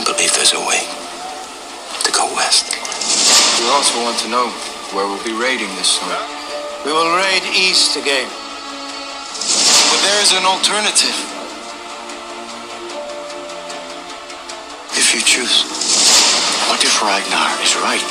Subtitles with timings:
[0.00, 2.72] I believe there's a way to go west.
[3.60, 4.48] We also want to know
[4.96, 6.16] where we'll be raiding this summer.
[6.88, 8.24] We will raid east again.
[8.24, 11.12] But there is an alternative.
[14.96, 15.68] If you choose.
[16.72, 18.10] What if Ragnar is right?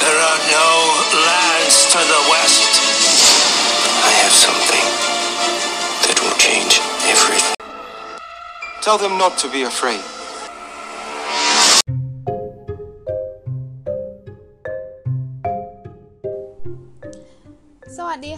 [0.00, 0.68] There are no
[1.20, 2.80] lands to the west.
[4.08, 4.86] I have something
[6.08, 6.80] that will change
[7.12, 7.60] everything.
[8.80, 10.00] Tell them not to be afraid.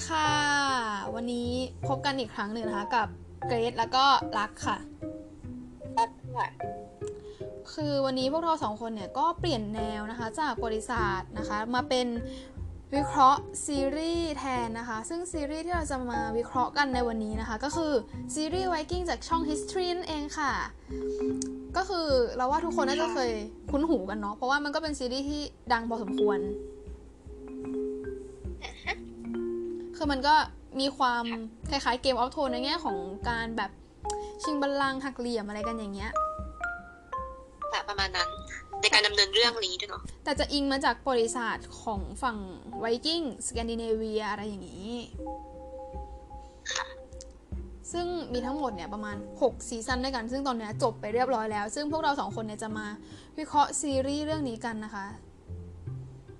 [0.09, 0.31] ค่ะ
[1.15, 1.51] วันนี้
[1.89, 3.09] พบกันอีกครั้งหนึ่งนะคะ กับ
[3.47, 4.05] เกรซแล้วก็
[4.39, 4.79] รักค่ะ
[7.75, 12.07] คือวันนี้พวกเราสองคนเนี่ยก็เปลี่ยนแนวนะคะ จากบริษัทนะคะ มาเป็น
[12.95, 17.93] วิเคราะห์ซีรีส์แทนนะคะ ซึ่งซีรีส์ที่เราจะมาวิเคราะห์กันในวันนี้นะคะ ก็คือ
[18.35, 20.53] ซีรีส์ Viking จากช่อง History นั่นเองค่ะ
[21.77, 23.33] ก็คือเราว่าทุกคนน่าจะเคย
[23.71, 26.39] คุ้นหูกันเนาะเพราะว่ามันก็เป็นซีรีส์ที่ดังพอสมควร
[29.97, 30.35] คือมันก็
[30.81, 31.25] มีความ
[31.71, 32.97] คล้ายๆเกมออฟโทนในแง่ของ
[33.29, 33.71] การแบบ
[34.43, 36.13] ชิงบัลลังก์หักเหลี่ยมอะไรกันอย่างเงี้ย
[37.71, 38.29] แต่ประมาณนั้น
[38.81, 42.39] ในการดำเนินเรื่องนี้ด้วยเนาะแต่จะอิงมาจากบริบทของฝั่ง
[42.79, 44.95] ไวกิ้งสแกนดิเนเวียอะไรอย่างนี้
[47.93, 52.87] ซึ่งมีทั้งหมดเนี่ยประมาณ 6 ซีซั่นด้วยกัน ซึ่งตอนเนี้ยจบไปเรียบร้อยแล้ว ซึ่งพวกเราสองคนเนี่ยจะมา
[53.39, 55.07] วิเคราะห์ซีรีส์เรื่องนี้กันนะคะ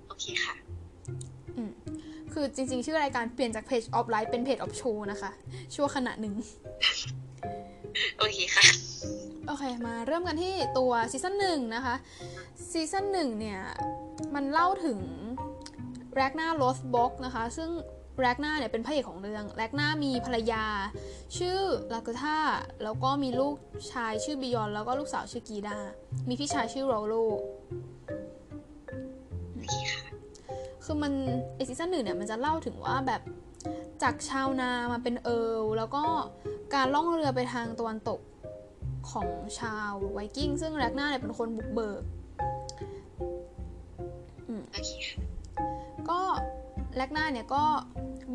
[0.07, 0.55] โอเคค่ะ
[2.37, 5.31] คือจริง ๆ ชื่อรายการเปลี่ยนจาก Page of Life เป็น Page of Show นะคะ
[5.75, 6.33] ชั่วขณะหนึ่ง
[8.17, 8.65] โอเคค่ะ
[9.47, 11.95] โอเค มาเริ่มกันที่ตัวซีซั่นหนึ่งนะคะ
[12.71, 13.59] ซีซั่นหนึ่งเนี่ย
[14.35, 14.99] มันเล่าถึง
[16.15, 17.69] แรกนาโรสบ็อกนะคะ ซึ่ง
[18.21, 20.65] แรกนาเนี่ยเป็นพระเอกของเรื่องแรกนามีภรรยา
[21.37, 21.59] ชื่อ
[21.93, 22.39] ลากุท่า
[22.83, 23.55] แล้วก็มีลูก
[23.91, 25.77] ชายชื่อบิยอน แล้วก็ลูกสาวชื่อกีดา
[26.27, 27.13] มีพี่ชายชื่อโรโล
[29.53, 31.13] โอเคือมัน
[31.55, 33.21] ไอ้ซีซั่นหนึ่งเนี่ยมันจะเล่าถึงว่าแบบ
[34.03, 36.03] จากชาวนามาเป็นเอิร์ลแล้วก็
[36.73, 38.19] การล่องเรือไปทางตะวันตก
[39.11, 39.27] ของ
[39.59, 42.01] ชาวไวกิ้ง ซึ่งแรกนาเนี่ยเป็นคนบุกเบิก
[44.75, 45.17] อเคค่ะ
[46.09, 46.19] ก็
[46.97, 47.63] แรกนาเนี่ยก็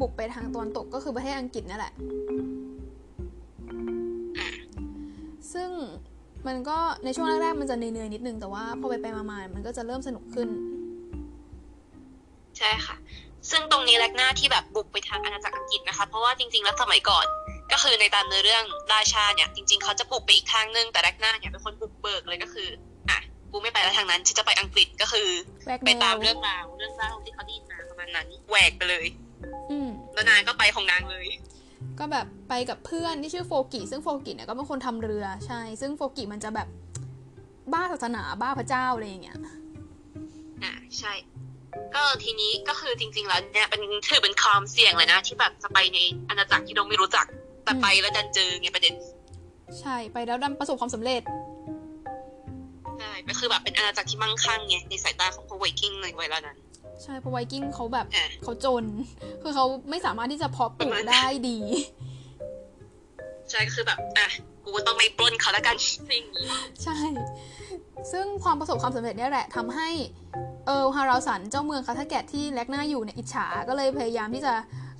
[0.00, 1.92] บุกไปทางตะวันตกก็คือประเทศอังกฤษนั่นแหละ
[5.52, 5.70] ซึ่ง
[6.46, 10.48] มันก็ในช่วงแรกๆมันจะเหนื่อยๆนิดนึงแต่ว่าพอไปไปมาๆมันก็จะเริ่มสนุกขึ้น
[12.60, 12.96] ใช่ค่ะ
[13.50, 17.26] ซึ่งตรงนี้แรกหน้าที่แบบบุกไปทางอาณาจักรอังกฤษนะคะ เพราะว่าจริงๆแล้วสมัยก่อน
[17.72, 22.68] ก็คือในตามเนื้อเรื่องราชาเนี่ย จริง ๆเขาจะบุกไปอีกทางนึงแต่แรกหน้าเนี่ยเป็นคนบุกเบิกเลยก็คือ
[23.10, 23.18] อะ
[23.52, 25.28] กูไม่ไปแล้วทางนั้นฉันจะไปอังกฤษก็คือ
[25.66, 29.06] แวกแนวไปตามเรื่องราวเรื่องเล่าที่เขาได้ยินมาประมาณนั้นแหวกไปเลย
[29.70, 31.26] อืมแล้วนางก็ไปของนางเลย
[31.98, 36.68] ก็แบบไปกับเพื่อนที่ชื่อโฟกิซึ่งโฟกิเนี่ยก็เป็นคนทำเรือใช่ ซึ่งโฟกิมันจะแบบ
[37.72, 39.38] บ้าศาสนาบ้าพระเจ้าอะไรอย่างเงี้ย
[40.62, 41.12] อ่าใช่
[41.94, 45.98] ก็ทีนี้ก็คือจริง ๆ แล้วเนี่ยเป็นถือเป็นความเสี่ยงเลยนะ ที่แบบจะไปใน
[46.28, 47.26] อาณาจักรที่เราไม่รู้จัก
[47.64, 48.94] แต่ไปแล้วดันเจอไงประเด็น
[49.80, 51.22] ใช่ไปแล้วดันประสบความสำเร็จ
[52.98, 56.58] ใช่ก็คือแบบเป็นอาณาจักรที่มั่งคั่งไงในสายตาของพวกไวกิ้งในเวลานั้น
[57.02, 58.84] ใช่เพราะไวกิ้งเขาแบบอะเขาจน
[59.42, 61.58] คือเขาไม่สามารถที่จะเพาะปลูประกมาณนั้นได้ดี
[63.50, 64.26] ใช่ก็คือแบบอะ
[64.64, 65.76] กูก็ต้องไม่ปล้นเขาแล้วกัน
[66.10, 66.48] สิ่างนี้
[66.84, 66.96] ใช่
[68.12, 69.88] ซึ่งความประสบความสำเร็จเนี่ยแหละทำให้
[70.66, 74.52] เออฮาราสันเจ้าเมืองคาทาแกตที่แลกนาอยู่เนี่ยอิจฉาก็เลยพยายามที่จะ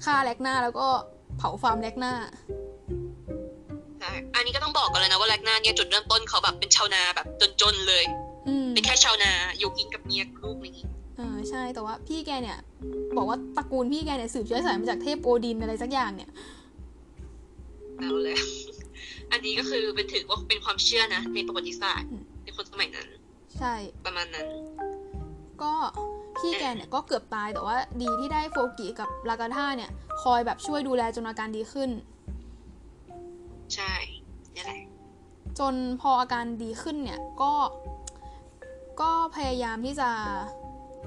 [0.05, 0.87] ฆ่าแลกนาแล้วก็
[1.37, 2.13] เผาฟาร์มแลกนา
[3.99, 7.27] ใช่อันนี้ก็ต้องบอกกันเลยนะว่าแรกหน้าเนี่ยจุดเริ่มต้นเขาแบบเป็นชาวนาแบบ
[7.61, 8.05] จนๆเลย
[8.49, 12.59] อืมเป็นแค่ชาวนาอยู่กินกับเมียกับลูกอะไรอย่างงี้เออใช่แต่ว่าพี่แกเนี่ย
[13.17, 16.31] บอกว่าตระกูลพี่แกเนี่ยสืบเชื้อสายมาจากเทพโอดินอะไรสักอย่างเนี่ย
[18.01, 18.37] เอาเลย
[19.33, 23.09] อันนี้ก็คือเป็นถือว่าเป็นความเชื่อนะ ในประวัติศาสตร์อืมในคนสมัยนั้น
[23.59, 23.75] ใช่
[24.05, 24.47] ประมาณนั้น
[25.63, 25.73] ก็
[26.39, 29.91] พี่แกเนี่ยก็เกือบตายแต่ว่าดีที่ได้โฟกิกับลากาธาเนี่ย
[30.23, 31.91] คอยแบบช่วยดูแลจนอาการดีขึ้น
[33.75, 33.93] ใช่
[34.55, 34.81] นี่แหละ
[35.59, 37.53] จนพออาการดีขึ้นเนี่ยก็
[39.01, 40.11] ก็พยายามที่จะ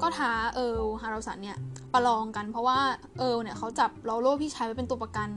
[0.01, 1.57] ก็ท้าเอิร์ลฮาราสันเนี่ย
[1.93, 2.79] ประลองกันเพราะว่า
[3.19, 5.29] เอิร์ลเนี่ยเขาจับโรโลพี่ชายไว้เป็นตัวประกัน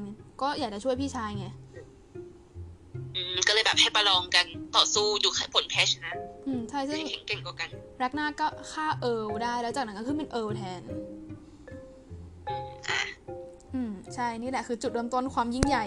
[0.42, 1.46] ก็อยากจะช่วยพี่ชายไง
[3.14, 6.12] อืมก็เลยแบบให้ประลองกันต่อสู้ดูผลแพ้ชนะ
[6.46, 7.68] อืมใช่ซึ่งใครแข็งเก่งกว่ากัน
[7.98, 10.80] แรกนาก็ฆ่าเอิร์ลได้แล้วจากนั้นก็ขึ้นเป็นเอิร์ลแทน
[12.88, 13.00] อะ
[13.74, 15.86] อืมใช่นี่แหละคือจุดเริ่มต้นความยิ่งใหญ่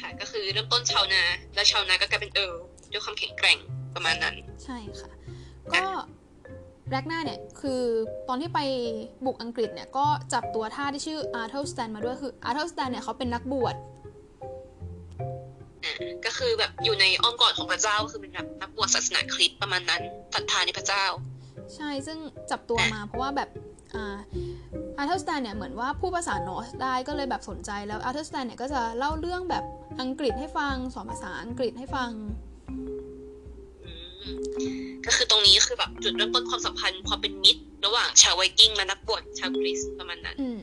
[0.00, 1.22] ค่ะ ก็คือเริ่มต้นชาวนา
[1.54, 2.54] แล้วชาวนาก็กลายเป็นเอิร์ล
[2.92, 3.58] ด้วยความแข็งแกร่ง
[3.94, 5.10] ประมาณนั้น ใช่ค่ะ
[5.74, 5.84] ก็
[6.92, 7.82] แรกนาเนี่ย คือ
[8.28, 8.60] ตอนที่ไป
[9.24, 13.74] บุกอังกฤษเนี่ย ก็จับตัวทาสที่ชื่ออาร์เธอร์สแตนมาด้วยคืออาร์เธอร์สแตนเนี่ยเขาเป็นนักบวช
[15.84, 15.94] อ่า
[16.24, 20.02] ก็คือแบบอยู่ในอ้อมกอดของพระเจ้าคือเป็นแบบนักบวชศาสนาคริสต์ประมาณนั้น
[20.34, 21.04] ศรัทธาในพระเจ้า
[21.74, 22.18] ใช่ซึ่ง
[22.50, 23.48] จับตัวมาเพราะว่าแบบ
[23.94, 24.18] อ่า
[24.98, 29.64] อาร์เธอร์สแตนเนี่ยเหมือนว่าพูดภาษานอร์สได้ก็เลยแบบสนใจแล้วอาร์เธอร์สแตนเนี่ยก็จะเล่าเรื่องแบบ
[30.00, 32.51] อังกฤษให้ฟังสอนภาษาอังกฤษให้ฟังอืม
[35.06, 40.58] ก็คือตรงนี้คือแบบจุดเริ่มต้นความสัมพันธ์ความเป็นมิตร ระหว่างชาวไวกิ้งและนักบวชชาวคริสต์ประมาณนั้น อืม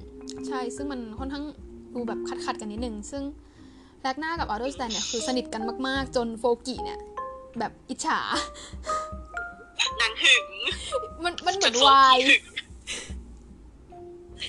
[0.47, 1.45] ใช่ซึ่งมันค่อนข้าง
[1.93, 3.23] ดูแบบขัดขัดๆกันนิดนึง ซึ่ง
[4.01, 6.99] แลกหน้ากับอาร์เธอร์สแตนเนี่ยคือสนิทกันมากๆ จนโฟลกิเนี่ย
[7.59, 8.19] แบบอิจฉา
[10.01, 10.45] นางหึง
[11.23, 12.43] มันมันเหมือนจโฟวายหึง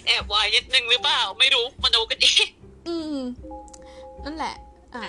[0.07, 2.47] แอบวายนิดนึงหรือเปล่า ไม่รู้มาดูกันเอง
[2.89, 3.17] อืม
[4.25, 4.55] นั่นแหละ
[4.95, 5.05] อ่า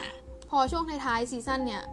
[0.50, 1.84] พอช่วงท้ายๆซีซั่นเนี่ย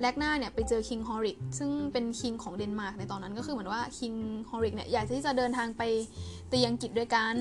[0.00, 4.12] แลกหน้าเนี่ยไปเจอ King ฮอริกซึ่งเป็น king ของเดนมาร์กในตอนนั้นก็คือเหมือนว่า King
[4.50, 5.82] ฮอริกเนี่ยอยากที่จะเดินทางไป
[6.52, 7.36] ตีอังกฤษด้วยกัน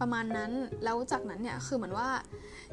[0.00, 0.52] ประมาณนั้น
[0.84, 2.08] แล้วจากนั้นเนี่ยคือเหมือนว่า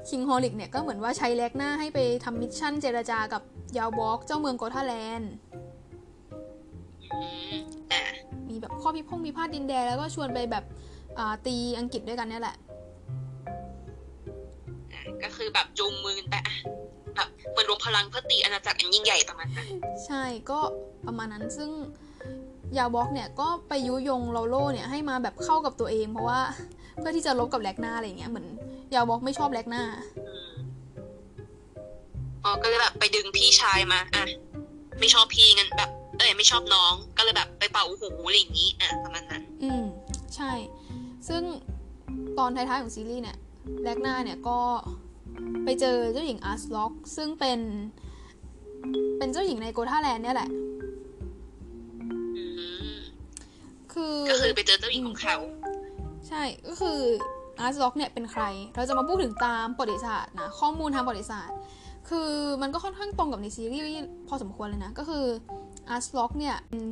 [0.10, 3.42] King ฮอริกเนี่ยก็เหมือนว่าใช้แลกหน้าให้ไปทำ mission เจรจากับ
[3.78, 5.32] ยาร์ลบอร์กเจ้าเมืองโกธาแลนด์
[7.12, 7.20] อื
[7.54, 7.56] ม
[7.92, 8.02] อะ
[8.50, 10.64] มีแบบข้อพิพงพิพาทดินแดนแล้วก็ชวนไปแบบ
[11.18, 12.69] อ่าตีอังกฤษด้วยกันเนี่ยแหละอะ
[15.24, 16.56] ก็คือแบบจูงมือกันไปอะ
[17.16, 19.68] แบบเหมือนรวมพลังเพื่อตีอาณาจักรอันยิ่งใหญ่ประมาณนั้น
[20.06, 20.60] ใช่ก็
[21.08, 21.72] ประมาณนั้นซึ่ง
[22.78, 26.40] ยาร์ลบอร์กเนี่ยก็ไปยุยงโรโลเนี่ยให้มาแบบเข้ากับตัวเอง เพราะว่า
[27.00, 28.48] เพื่อที่จะลบกับแลกหน้าอะไรอย่างเงี้ยเหมือน
[28.94, 29.84] ยาร์ลบอร์กไม่ชอบแลกหน้า
[32.44, 34.26] อ๋อก็เลยแบบไปดึงพี่ชายมาอะ
[35.00, 39.84] ไม่ชอบพี่งั้นแบบ เอ้ยไม่ชอบน้องก็เลยแบบไปเป่าหูอะไรอย่างนี้อะประมาณนั้น อืม
[40.36, 40.52] ใช่
[41.28, 41.44] ซึ่ง
[42.38, 43.38] ตอนท้ายๆของซีรีส์เนี่ย
[43.84, 44.60] แลกหน้าเนี่ยก็
[45.64, 47.60] ไปเจอเจ้าหญิงอาร์สล็อก ซึ่งเป็น
[49.18, 50.50] เป็นเจ้าหญิงในโกธาแลนด์เนี่ยแหละ
[52.38, 52.44] อื
[52.92, 52.98] ม
[53.94, 55.38] คือก็คือไปเจอเจ้าหญิงของเขา
[56.28, 57.00] ใช่ ก็คือ
[57.60, 58.44] อาร์สล็อกเนี่ยเป็นใคร
[58.76, 61.58] เราจะมาพูดถึงตามประวัติศาสตร์นะ ข้อมูลทางประวัติศาสตร์
[62.10, 62.30] คือ
[62.62, 63.86] มันก็ค่อนข้างตรงกับในซีรีส์
[64.28, 65.26] พอสมควรเลยนะ ก็คือ
[65.90, 66.84] อาร์สล็อกเนี่ยเป็น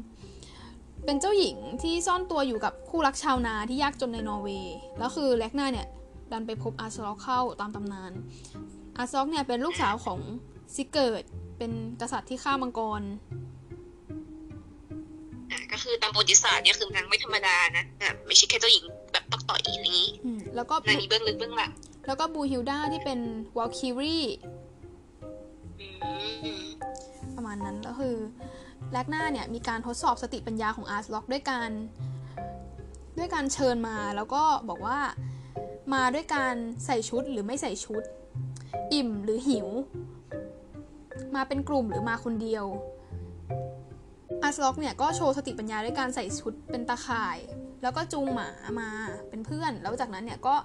[1.05, 5.87] เป็นเจ้าหญิงที่ซ่อนตัวอยู่กับคู่รักชาวนาที่ยากจนในนอร์เวย์ แล้วคือแรกนาเนี่ย
[6.31, 8.11] ดันไปพบอาร์สล็อกเข้าตามตำนาน
[8.97, 10.19] อาร์สล็อกเนี่ยเป็นลูกสาวของ
[10.75, 11.23] ซิเกิร์ด
[11.57, 11.71] เป็น
[12.01, 13.01] กษัตริย์ที่ฆ่ามังกร
[15.51, 21.71] อะก็คือตามประวัติศาสตร์เนี่ยคือนางไม่ธรรมดานะอะไม่ใช่แค่เจ้าหญิงแบบต๊อกต๋อยอะไรอย่างนี้อืมแล้วก็นางมีเบื้องลึกเบื้องหลัง
[22.07, 23.19] แล้วก็บรุนฮิลดาที่เป็น
[23.57, 24.17] วอลคิรี
[25.79, 25.87] อื
[26.55, 26.59] ม
[27.35, 28.15] ประมาณนั้นก็คือ
[28.91, 31.69] แลกหน้าเนี่ยมีการทดสอบสติปัญญาของอาร์สล็อกด้วยการ
[33.17, 34.99] ด้วยการเชิญมาแล้วก็บอกว่า
[35.93, 36.55] มาด้วยการ
[36.85, 38.03] ใส่ชุดหรือไม่ใส่ชุด
[38.93, 39.67] อิ่มหรือหิว
[41.35, 42.65] มาเป็นกลุ่มหรือมาคนเดียว
[44.43, 47.37] อาร์สล็อกเนี่ยก็โชว์สติปัญญาด้วยการใส่ชุดเป็นตาข่าย
[47.81, 48.49] แล้วก็จูงหมา
[48.79, 48.89] มา
[49.29, 50.55] เป็นเพื่อน แล้วจากนั้นเนี่ยก็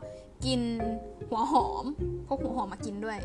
[0.44, 0.60] กิน
[1.28, 1.84] หัวหอม
[2.28, 3.18] พกหัวหอมมากินด้วย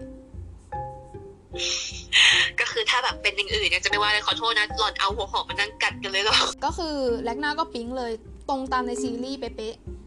[2.60, 8.12] ก็คือถ้าแบบเป็นอย่างอื่นเนี่ยจะไม่ว่าเลยขอโทษนะหล่อนเอาหัวหอมมานั่งกัดกันเลยเหรอ ก็คือแลกหน้าก็ปิ๊งเลย
[8.50, 10.07] ตรงตามในซีรีส์เป๊ะอืม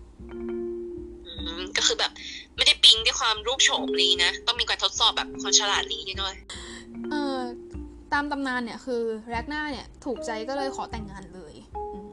[1.76, 2.12] ก็คือแบบ
[2.56, 7.38] ไม่ได้ปิ๊งด้วยความรูปโฉมลีนะ ต้องมีการทดสอบแบบความฉลาดลีนิดหน่อยๆเออ
[8.12, 11.54] ตามตำนานเนี่ยคือแลกหน้าเนี่ยถูกใจก็เลยขอแต่งงานเลย
[11.92, 12.08] อืม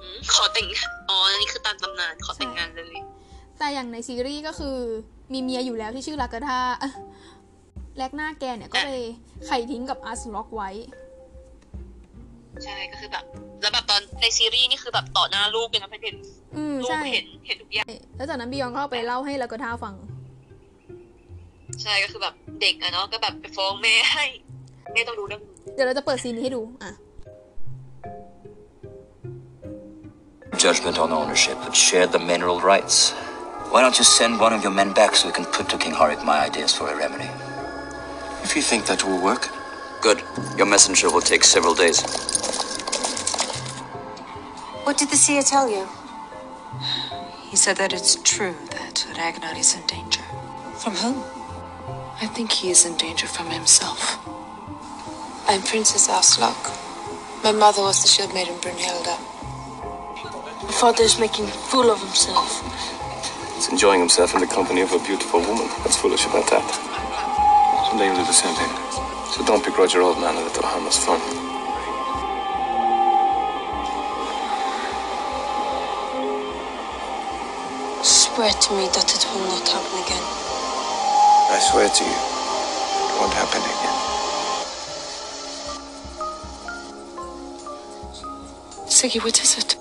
[0.00, 3.02] อืมขอแต่งงานอ๋ออันนี่คือตามตำนานขอแต่งงานเลย
[3.58, 4.76] แต่อย่างในซีรีส์ก็คือ
[5.32, 6.60] มีเมียอยู่แล้วที่ชื่อลากาธา
[7.98, 9.02] แลกหน้าแกเนี่ยก็เลย
[9.46, 10.70] ไข่ทิ้งกับอาร์สล็อกไว้
[12.64, 13.24] ใช่ก็คือแบบ
[13.60, 16.16] แล้วแบบตอนในซีรีส์นี่คือแบบต่อหน้าลูกเลยนะเพื่อน
[16.56, 19.94] อืมลูกใช่เห็นเห็นทุกอย่างแล้วจากนั้นบิยอนก็ไปเล่าให้ลากาธาฟัง
[21.82, 24.24] ใช่ก็คือแบบเด็กอะเนาะก็แบบไปฟ้องแม่ให้
[24.92, 25.40] แม่ต้องรู้เรื่อง
[25.74, 26.92] เดี๋ยวเราจะเปิดซีนนี้ให้ดูอะ
[30.64, 32.96] Judgment on ownership, but share the mineral rights.
[33.72, 35.94] Why don't you send one of your men back so we can put to King
[36.00, 37.30] Horik my ideas for a remedy?
[38.44, 39.48] If you think that will work,
[40.02, 40.24] Good.
[40.58, 42.02] Your messenger will take several days.
[44.82, 45.86] What did the seer tell you?
[47.48, 50.22] He said that it's true that Ragnar is in danger.
[50.74, 51.22] From whom?
[52.20, 54.18] I think he is in danger from himself.
[55.46, 56.58] I'm Princess Aslak.
[57.44, 59.16] My mother was the shield maiden Brunhilda.
[60.64, 62.50] My father is making a fool of himself.
[63.54, 65.68] He's enjoying himself in the company of a beautiful woman.
[65.86, 66.66] What's foolish about that?
[67.86, 69.11] Someday you'll do the same thing.
[69.32, 71.18] So don't begrudge your old man a little harmless fun.
[78.04, 80.22] Swear to me that it will not happen again.
[81.48, 82.18] I swear to you,
[83.08, 83.96] it won't happen again.
[88.86, 89.76] Siggy, what is it?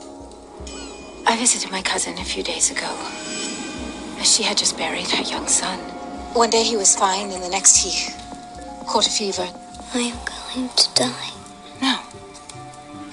[1.27, 2.87] I visited my cousin a few days ago.
[4.17, 5.77] As She had just buried her young son.
[6.33, 8.20] One day he was fine, and the next he
[8.86, 9.48] caught a fever.
[9.94, 11.32] I am going to die.
[11.80, 11.94] No,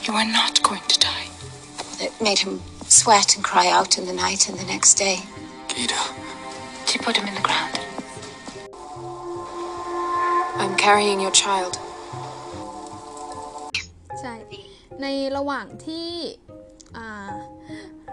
[0.04, 1.28] you are not going to die.
[2.00, 5.18] It made him sweat and cry out in the night, and the next day
[5.70, 6.02] Gita.
[6.86, 7.74] she put him in the ground.
[10.62, 11.74] I'm carrying your child.
[14.22, 14.34] ใช่
[15.02, 16.10] ในระหว่างที่
[16.98, 17.34] อ่า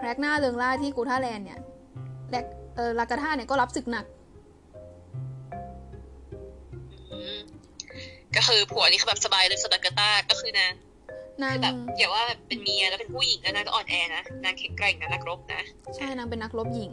[0.01, 1.59] แรกหน้าเริงล่าที่กูท่าแลนด์เนี่ย
[2.31, 4.05] แรกเออลากาท่าเนี่ยก็รับศึกหนัก
[8.36, 10.72] ก็คือผัวนี่คือแบบสบายเลยสดากาต้าก็คือนาง
[11.42, 15.62] นางคือแบบอย่างว่าแบบเป็นเมียแล้วเป็นผู้หญิงแล้วนางก็อ่อนแอนะนางแข็งแกร่งนะนักรบนะ
[15.96, 16.92] ใช่นางเป็นนักรบหญิง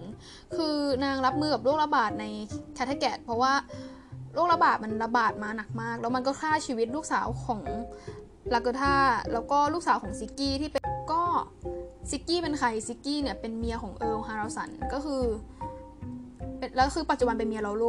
[0.56, 2.26] คือนางรับมือกับโรคระบาดใน
[2.74, 3.54] แคทแกตเพราะว่า
[4.34, 7.62] โรคระบาดมันระบาดมาหนักมาก แล้วมันก็ฆ่าชีวิตลูกสาวของ
[8.54, 8.96] ลากาท่า
[9.34, 11.24] แล้วก็ลูกสาวของซิกกี้ที่เป็นก็
[12.10, 15.24] ซิกกี้เป็นใครซิกกี้เนี่ยเป็นเมียของเอิร์ลฮาราสันก็คือ
[16.58, 17.84] เป็นแล้วคือปัจจุบันเป็นเมียโรโล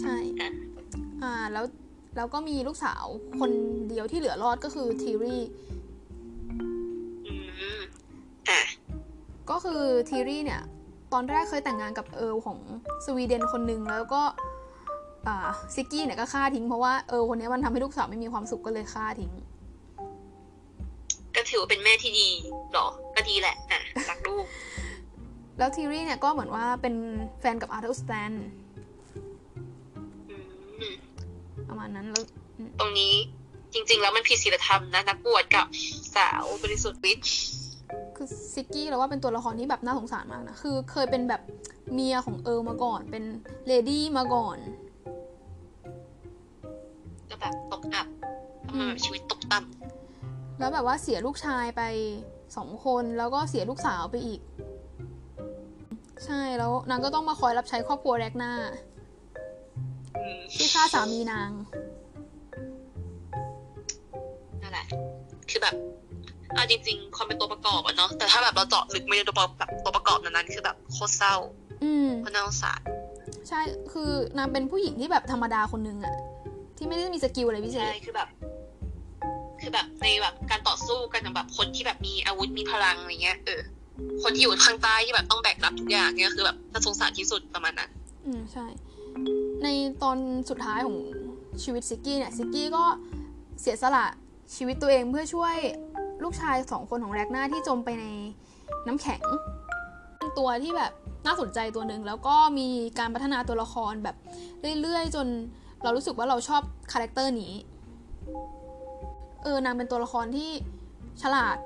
[0.00, 0.16] ใช่
[1.22, 1.64] อ่าแล้ว
[2.16, 3.04] แล้วก็มีลูกสาว
[3.40, 3.50] คน
[3.88, 5.36] เดียวที่เหลือรอดก็คือทีรี
[7.26, 7.34] อื
[7.78, 7.80] ม
[8.48, 8.60] อะ
[9.50, 10.62] ก็คือทีรีเนี่ย
[11.12, 12.58] ตอนแรกเคยแต่งงานกับเอิร์ลของ
[13.04, 14.22] สวีเดนคนหนึ่งแล้วก็
[15.26, 15.36] อ่า
[15.74, 19.32] ซิกกี้เนี่ยก็ฆ่าทิ้งเพราะว่าเอิร์ลคนนี้มันทำให้ลูกสาวไม่มีความสุขก็เลยฆ่าทิ้ง
[21.36, 22.28] ก็ถือว่าเป็นแม่ที่ดี
[22.72, 22.86] หรอ
[23.16, 24.44] ก็ดีแหละอะรักลูก
[25.58, 26.94] แล้วทีรีเนี่ยก็เหมือนว่าเป็น
[27.40, 28.32] แฟนกับอาร์เธอร์สแตน
[31.70, 32.24] ประมาณนั้นแล้ว
[32.58, 33.14] อืมตรงนี้
[33.72, 35.66] จริง ๆ แล้วมันผิดศีลธรรมนะนักบวชกับ
[36.16, 37.26] สาวบริสุทธิ์วิทย์
[38.16, 41.42] คือซิกกี้เราว่าเป็นตัวละครที่แบบน่าสงสารมากนะ คือเคยเป็นแบบ
[41.92, 43.24] เมียของเอิร์ลมาก่อน เป็น
[43.66, 44.58] lady มาก่อน
[47.28, 48.06] ก็แบบตกอับ
[48.66, 51.82] ทำไมแบบชีวิตตกต่ำแล้วแบบว่าเสียลูกชายไป
[52.56, 54.40] สองคนแล้วก็เสียลูกสาวไปอีก
[56.24, 58.52] ใช่แล้วนางก็ต้องมาคอยรับใช้ครอบครัวแรกหน้า
[58.88, 58.89] อืม
[60.54, 61.50] ที่ฆ่าสามีนาง
[64.62, 64.86] นั่นแหละ
[65.50, 65.74] คือแบบ
[66.56, 71.34] อะจริงๆความเป็นตัวประกอบอะเนาะแต่ถ้าแบบเราเจาะลึกไม่ได้ตัวประกอบแบบตัวประกอบนั้นๆคือแบบโคตรเศร้า
[71.84, 72.80] อืมโคตรน่าสงสาร
[73.48, 73.60] ใช่
[73.92, 76.14] คือนางเป็นผู้หญิงที่แบบธรรมดาคนนึงอะ
[76.76, 78.28] ที่ไม่ได้มีสกิลอะไรพิเศใช่ษคือแบบ
[79.60, 83.60] คือแบบในแบบการต่อสู้กันอย่างแบบคนที่แบบมีอาวุธมีพลังอะไรเงี้ยเออ
[84.22, 87.90] คนที่อยู่ข้างใต้ที่แบบต้องแบกรับทุกอย่างเนี่ยคือแบบน่าสงสารที่สุดประมาณนั้น
[88.26, 88.66] อืมใช่
[89.64, 89.68] ใน
[90.02, 90.18] ตอน
[90.50, 90.98] สุดท้ายของ
[91.62, 92.84] ชีวิตซิกกี้เนี่ยซิกกี้ก็
[93.60, 94.06] เสียสละ
[94.56, 95.56] ชีวิตตัวเองเพื่อช่วย
[96.22, 98.04] ลูกชายสองคนของแรกหน้าที่จมไปใน
[98.86, 99.22] น้ำแข็ง
[100.38, 100.92] ตัวที่แบบ
[101.26, 104.16] น่าสนใจตัวหนึ่งแล้วก็มีการพัฒนาตัวละครแบบ
[104.82, 105.26] เรื่อยๆ จน
[105.82, 106.62] เรารู้สึกว่าเราชอบ
[106.92, 107.52] character นี้
[109.42, 110.50] เออนางเป็นตัวละครที่
[111.22, 111.56] ฉลาด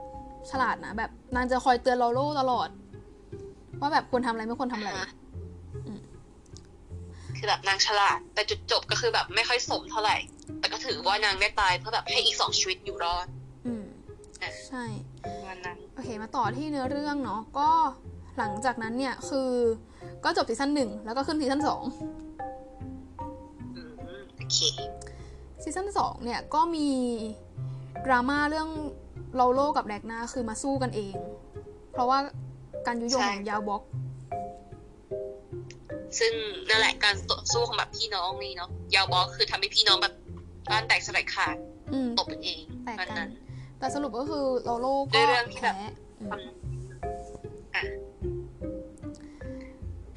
[0.51, 2.69] ฉลาดนะแบบนางจะคอยเตือนโรโลตลอด
[3.81, 4.91] ว่าแบบควรทำอะไรไม่ควรทำอะไร
[7.37, 10.17] คือแบบนางฉลาด แต่จุดจบก็คือแบบไม่ค่อยสมเท่าไหร่
[10.59, 13.27] แต่ก็ถือว่านางได้ตายเพื่อแบบให้อีกสองชีวิตอยู่รอด
[13.67, 13.85] อืม
[14.43, 14.85] อะใช่
[15.25, 17.69] ประมาณนั้นโอเค มาต่อที่เนื้อเรื่องเนาะก็
[18.39, 19.51] หลังจากนั้นเนี่ยคือ
[20.25, 21.83] ก็จบซีซั่นหนึ่งแล้วก็ขึ้นซีซั่นสอง
[23.75, 23.93] อืม
[24.37, 24.59] โอเค
[25.63, 26.89] ซีซั่นสองเนี่ยก็มี
[28.07, 28.69] ดราม่าเรื่อง
[29.35, 31.15] โรโลกับแรกนาคือมาสู้กันเอง
[31.93, 32.19] เพราะว่า
[32.87, 33.83] การยุยงใช่ของยาร์ลบอร์ก
[36.19, 36.33] ซึ่ง
[36.69, 40.15] นั่นแหละการต่อสู้ของแบบพี่น้องนี่เนาะยาร์ลบอร์กคือทำให้พี่น้องแบบ
[40.71, 41.57] บ้านแตกสลายขาด
[41.93, 43.31] อืมตบกันเองแตกกันประมาณกันั้น
[43.79, 45.77] แต่สรุปก็คือโลโลด้ก็วยเรื่องที่แบแพ้บ
[46.21, 46.41] อืมความ
[47.75, 47.83] อะ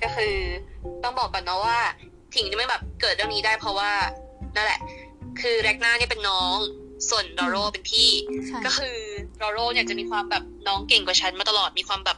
[0.03, 0.35] ก็คือ
[1.03, 1.79] ต้องบอกก่อนเนาะว่า
[2.35, 3.91] ถิงที่ไม่แบบเกิดเรื่องนี้ได้เพราะว่า
[4.55, 4.79] นั่นแหละ
[5.41, 6.55] คือแรกหน้าเนี่ยเป็นน้อง
[7.09, 8.09] ส่วนดอโรเป็นพี่
[8.47, 8.97] ใช่ก็คือ
[9.41, 12.17] ดอโรเนี่ยจะมีความแบบน้องเก่งกว่าฉันมาตลอดมีความแบบ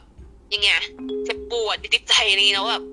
[0.54, 0.68] ยังไง
[1.24, 2.84] เจ็บปวดในจิตใจอะไรอย่างเงี้ยเนาะแบบ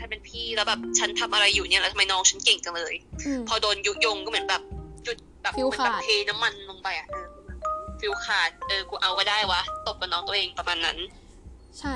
[0.00, 2.94] ถ้าเป็นพี่แล้วแบบฉันทำอะไรอยู่เนี่ยแล้วทำไมน้องฉันเก่งจังเลย
[3.26, 4.62] อืมพอโดนยุยงก็เหมือนแบบ
[5.06, 7.26] จุดแบบฟิวส์เหมือนแบบขาดเทน้ำมันลงไปอะเออ
[8.00, 10.98] ฟิวส์ขาดเออกูเอาก็ได้วะตบกับน้องตัวเองประมาณนั้น
[11.80, 11.94] ใช่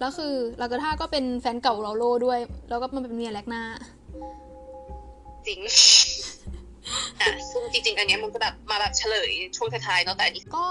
[0.00, 3.62] แล้วคือลากาท่าก็เป็นแฟนเก่าโรโลด้วย แล้วก็มาเป็นเมียแรกนา
[5.46, 5.58] จริง
[7.20, 10.66] อะซึ่งจริงๆ อันเนี้ยมันก็แบบมาแบบเฉลยช่วงท้ายๆเนาะแต่อันนี้ก็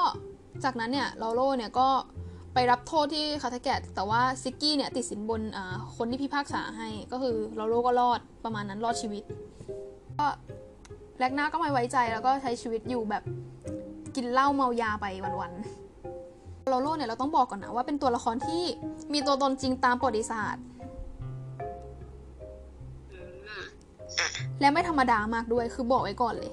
[0.63, 1.87] จากนั้นเนี่ยโรโลเนี่ยก็
[2.53, 5.41] ไปรับโทษที่แคทแกตแต่ว่าซิกกี้เนี่ยติดสินบน
[5.97, 9.23] คนที่พิพากษาให้ก็คือลอโลก็รอดประมาณนั้นรอดชีวิต
[10.19, 10.27] ก็
[11.19, 13.23] แรกหน้าก็ไม่ไว้ใจแล้วก็ใช้ชีวิตอยู่แบบ
[14.15, 15.05] กินเหล้าเมายาไป
[15.41, 18.63] วันๆลอโลเนี่ยเราต้องบอกก่อนนะว่าเป็นตัวละครที่
[19.13, 20.63] มีตัวตนจริงตามประวัติศาสตร์
[24.59, 26.51] และไม่ธรรมดามากด้วยคือบอกไว้ก่อนเลย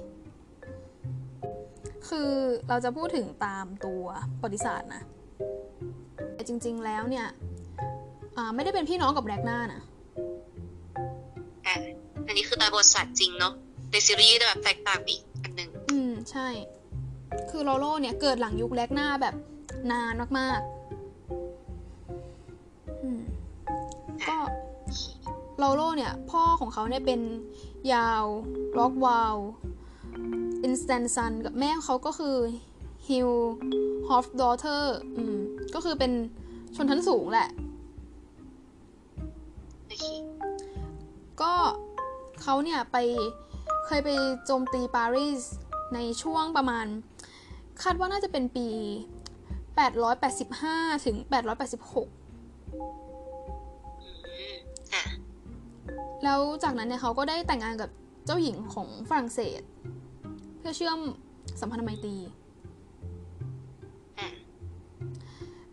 [2.08, 2.30] คือ
[2.68, 4.04] เราจะพูดถึงตามตัว
[4.40, 5.02] ประวัติศาสตร์นะ
[6.40, 7.26] แต่จริง ๆ แล้วเนี่ย
[8.36, 9.82] อ่าไม่ได้เป็นพี่น้องกับแรกนานะ
[11.66, 11.74] อะ
[12.26, 13.52] อันนี้คือตามประวัติศาสตร์จริงเนาะ
[13.90, 16.48] ในซีรีส์จะแบบแตกต่างไปอีกอันหนึ่งอืมใช่
[17.50, 19.34] คือโรโลเนี่ยเกิดหลังยุคแรกนาแบบ
[19.92, 23.20] นานมากๆ อืม
[24.28, 24.36] ก็
[25.58, 27.20] โรโลเนี่ยพ่อของเขาเนี่ยเป็น
[27.92, 28.24] ยาว
[28.78, 29.36] ล็อกวาล
[30.64, 32.36] อินสแตนซันกับแม่เขาก็คือ
[33.10, 33.30] ฮิล
[34.08, 35.36] ฮอฟดอเตอร์อืม
[35.74, 36.12] ก็คือเป็น
[36.76, 37.48] ชนชั้นสูงแหละ
[39.86, 40.04] โอเค
[41.42, 41.52] ก็
[42.42, 42.96] เขาเนี่ยไป
[43.86, 44.10] เคยไป
[44.44, 45.42] โจมตีปารีส
[45.94, 46.86] ในช่วงประมาณ
[47.82, 48.68] คาดว่าน่าจะเป็นปี
[50.26, 51.28] 885 ถึง 886
[54.94, 55.04] อะ
[56.24, 57.90] แล้วจากนั้นเนี่ยเขาก็ได้แต่งงานกับ
[58.26, 59.60] เจ้าหญิงของฝรั่งเศส
[60.58, 60.98] เพื่อเชื่อม
[61.60, 62.16] สัมพันธไมตรี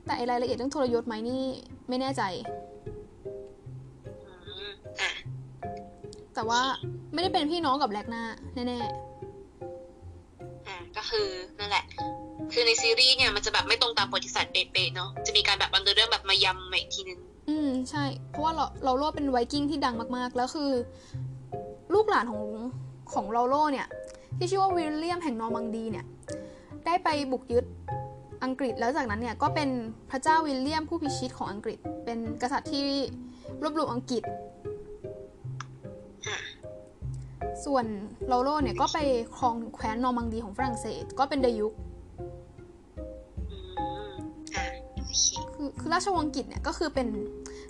[0.07, 1.43] แต่ไอ้รายละเอียดเรื่องทรยศไหมนี่
[1.89, 2.23] ไม่แน่ใจ
[4.47, 5.09] อืมอะ
[6.35, 6.61] แต่ว่า
[7.13, 8.23] ไม่ได้เป็นพี่น้องกับแลกนา
[8.55, 8.79] แน่
[10.67, 11.27] อะก็คือ
[11.59, 11.85] นั่นแหละ
[12.53, 20.71] คือในซีรีส์เนี่ยมันจะแบบไม่ตรงตามประวัติศาสตร์เป๊ะๆเนาะจะมีการแบบบันเเรื่องแบบมายำมาอีกทีนึงๆอืมใช่ เพราะว่าเราโรโลเป็นไวกิ้งที่ดังมากๆ แล้วคือ
[21.93, 22.43] ลูกหลานของ
[23.13, 23.87] ของโรโลเนี่ย
[24.37, 26.05] ที่ชื่อว่าวิลเลียมแห่งนอร์มังดีเนี่ย
[26.85, 27.65] ได้ไปบุกยึด
[28.43, 29.69] อังกฤษแล้วจากนั้นเนี่ยก็เป็น
[30.11, 32.85] พระเจ้าวิลเลียมผู้พิชิตของอังกฤษ เป็นกษัตริย์ที่
[33.61, 34.23] รวบรวมอังกฤษ
[36.27, 36.37] อะ
[37.65, 37.85] ส่วน
[38.27, 38.97] โรโลเนี่ยก็ไป
[39.37, 41.73] ครองแคว้นนอร์มังดีของฝรั่งเศส ก็เป็นดยุค
[43.49, 43.57] อื
[44.09, 44.15] ม
[44.55, 45.25] อะโอเค
[45.55, 47.07] คือคือราชวงศ์อังกฤษเนี่ยก็คือเป็น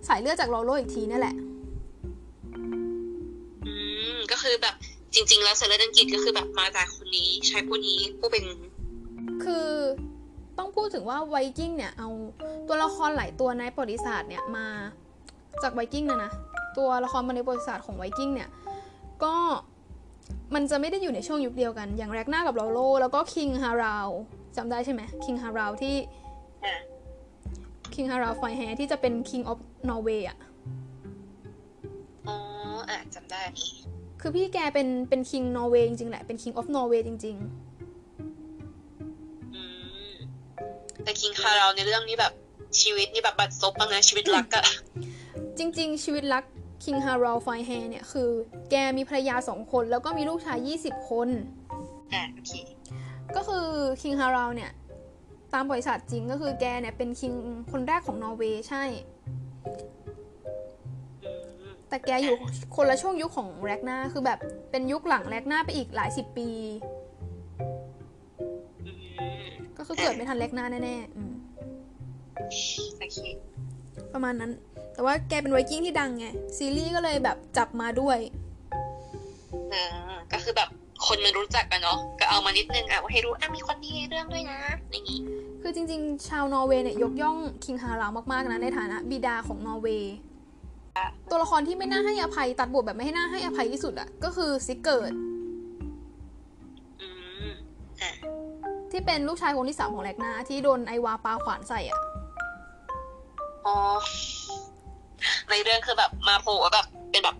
[0.08, 1.36] สายเลือดจากโรโลอีกทีนั่นแหละ
[3.66, 3.74] อื
[4.16, 4.76] มก็คือแบบ
[5.14, 8.44] จริง ๆ แล้วเชื้อสายอังกฤษก็คือแบบมาจากคนนี้ชายผู้นี้ผู้เป็น
[9.44, 9.68] คือ
[10.58, 12.10] ต้องพูดถึงว่าไวกิ้งเนี่ยเอา
[12.68, 14.68] ตัวละครหลายตัวในประวัติศาสตร์เนี่ยมา
[15.64, 16.32] จากไวกิ้งนะนะ
[16.78, 18.50] ตัวละครมาในประวัติศาสตร์ของไวกิ้งเนี่ย
[19.24, 19.36] ก็
[20.54, 24.10] มันจะไม่ได้อยู่ในช่วงยุคเดียวกัน อย่างแรกหน้ากับโลโล แล้วก็ king ฮาราลด์
[24.58, 25.96] จำได้ใช่ไหมคิงฮาราวที่
[26.66, 26.74] อะ
[27.94, 30.38] คิงฮาราวไฟแฮที่จะเป็น King of Norway อะ
[32.28, 32.38] อ๋อ
[32.90, 33.72] อะจำได้นี่
[34.22, 37.67] คือพี่แกเป็นเป็น King Norway จริงๆแหละเป็น King of Norway จริงอื
[41.08, 42.34] แต่คิงคาราในเรื่องนี้แบบ
[42.82, 44.66] ชีวิตนี่แบบบัดซบบ้างนะชีวิตรักอะ
[45.58, 46.44] จริง ๆ ชีวิตรัก
[46.84, 48.30] King h a r a l ไฟแฮเนี่ยคือ
[48.72, 51.28] แกมีภรรยาสองคน แล้วก็มีลูกชาย 20 คน
[52.14, 52.52] อะโอเค
[53.36, 53.66] ก็คือ
[54.02, 54.72] King h a r a l เนี่ย
[55.54, 57.34] ตามบริษัทจริงก็คือแกเนี่ยเป็นคิง
[57.72, 58.84] คนแรกของนอร์เวย์ใช่
[61.90, 62.36] แต่แกอยู่
[62.76, 64.40] คนละช่วงยุคของแรกนาคือแบบ
[64.72, 66.50] เป็นยุคหลังแรกนาไปอีกหลายสิบปี
[69.78, 71.34] ก็คือเกิดไม่ทันแรกนาแน่ๆอืม
[72.36, 73.18] โอเค
[74.14, 74.52] ประมาณนั้น
[74.94, 76.26] แต่ว่าแกเป็นไวกิ้งที่ดังไง
[76.58, 78.20] ซีรีส์ก็เลยแบบจับมาด้วย
[79.74, 79.86] อ่า
[80.32, 80.70] ก็คือแบบ
[81.08, 84.60] คนมันรู้จักกันเนาะก็เอามานิดนึงอะว่าให้รู้อะมีคนนี้ในเรื่องด้วยนะ
[84.92, 85.20] อย่างนี้
[85.62, 90.16] คือจริง ๆ ชาวนอร์เวย์เนี่ยยกย่อง king ฮาราลด์มากๆนะในฐานะบิดาของนอร์เวย์
[91.30, 95.14] ตัวละครที่ไม่น่าให้อภัยตัดบทแบบไม่ให้น่าให้อภัยที่สุดอะก็คือซิกเกิร์ด
[97.02, 97.08] อื
[97.46, 97.48] ม
[98.02, 98.12] อะ
[98.98, 102.00] ที่เป็นลูกชายคนที่สามของแลกนาที่โดนไอวาปาขวานใส่อะ
[103.66, 103.78] อ๋อ
[105.50, 107.36] ในเรื่องคือแบบมาโผล่ว่าแบบเป็นแบบ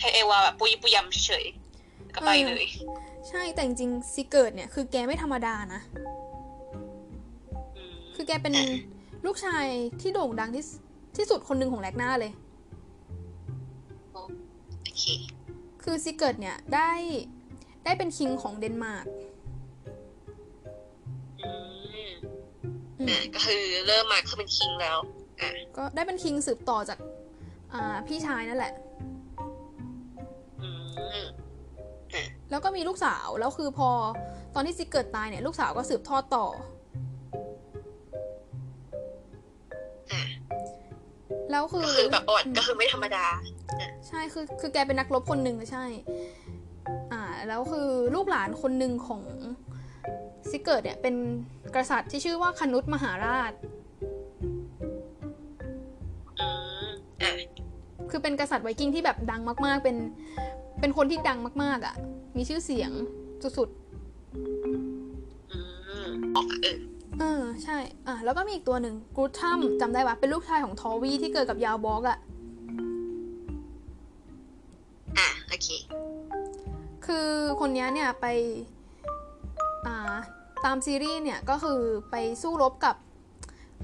[0.00, 2.66] ให้ไอวาแบบปุยปุยำเฉยๆก็ไปเลย
[3.28, 5.80] ใช่แต่จริงๆซิกเกิร์ดเนี่ย คือแกไม่ธรรมดานะ
[7.76, 8.54] อืมคือแกเป็น
[9.26, 9.66] ลูกชาย
[10.00, 10.70] ที่โด่งดังที่ส
[11.16, 12.32] ที่สุดคนหนึ่งของแลกนาเลย
[14.12, 14.18] โอ
[14.98, 15.04] เค
[15.82, 16.90] คือซิกเกิร์ดเนี่ยได้
[17.84, 19.06] ได้เป็น king ของเดนมาร์ก
[23.02, 24.98] อืมอะก็คือเริ่มมาคือเป็นคิงแล้ว
[25.40, 26.98] อะก็ได้เป็นคิงสืบต่อจาก
[27.72, 28.72] อ่าพี่ชายนั่นแหละ
[30.60, 30.68] อื
[31.18, 31.22] ม
[32.50, 33.90] แล้วก็มีลูกสาวแล้วคือพอ
[34.54, 36.46] ตอนที่ซิกเกิร์ดตายเนี่ยลูกสาวก็สืบทอดต่อ
[40.12, 40.22] อะ
[41.50, 43.26] แล้วคือก็คือแบบประวัติก็คือไม่ธรรมดา
[44.08, 45.84] ใช่คือคือแกเป็นนักรบคนหนึ่งเลยใช่
[47.12, 49.22] อ่า แล้วคือลูกหลานคนหนึ่งของ
[50.50, 51.14] ซิกเกิร์ดเนี่ยเป็น
[51.76, 53.52] กษัตริย์ที่ชื่อว่าคนุตมหาราช
[56.40, 56.48] อื
[56.84, 56.88] ม
[57.22, 57.30] อะ
[58.10, 59.96] คือเป็นกษัตริย์ไวกิ้งที่แบบดังมาก ๆ เป็น
[60.80, 61.94] เป็นคนที่ดังมาก ๆอะ
[62.36, 62.90] มีชื่อเสียง
[63.56, 63.68] สุด
[65.50, 65.58] อื
[66.06, 72.18] มออกเออๆเออ ใช่ อะ แล้วก็มีอีกตัวหนึ่งกรูทัมจำได้ปะเป็นลูกชายของทอวีที่เกิดกับยาร์ลบอร์ก อะ
[75.18, 75.68] อะ โอเค
[77.06, 77.28] คือ
[77.60, 78.81] คนนี้เนี่ยไปอ่า
[80.64, 82.96] ตามซีรีส์เนี่ยก็คือไปสู้รบกับ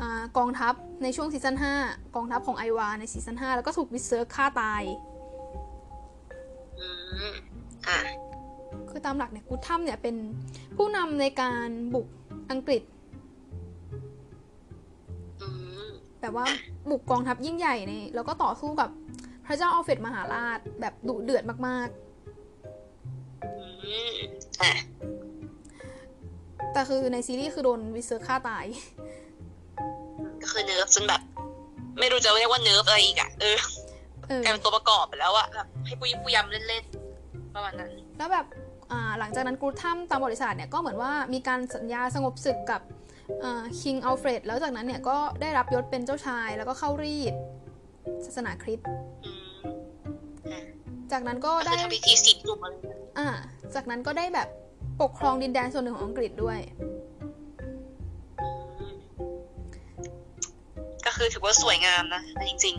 [0.01, 4.83] อ่ากองทัพในช่วงซีซั่น5 กองทัพของไอวาในซีซั่น5 แล้วก็ถูกวิสเซอร์ฆ่าตาย
[6.79, 6.89] อื
[7.33, 7.35] ม
[7.87, 7.99] อะ
[8.91, 10.17] คือตามหลักเนี่ยกูทัมเนี่ยเป็น
[10.77, 12.07] ผู้นำในการบุก
[12.51, 12.83] อังกฤษ
[15.41, 15.49] อื
[15.87, 15.89] ม
[16.21, 16.47] แบบว่า
[16.91, 18.89] บุกกองทัพยิ่งใหญ่ในแล้วก็ต่อสู้กับ
[19.47, 21.89] พระเจ้าอัลเฟรดมหาราชแบบดุเดือดมาก
[23.45, 24.17] อืม
[24.61, 25.18] อะๆ
[26.73, 28.65] แต่คือในซีรีส์คือโดนวิสเซอร์ฆ่าตาย
[30.43, 31.21] ก็คือ nerf จนแบบ
[31.99, 33.57] ไม่รู้จะเรียกว่า nerf อะไรอีกอะเออ
[34.29, 38.47] เออกลายเป็นตัวประกอบไปแล้วอะแบบให้ปุยปุยยำเล่นๆประมาณนั้น แล้วแบบ
[38.91, 42.81] อ่าหลังจากนั้นกูทัมตามประวัติศาสตร์เนี่ยก็เหมือนว่ามีการสัญญาสงบศึกกับ
[43.81, 47.35] King อัลเฟรดแล้วจากนั้นเนี่ยก็ได้รับยศเป็นเจ้าชายแล้วก็เข้ารีต
[48.25, 48.87] ศาสนาคริสต์
[49.25, 49.59] อืม
[50.53, 50.63] อะ
[51.13, 53.29] จากนั้นก็ก็ได้คือทำพิธีศีลจุ่มอะไรนะอ่า
[53.75, 54.49] จากนั้นก็ได้แบบ
[55.03, 56.59] ปกครองดินแดนส่วนหนึ่งของอังกฤษด้วย
[58.79, 58.97] อืม
[61.07, 62.77] ก็คือถือว่าสวยงามนะจริง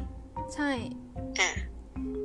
[0.55, 1.49] ใช่ๆอะ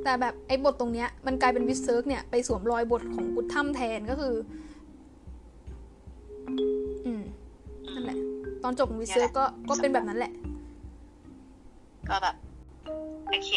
[0.03, 4.35] แต่แบบไอ้บทตรงเนี้ย มันกลายเป็นวิสเซิร์กเนี่ย ไปสวมรอยบทของกุดทรัมแทนก็คือ
[7.05, 7.23] อืม
[7.93, 8.19] นั่นแหละ
[8.63, 10.31] ตอนจบของวิสเซิร์กก็ก็เป็นแบบนั้นแหละ
[12.09, 12.35] ก็แบบ
[13.29, 13.51] โอเค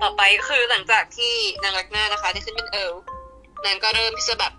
[0.00, 1.32] ต่อไปก็คือหลังจากที่
[1.62, 2.94] นางแร็กนานะคะ ได้ขึ้นเป็นเอิร์ล
[3.64, 4.52] นางก็เริ่มที่จะแบบ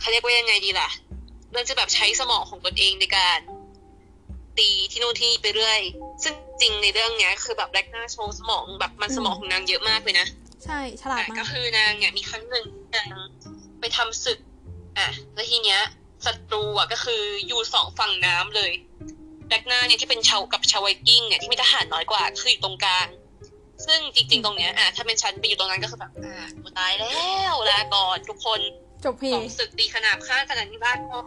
[0.00, 0.88] เขาเรียกว่ายังไงดีล่ะ
[1.52, 3.38] เริ่มจะแบบใช้สมองของตนเองในการ
[4.58, 5.80] ตีที่นู่นที่นี่ไปเรื่อย
[6.22, 10.26] ซึ่งจริงในเรื่องเนี้ย คือแบบแร็กหน้าโชว์สมองแบบมันสมองของนางเยอะมากเลยนะ
[10.64, 13.16] ใช่ ฉลาดอะมากก็คือนางเนี่ยมีครั้งหนึ่งนาง
[13.80, 14.38] ไปทำศึก
[14.98, 15.80] อะ แล้วทีเนี้ย
[16.26, 18.70] ศัตรูอะก็คืออยู่สองฝั่งน้ำเลย
[19.48, 23.06] แบกหน้าเนี่ยที่เป็นชาวกับชาวไวกิ้งเนี่ยที่มีทหารน้อยกว่าคืออยู่ตรงกลาง
[23.86, 27.14] ซึ่งจริงๆ ตรงเนี้ยอะถ้าเป็นฉันไปอยู่ตรงนั้นก็คือแบบอะกูตายแล้
[27.52, 28.60] วลาก่อนทุกคน
[29.04, 31.18] จบเพสองศึกตีขนาบข้างขนาดนี้บ้านก็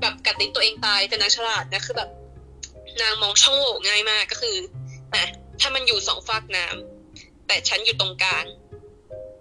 [0.00, 2.10] แบบกัดลิ้นตัวเองตายแต่นางฉลาดนะคือแบบ
[3.00, 4.56] นางมองช่องโหว่ง่ายมากก็คือ
[5.14, 5.24] อะ
[5.60, 8.44] ถ้ามันอยู่สองฝากน้ำแต่ฉันอยู่ตรงกลาง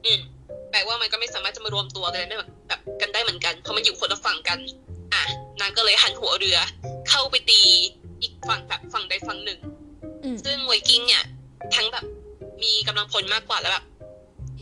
[0.06, 0.22] อืม
[0.72, 4.60] แปลว่ามันก็ไม่สามารถจะมารวมตัวกันได้แบบแบบกันได้เหมือนกันเพราะมันอยู่คนละฝั่งกัน
[5.14, 5.24] อะ
[5.62, 6.58] นางก็เลยหันหัวเรือ
[7.10, 7.62] เข้าไปตี
[8.22, 9.60] อีกฝั่งแบบฝั่งใดฝั่งหนึ่ง
[10.24, 11.24] อืมซึ่งไวกิ้งเนี่ย
[11.76, 12.06] ทั้งแบบ
[12.64, 13.86] มีกำลังพลมากกว่าแล้วแบบ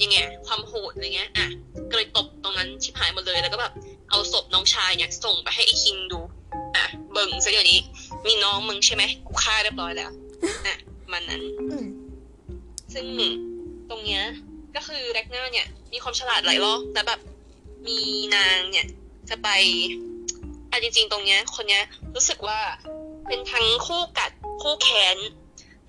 [0.04, 1.48] ยังไงความโหดอะไรเงี้ยอะ
[1.90, 3.74] ก็เลยตบตรงนั้นชิบหายหมดเลยแล้วก็แบบ
[4.10, 6.20] เอาศพน้องชายเนี่ยส่งไปให้ไอ้คิงดู
[6.76, 7.80] อะเบิ่งซะเดี๋ยวนี้
[8.28, 10.10] มีน้องมึงใช่ไหมกูฆ่าเรียบร้อยแล้ว
[10.66, 10.78] อะ
[11.12, 11.86] มันนั้นอืม
[12.94, 13.06] ซึ่ง
[13.90, 14.24] ตรงเนี้ย
[14.76, 17.20] ก็คือแร็กเนอร์เนี่ย มีความฉลาดหลายรอบแล้วแบบ
[17.88, 18.00] มี
[18.36, 18.88] นางเนี่ย
[19.30, 19.50] จะไป
[20.72, 21.84] อะจริง ๆ ตรงเนี้ย คนเนี้ย
[22.16, 22.60] รู้สึกว่า
[23.28, 25.18] เป็นทั้งคู่กัดคู่แค้น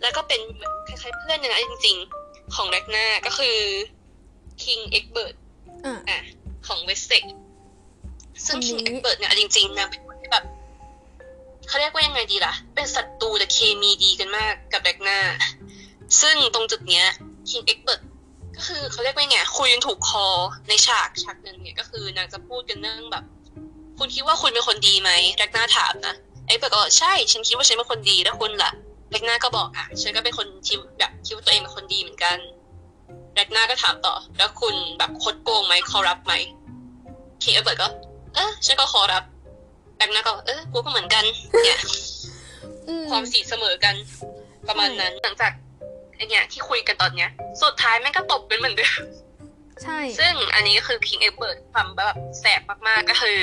[0.02, 3.56] แล้วก็เป็นเหมือนคล้ายๆเพื่อนนะจริง ๆ ของแร็กเนอร์ก็คือ
[4.64, 6.20] King เอ็กเบิร์ตอะอะ
[6.66, 7.24] ของเวสเซ็กซ์
[8.46, 10.44] ซึ่งคนนี้คิงเอ็กเบิร์ตเนี่ยอะจริงๆนางเป็นคนที่แบบ
[11.68, 15.34] เขาเรียกว่ายังไงดีล่ะ เป็นศัตรูแต่เคมีดีกันมากกับแร็กเนอร์
[16.20, 17.06] ซึ่งตรงจุดเนี้ย
[17.50, 18.00] King เอ็กเบิร์ต
[18.56, 20.26] ก็คือเขาเรียกว่าไงคุยกันถูกคอ
[20.68, 23.24] ในฉากฉากหนึ่งเนี่ยก็คือนางจะพูดกันเรื่องแบบ
[23.98, 26.14] คุณคิดว่าคุณเป็นคนดีไหมแร็กนาถามนะ
[26.46, 28.70] เอ็กเบิร์ตก็บอกใช่ฉันคิดว่าฉันเป็นคนดีแล้วคุณล่ะ
[29.10, 32.38] แร็กนาก็บอกอะฉันก็เป็นคนที่แบบคิดว่าตัวเองเป็นคนดีเหมือนกัน
[33.34, 36.32] แร็กนาก็ถามต่อ แล้วคุณแบบคดโกงไหมเขารับไหม
[37.42, 37.88] คิงเอ็กเบิร์ตก็
[38.34, 39.24] เออฉันก็ขอรับ
[39.96, 41.24] แร็กนาก็ เออกูก็เหมือนกัน
[41.64, 41.80] เนี่ย
[42.88, 43.94] อืมความสีเสมอกัน
[44.68, 45.52] ประมาณนั้นหลังจาก
[46.16, 47.30] ไอเนี่ยที่คุยกันตอนเนี้ย
[47.62, 48.92] สุดท้ายแม่งก็ตบกันเหมือนเดิม
[49.82, 53.38] ใช่ ซึ่งอันนี้ก็คือ King e เบิร์ความแบบแสบมากๆก็คือ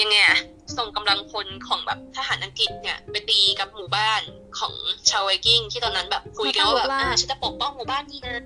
[0.00, 0.38] ยังไงอะ
[0.76, 4.22] ส่งกำลังพลของแบบทหารอังกฤษเนี่ย ไปตีกับหมู่บ้าน
[4.58, 4.74] ของ
[5.10, 8.36] ชาวไวกิ้งที่ตอนนั้นแบบคุยกันว่าแบบอ่าฉันจะปกป้องหมู่บ้านนี้นะ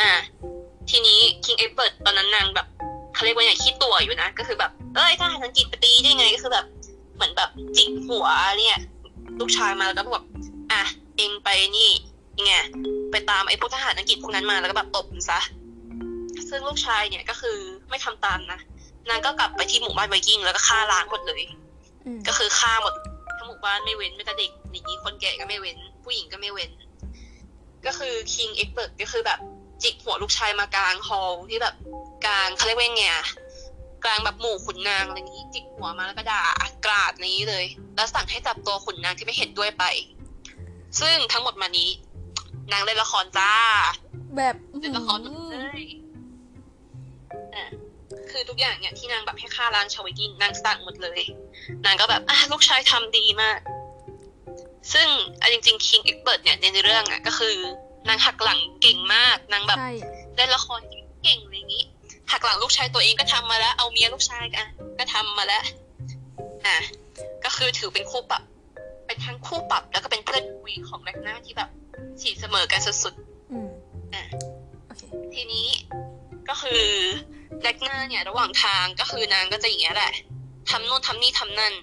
[0.00, 0.12] อ่า
[0.90, 2.66] ทีนี้ King e เบิร์ตอนนั้นนางแบบ
[3.14, 6.66] เขาเรียกว่าอย่างขี้ตัวอยู่นะ ก็คือแบบ เอ้ยทหารอังกฤษไปตีได้ไงก็คือแบบ
[7.14, 8.26] เหมือนแบบจิกหัว
[8.60, 8.78] เนี่ย
[9.40, 10.24] ลูกชายมาแล้วก็แบบ
[10.72, 10.82] อะ
[11.16, 11.90] เองไปนี่
[12.38, 12.54] ยังไง
[13.10, 15.40] ไปตามไอ้พวกทหารอังกฤษพวกนั้นมาแล้วก็แบบตบมันซะ
[16.48, 17.56] ซึ่งลูกชายเนี่ยก็คือ
[17.90, 18.60] ไม่ทำตามนะ
[19.08, 21.42] นางก็กลับไปที่หมู่บ้านไวกิ้งแล้วก็ฆ่าล้างหมดเลย
[22.06, 22.94] อืมก็คือฆ่าหมด
[23.38, 26.70] ทั้งหมู่บ้านไม่เว้นแม้แต่เด็กหนีคนแก่ก็ไม่เว้น ผู้หญิงก็ไม่เว้น
[27.86, 29.38] ก็คือ King เอ็กเบิร์ตก็คือแบบ
[29.82, 31.74] จิกหัวลูกชายมากลาง hall ที่แบบ
[32.26, 33.26] กลางเขาเรียกว่าไงอะ
[34.04, 36.42] กลางแบบหมู่ขุนนางอะไรนี้จิกหัวมาแล้วก็ด่า
[36.84, 37.64] กราดนี้เลย
[37.96, 39.84] แล้วสั่งให้จับตัวขุนนางที่ไม่เห็นด้วยไป
[41.00, 41.90] ซึ่งทั้งหมดมานี้
[42.72, 43.52] นางเล่นละครจ้า
[44.36, 45.82] แบบเล่นละครหมดเลย
[47.54, 47.64] อะ
[48.30, 51.20] คือทุกอย่างเนี่ยที่นางแบบให้ฆ่าล้างชาวไวกิ้งนางสั่งหมดเลย
[51.84, 53.58] นางก็แบบอะลูกชายทำดีมาก
[54.92, 55.08] ซึ่ง
[55.40, 57.56] อันจริงๆ King e เบิร์เนี่ยในเรื่องอะก็คือ
[58.08, 59.92] นางหักหลังเก่งมากนางแบบใช่
[60.36, 60.80] เล่นละคร
[61.22, 61.84] เก่งอะไรอย่างนี้
[62.30, 64.66] หักหลังลูกชายตัวเองก็ทำมาแล้ว เอาเมียลูกชายกัน
[64.98, 65.62] ก็ทำมาแล้ว
[66.66, 66.76] อะ
[67.44, 68.42] ก็คือถือเป็นคู่ปรับ
[69.06, 71.70] เป็นทั้งคู่ปรับแล้วก็เป็นเพื่อนคุยของแรกนาที่แบบ
[72.20, 73.14] ฉีดเสมอกันสุด
[73.52, 74.24] อืมๆอะ
[74.86, 75.02] โอเค
[75.34, 75.68] ทีนี้
[76.48, 76.84] ก็คือ
[77.62, 80.12] แรกนาเนี่ย ระหว่างทางก็คือนางก็จะอย่างเงี้ยแหละ
[80.70, 81.74] ทำนู่นทำนี่ทำนั่น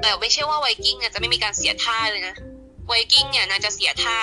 [0.00, 2.36] แต่ไม่ใช่ว่าไวกิ้งเนี่ยจะไม่มีการเสียท่าเลยนะ
[2.88, 4.16] ไวกิ้งเนี่ยนางจะเสียท่า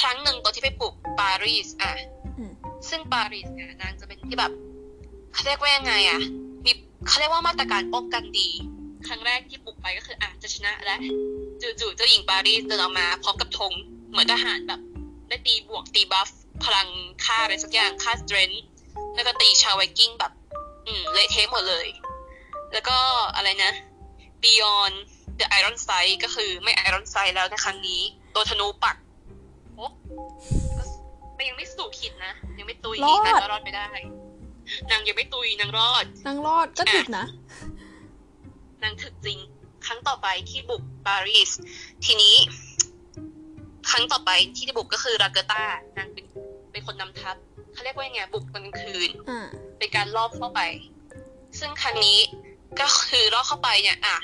[0.00, 1.92] ครั้งหนึ่งตอนที่ไปปลูกปารีสอะ
[2.38, 2.52] อืม
[2.88, 4.52] ซึ่งปารีสเนี่ยนางจะเป็นที่แบบ
[5.32, 6.20] เขาเรียกว่ายังไงอะ
[6.64, 6.72] มี
[7.08, 8.48] เขาเรียกว่ามาตรการป้องกันดี
[9.06, 11.00] ครั้งแรกที่ปลุกไปก็คืออะจะชนะแล้ว
[11.80, 13.72] จู่ๆเจ้าหญิงปารีสเดินออกมาพร้อมกับธง
[14.10, 14.80] เหมือนทหารแบบ
[15.28, 16.28] ได้ตีบวกตีบัฟ
[16.64, 16.88] พลัง
[17.24, 18.64] ค่าอะไรสักอย่างค่าสเตรนท์
[19.14, 20.32] แล้วก็ตีชาวไวกิ้งแบบ
[20.86, 21.86] อืมเละเทะหมดเลย
[22.72, 22.98] แล้วก็
[23.36, 23.72] อะไรนะ
[24.42, 24.96] Beyond
[25.38, 28.00] the Iron Sight ก็คือไม่ Iron Sight แล้วในครั้งนี้
[28.32, 29.06] โดนธนูปักโอ๊ะก็
[31.36, 33.88] มันยังไม่สู่ขิดนะ ยังไม่ตุยรอด นางก็รอดไปได้
[34.90, 37.26] นางยังไม่ตุยนางรอด นางรอดก็ถึกนะ
[38.82, 39.38] นางถึกจริง
[39.86, 41.50] ครั้งต่อไปที่บุกปารีส
[42.04, 42.36] ทีนี้
[43.90, 45.64] ครั้งต่อไปที่จะบุกก็คือราเกตา
[45.98, 46.26] นางเป็น
[46.72, 47.36] เป็นคนนำทัพ
[47.72, 49.46] เขาเรียกว่ายังไงบุกตอนกลางคืน อ่า
[49.78, 50.60] เป็นการลอบเข้าไป
[51.58, 52.18] ซึ่งครั้งนี้
[52.80, 54.16] ก็คือลอบเข้าไปเนี่ย อะ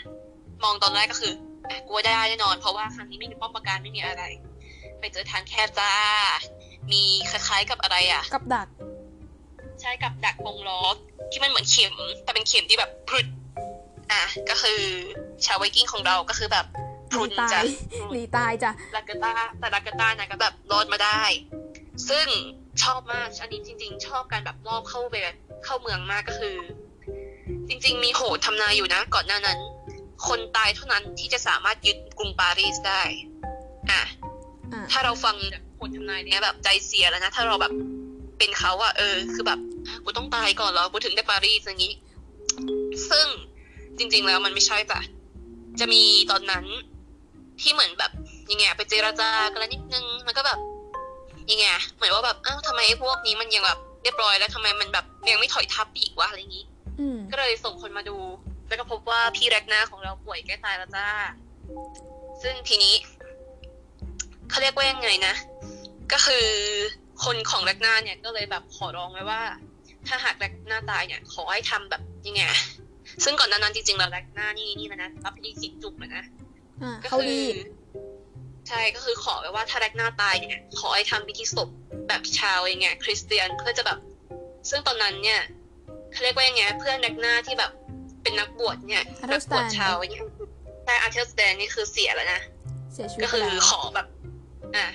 [0.64, 1.34] มองตอนแรกก็คือ
[1.68, 4.22] อะกลัวได้แน่นอน เพราะว่าครั้งนี้ไม่มีป้อมปราการไม่มีอะไร
[5.04, 5.92] ไปเจอทางแคบจ้า
[6.92, 8.68] มีคล้ายๆกับอะไรอะ กับดัก
[9.80, 10.82] ใช่กับดักวงล้อ
[11.30, 13.26] ที่มันเหมือนเข็ม แต่เป็นเข็มที่แบบพรุด
[14.12, 14.80] อะก็คือ
[15.44, 16.66] ชาวไวกิ้งของเราก็คือแบบ
[17.10, 17.66] พหรุนีนตาจ้ะย
[18.12, 21.22] หนีตายจ้ะลากาตาแต่ลากาตานะก็แบบรอดมาได้
[22.08, 22.26] ซึ่ง
[22.82, 26.56] ชอบมากอันนี้จริง ๆ ชอบการแบบรอบเข้าไปแบบเข้าเมืองมากก็คือ
[27.68, 29.58] จริง ๆ มีโหดทำนายอยู่นะ ก่อนหน้านั้น
[30.26, 33.02] คนตายเท่านั้นที่จะสามารถยึดกรุงปารีสได้
[33.90, 34.00] อะอ่า
[34.92, 35.36] ถ้าเราฟัง
[35.76, 37.72] โหดทำนายเนี้ยแบบใจเสียแล้วนะ ถ้าเราแบบ
[38.38, 39.58] เป็นเขาอะเออ คือแบบ
[40.04, 41.94] กูต้องตายก่อนเหรอกูถึงได้ปารีสอย่างนี้
[43.10, 43.26] ซึ่ง
[43.98, 45.00] จริง ๆ แล้วมันไม่ใช่จ้ะ
[45.80, 46.64] จะมีตอนนั้น
[47.60, 48.12] ที่เหมือนแบบ
[48.50, 50.58] ยังไงไปเจรจากันแล้วนิดนึงมันก็แบบ
[51.50, 56.64] ยังไงเหมือนว่าแบบอ้าวทำไมไอ้พวกนี้มันยังแบบเรียบร้อยแล้วทำไมมันแบบยังไม่ถอยทับอีกวะอะไรอย่างนี้
[57.00, 58.16] อืมก็เลยส่งคนมาดู
[58.68, 61.06] แล้วก็พบว่าพี่แรกหน้าของเราป่วยใกล้ตายแล้วจ้า
[62.42, 62.94] ซึ่งทีนี้
[64.54, 65.34] เขาเรียกว่ายังไงนะ
[66.12, 66.46] ก็คือ
[67.24, 69.42] คนของแรกหน้าเนี่ยก็เลยแบบขอร้องไว้ว่า
[70.08, 72.42] ถ้าหากแรกหน้าตายเนี่ย ขอให้ทำแบบยังไง
[73.24, 76.24] ซึ่งก่อนหน้านั้นจริงๆแล้วแรกหน้านี่นี่นะนะรับพิธีสิจุกเลยนะ
[76.82, 77.42] อ่าก็เขาคืดี
[78.68, 81.68] ใช่ก็คือขอไว้ว่าถ้าแรกหน้าตายเนี่ย ขอให้ทำพิธีศพ
[82.08, 83.98] แบบชาวอย่างเงี้ยคริสเตียนเพื่อจะแบบ
[84.70, 85.40] ซึ่งตอนนั้นเนี่ย
[86.12, 87.72] เขาเรียกว่ายังไงเพื่อนแรกหน้าที่แบบ
[88.22, 90.24] เป็นนักบวชเนี่ยอาร์นัเทกสบแตวชนชาวอย่างเงี้ย
[90.86, 92.40] แต่อาร์เทลสแตนนี่คือเสียแล้วนะ
[92.92, 94.06] เสียชีวิตก็ไปคือแล้วขอแบบ
[94.76, 94.88] อะ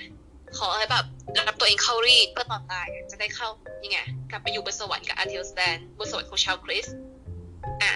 [0.58, 1.04] ขอให้แบบ
[1.48, 3.48] รับตัวเองเข้ารีตเพื่อตอนตายอะจะได้เข้า
[3.84, 3.98] ยังไง
[4.30, 6.96] กลับไปอยู่บนสวรรค์กับอาร์เทลสแตนบนสวรรค์ของชาวคริสต์
[7.82, 7.94] อะ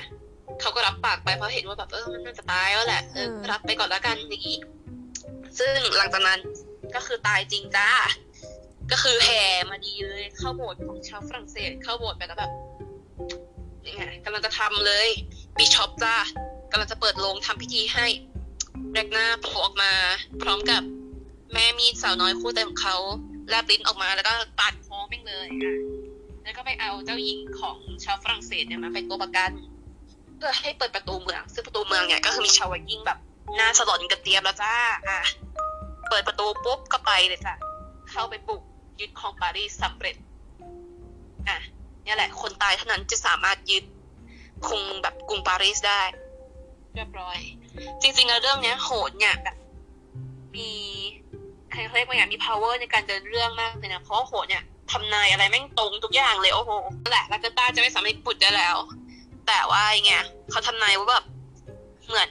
[0.61, 4.59] เขาก็รับปากไปเพราะเห็นว่าแบบเออมันน่าจะตายแล้วแหละเออรับไปก่อนแล้วกันอย่างนี้
[5.59, 6.40] ซึ่งหลังจากนั้น
[6.94, 7.88] ก็คือตายจริงจ้า
[8.90, 12.53] ก็คือแห่มาดีเลยเข้าโบสถ์ของชาวฝรั่งเศสเข้าโบสถ์ไปแล้วแบบ
[13.88, 15.09] ยังไงกำลังจะทำเลย
[15.59, 16.16] บิชอปจ้า
[16.70, 18.07] กำลังจะเปิดโรงทำพิธีให้
[18.92, 19.92] แรกหน้าโผล่ออกมา
[20.42, 20.83] พร้อมกับ
[21.55, 22.97] แม่มีสาวน้อยคู่ใจของเขา
[23.49, 25.77] แลบลิ้นออกมาแล้วก็ปาดคอแม่งเลยอะ
[26.43, 29.51] แล้วก็ไปเอาเจ้าหญิงของชาวฝรั่งเศสเนี่ยมาเป็นตัวประกัน
[30.37, 33.19] เพื่อให้เปิดประตูเมือง ซึ่งประตูเมืองเนี่ยก็คือมีชาวไวกิ้งแบบ
[33.57, 34.75] หน้าสลอนกระเตียมแล้วจ้า
[35.09, 35.21] อะ
[36.09, 37.55] เปิดประตูปุ๊บก็ไปเลยจ้ะ
[38.11, 38.62] เข้าไปบุก
[39.01, 40.17] ยึดครองปารีสสำเร็จ
[41.49, 41.59] อะ
[42.07, 43.85] นี่แหละ คนตายเท่านั้นจะสามารถยึด
[44.67, 46.03] คุงแบบกรุงปารีสได้
[46.95, 47.38] เรียบร้อย
[48.03, 49.57] จริงๆแล้วเรื่องเนี้ยโหดเนี่ยแบบ
[50.57, 50.71] มี
[51.75, 56.71] ใครเรียกว่าอย่างมี power ในการเดินเรื่องมากเลยนะเพราะว่าโหดเนี่ยทำนายอะไรแม่งตรงทุกอย่างเลยโอ้โห
[57.03, 58.77] นั่นแหละลากาต้าจะไม่สามารถปุดได้แล้ว
[59.47, 60.13] แต่ว่าไง
[60.51, 61.25] เขาทำนายว่าแบบ
[62.07, 62.31] เหมือน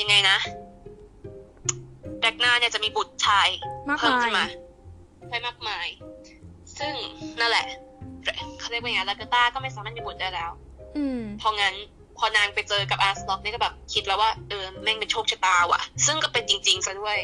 [0.00, 0.36] ยังไงนะ
[2.20, 3.48] แรกหน้าเนี่ยจะมีบุตรชาย
[3.88, 4.50] มากเพิ่มมาขึ้นมาย
[5.28, 5.86] ใช่มากมาย
[6.78, 6.94] ซึ่ง
[7.40, 7.66] นั่นแหละ
[8.58, 10.50] เขาเรียกว่าไงลาเกอร์ธาก็ไม่สามารถมีบุตรได้แล้ว
[10.96, 11.74] อืมเพราะงั้น
[12.18, 17.18] พอนางไปเจอกับอาร์สล็อกนี่ก็แบบคิดแล้วว่าเออแม่งเป็นโชคชะตาว่ะ ซึ่งก็เป็นจริงๆซะด้วย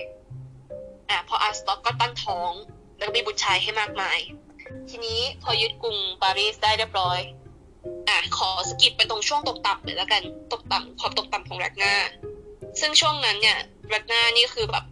[1.11, 2.53] อะพออาร์สล็อกก็ตั้งท้อง
[2.97, 4.19] แล้วก็มีบุตรชายให้มากมาย
[4.89, 7.21] ทีนี้พอยึดกรุงปารีสได้เรียบร้อย
[8.09, 11.95] อะขอ skip ไปตรงช่วงตกต่ำเลยแล้วกันตกต่ำความตกต่ำของแร็กนา
[12.81, 13.59] ซึ่งช่วงนั้นเนี่ย
[13.91, 14.85] แร็กนานี่คือแบบ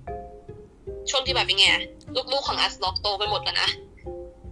[1.11, 1.83] ช่วงที่แบบยังไงอะ
[2.33, 3.69] ลูกๆของอาร์สล็อกโตไปหมดแล้วนะ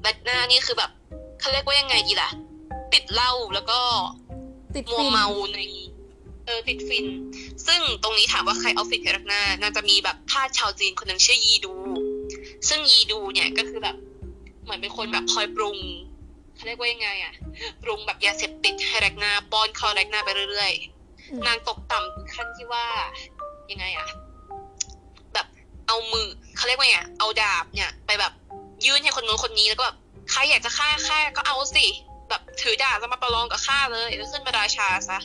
[0.03, 0.91] แร็กนานี่คือแบบ
[1.41, 2.31] เขาเรียกว่ายังไงดีล่ะ
[2.93, 3.79] ติดเหล้าแล้วก็
[4.75, 5.59] ติดมัวฝิ่นเมาใน
[6.47, 7.07] เออติดฝิ่น
[7.67, 11.75] ซึ่งตรงนี้ถามว่าใครเอาฝิ่นให้แร็กนาน่าจะมีแบบทาสชาวจีนคนหนึ่งชื่อยีดู
[12.69, 13.97] ซึ่งยีดูเนี่ยก็คือแบบ
[14.65, 15.79] เหมือนเป็นคนแบบคอยปรุง
[16.55, 17.35] เขาเรียกว่ายังไงอะ
[17.83, 20.73] ปรุงแบบยาเสพติดให้แร็กนาป้อนเข้าแร็กนาไปเรื่อย
[21.31, 22.87] อืมๆนางตกต่ำถึงขั้นที่ว่า
[23.71, 24.09] ยังไงอะ
[25.89, 28.33] เอามือเขาเรียกว่าไงเอาดาบเนี่ย ไปแบบ
[28.85, 29.97] ยื่นให้คนนู้นคนนี้แล้วก็แบบ
[30.31, 31.87] ใครอยากจะฆ่าฆ่าก็เอาสิ
[32.29, 35.19] แบบถือดาบจะมาประลองกับข้าเลยแล้วขึ้นมาราชาซะ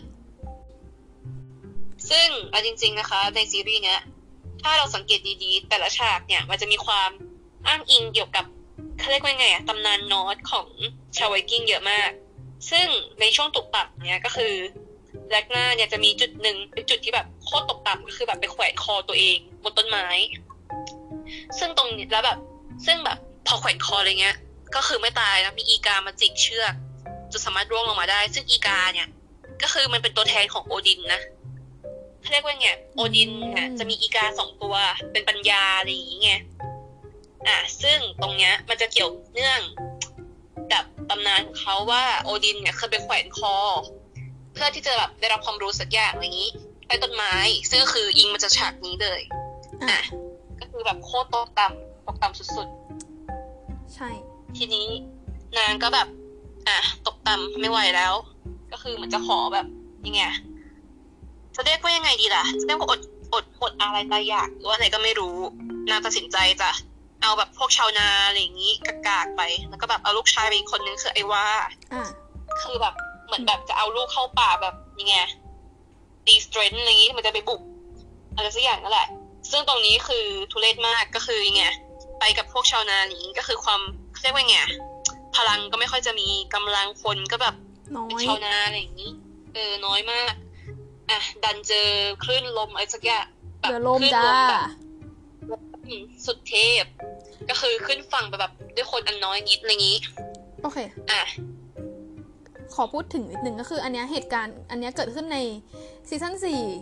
[2.10, 4.00] ซึ่งเอาจริง ๆนะคะ ในซีรีส์เนี้ย
[4.62, 7.10] ถ้าเราสังเกตดีๆ แต่ละฉากเนี่ยมันจะมีความ
[7.68, 8.46] อ้างอิงเกี่ยวกับ
[9.00, 10.68] เขาเรียกว่าไงอะตำนานนอร์ดของ
[11.18, 12.10] ชาวไวกิ้งเยอะมาก
[12.70, 12.88] ซึ่ง
[13.20, 14.54] ในช่วงตกต่ำเนี่ยก็คือ
[15.32, 20.08] แรกหน้าเนี่ยจะมีจุดหนึ่งเป็นจุดที่แบบโคตรตกต่ำก็คือแบบไปแขวนคอตัวเองบนต้นไม้
[21.60, 22.38] ซึ่งตรงนี้แล้วแบบ
[22.86, 24.38] ซึ่งแบบพอแขวนคออะไรเงี้ย
[24.76, 26.74] ก็คือไม่ตายนะมีอีกามาจิกเชือก
[27.32, 29.08] จนสามารถร่วงลงมาได้ ซึ่งอีกาเนี่ย
[29.62, 31.22] ก็คือมันเป็นตัวแทนของโอดินนะ
[32.22, 34.76] เขาเรียกว่าไงโอดินเนี่ยจะมีอีกาสองตัว
[35.12, 36.42] เป็นปัญญาอะไรอย่างเงี้ย
[37.48, 39.62] อะซึ่งตรงเนี้ยมันจะเกี่ยวเนื่อง
[40.74, 43.56] กับตำนานของเขาว่าโอดินเนี่ยเคยไปแขวนคอ
[44.54, 46.52] เพื่อที่จะแบบได้รับความรู้สักอย่างอะไรอย่างนี้
[46.88, 47.34] ใต้ต้นไม้
[47.70, 49.22] ซึ่งก็คืออิงมาจากฉากนี้เลย
[49.90, 50.00] อะ
[50.60, 52.68] ก็คือแบบโคตรตกต่ำตกต่ำสุด
[53.96, 54.88] ใช่ๆทีนี้
[55.58, 56.08] นางก็แบบ
[56.68, 58.14] อะตกต่ำไม่ไหวแล้ว
[58.72, 59.68] ก็คือเหมันจะขอแบบ
[60.06, 60.22] ยังไง
[61.56, 63.02] จะเรียกว่ายังไงดีล่ะจะเรียกว่าอด
[63.34, 65.38] อดอดอะไรตายอยากหรือว่าอะไรก็ไม่รู้
[65.90, 66.70] นางตัดสินใจจะ
[67.22, 68.72] เอาแบบพวกชาวนาอะไรอย่างนี้
[69.08, 71.72] กากๆไป แล้วก็แบบเอาลูกชายไปอีกคนนึงคือไอ้ว่าอะ
[72.62, 72.94] คือแบบ
[73.28, 75.16] เหมือนแบบจะเอาลูกเข้าป่าแบบยังไง
[76.26, 77.62] ตีสเตรนอะไรอย่างงี้มันจะไปบุก
[78.36, 79.08] อะไรสักอย่างนั่นแหละ
[79.52, 81.64] ซึ่งตรงนี้คือทุเรศมากก็คือยังไง
[82.20, 83.82] ไปกับพวกชาวนานี้ก็คือความ
[84.14, 84.58] เขาเรียกว่าไง
[85.36, 87.56] พลังก็ไม่ค่อยจะมีกำลังคนก็แบบ
[87.96, 89.12] น้อเป็นยชาวนาอะไรอย่างนี้
[89.54, 90.34] เออน้อยมาก
[91.10, 91.88] อะดันเจอ
[92.24, 93.26] คลื่นลมอะไรสักอย่าง
[93.62, 94.64] แบบเรือลมคลื่นจ้าแบบ
[95.86, 96.86] อืมสุดเทพ
[97.50, 99.98] ก็คือขึ้นฝั่งไปแบบ ด้วยคนอันน้อยนิดอะไรอย่างนี้
[100.62, 100.78] โอเค
[101.12, 101.22] อะ
[102.76, 105.38] ขอพูดถึงนิดนึงก็คือ อันเนี้ยเหตุการณ์ อันเนี้ยเกิดขึ้นใน
[106.08, 106.34] season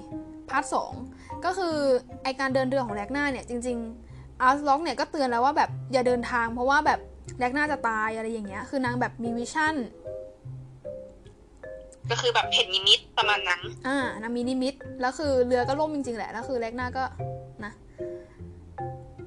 [0.01, 1.75] 4 part 2ก็คือ
[2.23, 6.99] ไอการเดินเรือของแร็กนาเนี่ยจริงๆอาร์สล็อกเนี่ยก็เตือนแล้วว่าแบบอย่าเดินทางเพราะว่าแบบ
[7.39, 9.75] แร็กนาจะตายอะไรอย่างเงี้ย คือนางแบบมีวิชั่น
[12.11, 17.03] ก็คือแบบเห็นนิมิตประมาณนั้นอ่านางมีนิมิตแล้วคือเรือก็ล่มจริงๆแหละแล้วคือแร็กนาก็
[17.65, 17.73] นะ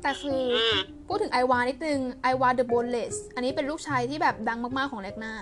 [0.03, 0.77] แต่คือออืม
[1.09, 5.33] พูดถึงไอวานิดนึงไอวาเดอะโบนเลสอันนี้เป็นลูกชายที่แบบดังมากๆของแร็กนา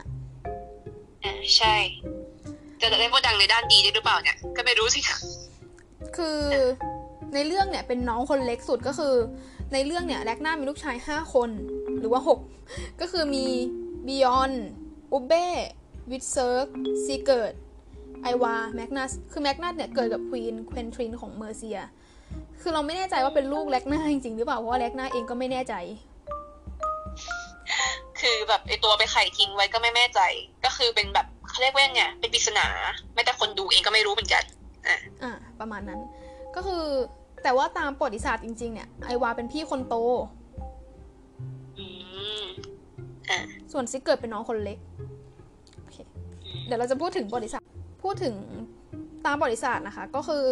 [1.24, 1.74] อ่าใช่
[2.80, 5.00] จะได้ว่าดังในด้านดีได้หรือเปล่าเนี่ยก็ไม่รู้สิ
[6.16, 6.38] คือ
[7.34, 9.14] ในเรื่องเนี่ยเป็นน้องคนเล็กสุดก็คือ
[9.72, 11.50] ในเรื่องเนี่ยแร็กนามีลูกชาย5คน
[12.00, 12.20] หรือว่า
[12.60, 13.44] 6ก็คือมี
[14.06, 14.52] บิยอน
[15.12, 15.46] อุเบ้
[16.10, 16.66] วิดเซิร์ก
[17.04, 17.54] ซีเกิร์ด
[18.22, 21.78] ไอวาแมกนัสคือแมกนัสเนี่ยเกิดกับ Queen เควนทรินของเมอร์เซีย
[22.60, 25.74] คือเราไม่แน่ใจว่าเป็นลูกแร็กนาจริงๆหรือเปล่า เพราะว่าแร็กนาเองก็ไม่แน่ใจ
[28.20, 30.20] คือแบบไอตัวไปไข่ทิ้งไว้ก็ไม่แน่ใจ
[30.64, 32.66] ก็คือเป็นแบบเขาเรียกว่าไงเป็นปริศนา
[33.14, 34.42] แม้แต่คนดูเองก็ไม่รู้เหมือนกัน
[34.86, 36.00] อะอ่าประมาณนั้น
[36.54, 36.84] ก็คือ
[37.42, 39.94] แต่ว่าตามประวัติศาสตร์จริงๆเนี่ยไอวาเป็นพี่คนโต
[41.78, 41.86] อื
[42.42, 42.44] ม
[43.30, 43.38] อะ
[43.72, 45.19] ส่วนซิกเกิดเป็นน้องคนเล็กโอเค
[46.66, 47.68] เดี๋ยวเราจะพูดถึงประวัติศาสตร์
[48.02, 48.34] พูดถึง
[49.26, 50.44] ตามประวัติศาสตร์นะคะ ก็คือ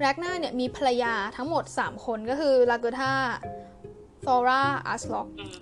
[0.00, 3.12] แร็กนาเนี่ยมีภรรยาทั้งหมด 3 คนก็คือลาเกอร์ธา
[4.24, 5.54] ฟอร่าอาร์สล็อกอืม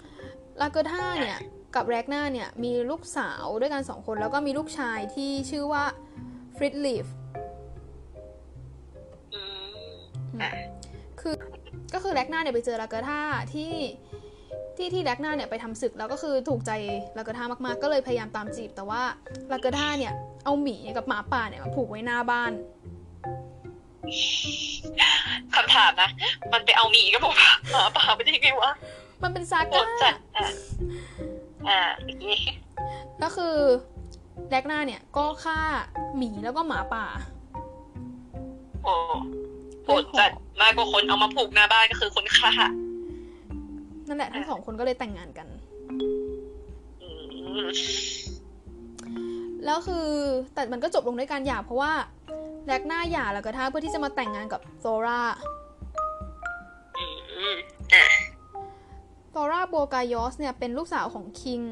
[0.61, 1.39] ลาเกอร์ธาเนี่ย
[1.75, 5.85] กับแร็กนาเนี่ยมีลูกสาวด้วยกัน 2 คน แล้วก็มีลูกชายที่ชื่อว่า
[6.57, 7.07] ฟริดลีฟ
[9.35, 9.43] อื
[9.95, 10.51] มอะ
[11.21, 11.35] คือ
[11.95, 13.21] ก็คือแร็กนาเนี่ยไปเจอลาเกอร์ธา
[13.55, 13.73] ที่
[14.83, 16.73] ที่ที่แร็กนาเนี่ยไปทำศึกแล้วก็คือถูกใจ
[17.17, 19.03] ลาเกอร์ธามากๆ ก็เลยพยายามตามจีบ แต่ว่า
[19.53, 20.13] ลาเกอร์ธาเนี่ย
[20.45, 22.53] เอาหมีกับหมาป่าเนี่ยมาผูกไว้หน้าบ้าน
[25.55, 26.11] คำถามนะ
[26.53, 27.35] มันไปเอาหมีกับผม
[27.73, 28.71] หมาป่าไปได้ยังไงวะ
[29.23, 30.49] มันเป็นซาโคก้าตรจัดอะ
[31.69, 32.41] อะอย่างนี้
[33.23, 33.57] ก็คือ
[34.51, 35.59] แร็กนาเนี่ยก็ฆ่า
[36.17, 37.05] หมีแล้วก็หมาป่า
[38.85, 38.95] โอ้
[39.85, 42.53] โหดจัดมากกว่าคนเอามาผูกหน้าบ้านก็คือคนฆ่า
[44.13, 45.49] นั่นแหละทั้งสองคนก็เลยแต่งงานกัน
[47.03, 47.09] อื
[47.67, 47.69] ม
[49.65, 50.09] แล้วคือ
[50.55, 51.93] แต่มันก็จบลงด้วยการหย่าเพราะว่า
[52.67, 55.21] แร็กนาหย่าแล้วก็ท่าเพื่อที่จะมาแต่งงานกับโซรา
[56.97, 57.57] อืม
[57.93, 58.05] อะ
[59.31, 61.63] โทราบอร์การ์ยอร์ตเนี่ยเป็นลูกสาวของ king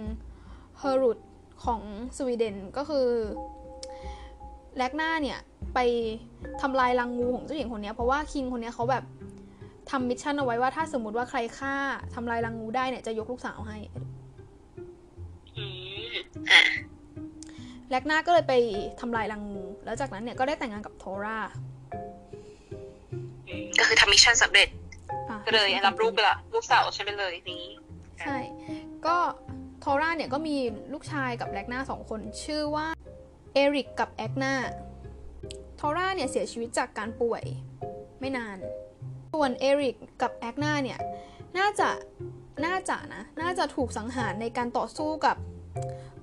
[0.78, 1.18] เฮรุด
[1.64, 1.80] ของ
[2.16, 3.08] สวีเดนก็คือ
[4.76, 5.38] แร็กนาเนี่ย
[5.74, 5.78] ไป
[6.60, 9.04] ทำลายรังงูของเจ้าหญิงคนเนี้ยเพราะว่า king คนเนี้ยเขาแบบ
[9.90, 11.74] ทำ mission เอาไว้ว่าถ้าสมมติว่าใครฆ่า
[12.14, 13.78] ทำลายรังงูได้เนี่ยจะยกลูกสาวให้
[15.56, 15.64] อื
[16.10, 16.14] ม
[16.50, 16.60] อะ
[17.90, 18.54] แร็กนาก็เลยไป
[19.00, 21.38] ทำลายรังงู แล้วจากนั้นเนี่ยก็ได้แต่งงานกับโทรา
[23.48, 24.68] อืมก็คือทำ mission สำเร็จ
[25.28, 27.64] อะก็เลยรับลูกไปละลูกสาวฉันไปเลยนี้
[28.20, 28.38] ใช่
[29.06, 29.16] ก็
[29.80, 30.56] โทราเนี่ยก็มี
[30.92, 32.86] ลูกชายกับแร็กนาสองคน ชื่อว่า
[33.54, 34.54] เอริกกับแอกนา
[35.76, 37.44] โทราเนี่ยเสียชีวิตจากการป่วย
[38.20, 38.58] ไม่นาน
[39.42, 40.98] ส่วนเอริกกับแอกนาเนี่ย
[41.58, 41.88] น่าจะ
[42.66, 45.36] น่าจะนะน่าจะถูกสังหารในการต่อสู้กับ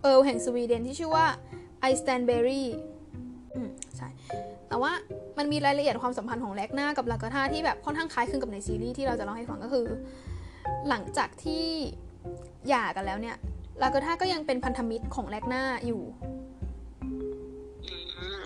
[0.01, 1.25] เอิร์ลแห่งสวีเดนที่ชื่อว่า
[1.81, 2.69] ไอสแตนเบอรี่
[3.55, 4.09] อืมใช่
[4.67, 4.91] แต่ว่า
[5.37, 9.85] มันมีรายละเอียดความสัมพันธ์ของแลกนากับลากาธาที่แบบค่อนข้างคล้ายคลึงกับในซีรีส์ที่เราจะเล่าให้ฟังก็คือ
[10.89, 11.65] หลังจากที่
[12.69, 13.35] หย่ากันแล้วเนี่ย
[13.81, 16.03] ลากาธาก็ยังเป็นพันธมิตรของแลกนาอยู่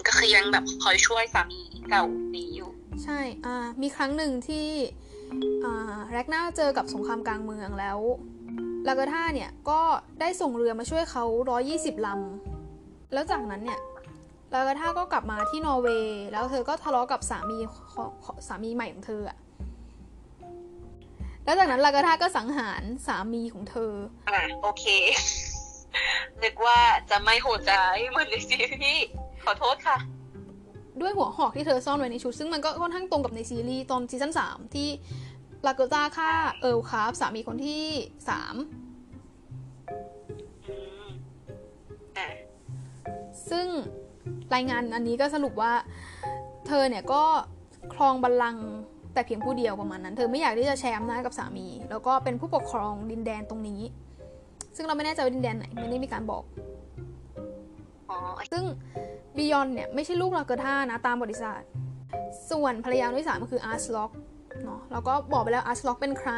[0.08, 1.60] ก็คือยังแบบคอยช่วยสามี
[1.90, 2.04] เก่า
[2.36, 2.72] นี้อยู่
[3.04, 3.20] ใช่
[3.82, 4.68] มีครั้งหนึ่งที่
[6.14, 8.00] แรกนาเจอกับสงครามกลางเมืองแล้ว
[8.88, 9.82] ลากาธาเนี่ยก็
[10.20, 11.26] ได้ส่งเรือมาช่วยเขา
[11.66, 13.80] 120 ลำ แล้วจากนั้นเนี่ย
[14.54, 17.58] ลากาธาก็กลับมาที่นอร์เวย์ แล้วเธอก็ทะเลาะกับสามี
[18.48, 19.38] สามีใหม่ของเธออะ
[21.46, 23.94] แล้วจากนั้นลากาธาก็สังหารสามีของเธอ
[24.30, 24.86] อ่าโอเค
[26.44, 26.80] นึกว่า
[27.10, 29.08] จะไม่โหดร้ายเหมือนในซีรีส์
[29.44, 29.98] ขอโทษค่ะ
[31.02, 34.88] ด้วยหัวหอกที่เธอซ่อนไว้ในชุด ซึ่งมันก็ค่อนข้างตรงกับในซีรีส์ตอนซีซั่นสามที่
[35.66, 36.32] ลาเกต้าฆ่า
[36.62, 37.84] เอิร์ลคาร์ฟสามีคนที่
[38.30, 38.56] สาม
[43.50, 43.68] ซึ่ง
[44.56, 45.74] รายงานอันนี้ก็สรุปว่า
[46.68, 47.24] เธอเนี่ยก็
[47.94, 48.66] ครองบัลลังก์
[49.14, 53.82] แต่เพียงผู้เดียวประมาณนั้น เธอไม่อยากที่จะแชร์อำนาจกับสามี แล้วก็เป็นผู้ปกครองดินแดนตรงนี้
[54.76, 56.44] ซึ่งเราไม่แน่ใจว่าดินแดนไหนไม่ได้มีการบอก
[58.12, 58.20] อ๋อ
[58.52, 58.64] ซึ่ง
[59.38, 61.62] บิยอนเนี่ยไม่ใช่ลูกลาเกอท่านะตามประวัติศาสตร์
[62.52, 64.12] ส่วนภรรยาคนที่สามก็คืออาร์สล็อก
[64.64, 66.32] เนาะเราก็บอกไปแล้วอาร์สล็อกเป็นใคร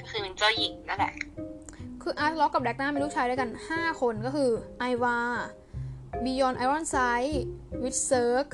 [0.00, 1.14] ก็คือเป็นเจ้าหญิงนั่นแหละ
[2.02, 5.16] คืออาร์ตล็อกกับแร็กนามีลูกชายด้วยกัน 5 คนก็คือไอวา
[6.24, 7.44] บิยอนไอรอนไซด์
[7.82, 8.48] วิดเซิร์ก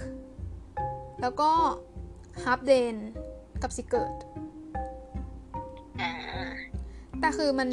[1.20, 1.50] แล้วก็
[2.44, 2.94] ฮับเดน
[3.62, 4.16] กับซิเกิร์ต
[6.00, 6.12] อ่า
[7.20, 7.68] แต่คือมัน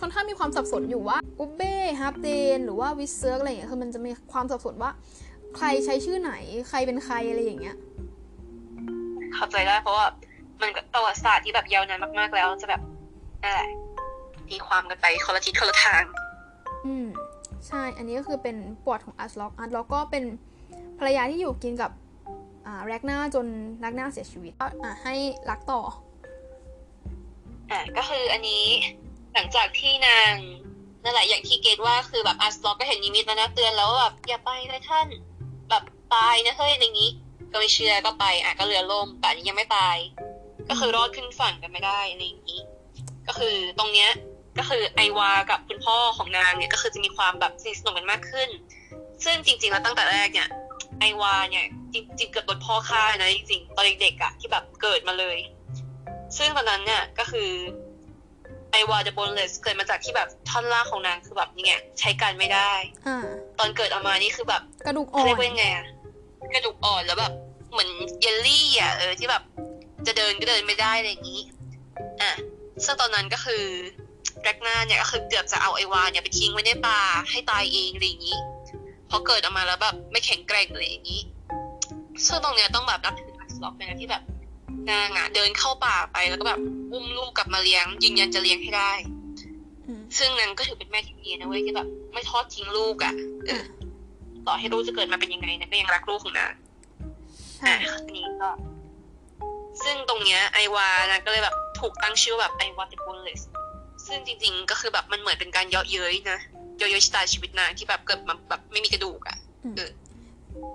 [0.00, 4.90] ค่อนข้างมีความสับสนอยู่ว่าอุบเบ้ฮับเดนหรือว่าวิดเซิร์กอะไรอย่างเงี้ยคือมันจะมีความสับสนว่า
[5.56, 6.32] ใครใช้ชื่อไหน
[6.68, 7.76] ใครเป็นใครอะไรอย่างเงี้ย
[9.34, 10.06] เข้าใจได้เพราะว่า
[10.62, 12.82] มันก็ประวัติศาสตร์ที่แบบยาวนานมากๆ แล้วจะแบบ
[13.42, 13.68] นั่นแหละ
[14.48, 16.02] ตีความกันไปคนละทิศคนละทาง
[16.86, 17.06] อืม
[17.66, 20.24] ใช่ อันนี้ก็คือเป็น part ของอาร์ตล็อกอาร์ตล็อกก็เป็น
[20.98, 21.90] ภรรยาที่อยู่กินกับ
[22.66, 23.46] อ่าแรกนาจน
[23.80, 25.14] แรกนาเสียชีวิตก็อะให้
[25.50, 25.80] รักต่อ
[27.70, 28.64] อ่าก็คืออันนี้
[29.34, 30.34] หลังจากที่นาง
[31.02, 35.06] นั่นแหละอย่างที่เกตว่าคือแบบอาร์สล็อกก็เห็นนิมิตแล้วนะเตือนแล้วว่าแบบอย่าไปเลยท่าน
[35.70, 35.82] แบบ
[36.14, 37.10] ตายนะเฮ้ยอย่างนี้
[37.52, 39.96] ก็ไม่เชื่อก็ไปอะก็เรือล่มแต่นี่ยังไม่ตาย
[40.68, 42.60] ก็คือรอดขึ้นฝั่งกันไม่ได้อะไรอย่างนี้
[43.26, 44.10] ก็คือตรงเนี้ย
[44.58, 48.48] ก็คือไอวากับคุณพ่อของนางเนี่ยก็คือจะมีความแบบสนิทสนมกันมากขึ้น
[49.24, 50.48] ซึ่งจริง ๆ แล้วตั้งแต่แรกเนี่ย
[51.00, 55.38] ไอวาเนี่ยจริงๆเกิดโดนพ่อฆ่านะจริงๆตอนเด็กๆอะที่แบบเกิดมาเลย
[56.36, 57.50] ซึ่งตอนนั้นเนี่ยก็คือ
[58.72, 62.72] ไอวา the boneless เกิดมาจากที่แบบท่อนล่างของนางคือแบบนี่ไงใช้การไม่ได้
[63.06, 63.26] อ่า
[63.58, 65.86] ตอนเกิดออกมานี่คือแบบกระดูกอ่เขาอเรียนกว่ายังไงอะ
[66.54, 67.32] กระดูกอ่อนแล้วแบบ
[67.72, 67.90] เหมือน
[68.20, 69.42] เยลลี่อะเออที่แบบ
[70.06, 71.40] จะเดินก็เดินไม่ได้อะไรอย่างนี้
[72.22, 72.32] อะ
[72.84, 73.64] ซึ่งตอนนั้นก็คือ
[74.42, 77.00] แรกนาเนี่ยก็คือเกือบจะเอาไอวาเนี่ยไปทิ้งไว้ในป่า
[77.30, 78.38] ให้ตายเองอะไรอย่างนี้
[79.10, 81.20] พอเกิดออกมาแล้วแบบไม่แข็งแกร่งอะไรอย่างนี้
[82.26, 84.22] ซึ่งตรงเนี้ยต้องแบบนับถืออัสล็อกเลยนะที่แบบ
[84.90, 86.60] นางอะเดินเข้าป่าไปแล้วก็แบบ
[86.92, 88.92] อุ้มลูกกลับมาเลี้ยงยืนยันจะเลี้ยงให้ได้
[89.86, 93.14] อืมซึ่งนางก็ถือเป็นแม่ที่ดีนะเว้ยที่แบบ ไม่ทอดทิ้งลูกอะ
[93.46, 93.64] เออ
[94.46, 96.52] ต่อให้ลูกจะเกิดมาเป็นยังไงนะก็ยังรักลูกของนาง
[97.56, 98.50] ใช่อะอันนี้ก็
[99.84, 103.42] ซึ่งตรงเนี้ยไอวานะก็เลยแบบถูกตั้งชื่อว่าแบบไอวาเดอะโบนเลส
[104.06, 106.38] ซึ่งจริง ๆ ก็คือแบบมันเหมือนเป็นการเยาะเย้ยนะ
[106.78, 109.36] เยาะเย้ยชะตาชีวิตนางที่แบบเกิดมาแบบไม่มีกระดูกอะ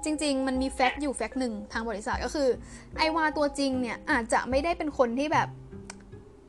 [0.03, 2.49] จริง ๆ มันมีแฟกต์อยู่แฟกต์หนึ่งทางบริษัทก็คือ
[2.97, 5.47] ไอวาตัวจริงเนี่ยอาจจะไม่ได้เป็นคนที่แบบ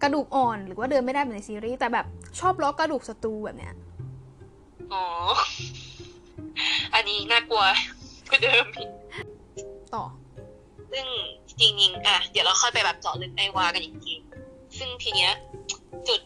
[0.02, 2.06] กระดูกอ่อนหรือว่าเดินไม่ได้เหมือนในซีรีส์แต่แบบ
[2.40, 3.74] ชอบล้อกระดูกศัตรูแบบเนี้ย
[4.92, 5.04] อ๋อ
[6.94, 7.64] อันนี้น่ากลัว
[8.30, 8.90] กว่าเดิมอีก
[9.94, 10.04] ต่อ
[10.92, 11.06] ซึ่ง
[11.60, 14.14] จริงๆอะเดี๋ยวเราค่อยไปแบบเจาะลึกไอวากันอีกที
[14.78, 15.32] ซึ่งทีเนี้ย
[16.08, 16.20] จุด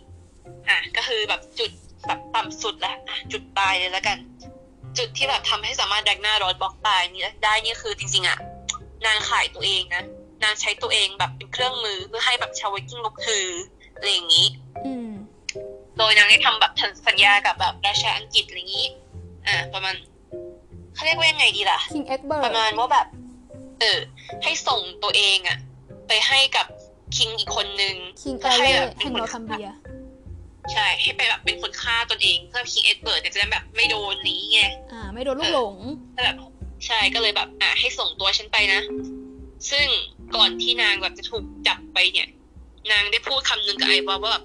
[0.68, 1.70] อะก็คือแบบจุด
[2.06, 4.18] แบบต่ำสุดแหละอะจุดตายเลยแล้วกัน
[4.98, 8.38] จุดที่แบบทำให้สามารถแดกหน้ารอดบล็อกตายนี่ได้นี่คือจริงๆอะ
[9.06, 10.04] นางขายตัวเองนะ
[10.42, 13.48] นางใช้ตัวเองแบบเป็นเครื่องมือเพื่อให้แบบชาววิกิ้งลุกฮือ
[13.96, 14.46] อะไรอย่างนี้
[14.86, 15.10] อืม
[15.96, 16.72] โดยนางได้ทำแบบ
[17.06, 18.86] สัญญากับแบบราชาอังกฤษอะไรอย่างนี้
[19.46, 19.94] อ่า ประมาณ
[20.94, 23.06] เขาเรียกว่ายังไงดีล่ะคิงเอ็กเบิร์ประมาณว่าแบบ
[23.80, 23.98] เออ
[24.42, 25.58] ให้ส่งตัวเองอะ
[26.08, 26.66] ไปให้กับ
[27.16, 29.74] คิงอีกคนนึงคิงเพื่เออเล่ให้แบบเป็แห่นงคนเราทำเบียร์
[30.72, 34.60] ใช่ให้ไปแบบเป็นคนฆ่าตนเองเพื่อคิงเอ็ดเบิร์ดจะได้แบบไม่โดนนี้ไง
[34.92, 35.76] อ่า ไม่โดนลูกหลง
[36.14, 36.36] แต่แบบ
[36.86, 38.80] ใช่ก็เลยแบบ อะให้ส่งตัวฉันไปนะ
[39.70, 39.86] ซึ่ง
[40.36, 42.28] ก่อนที่นางแบบจะถูกจับไปเนี่ย
[42.92, 44.44] นางได้พูดคำหนึ่งกับไอ้ว่าว่าแบบ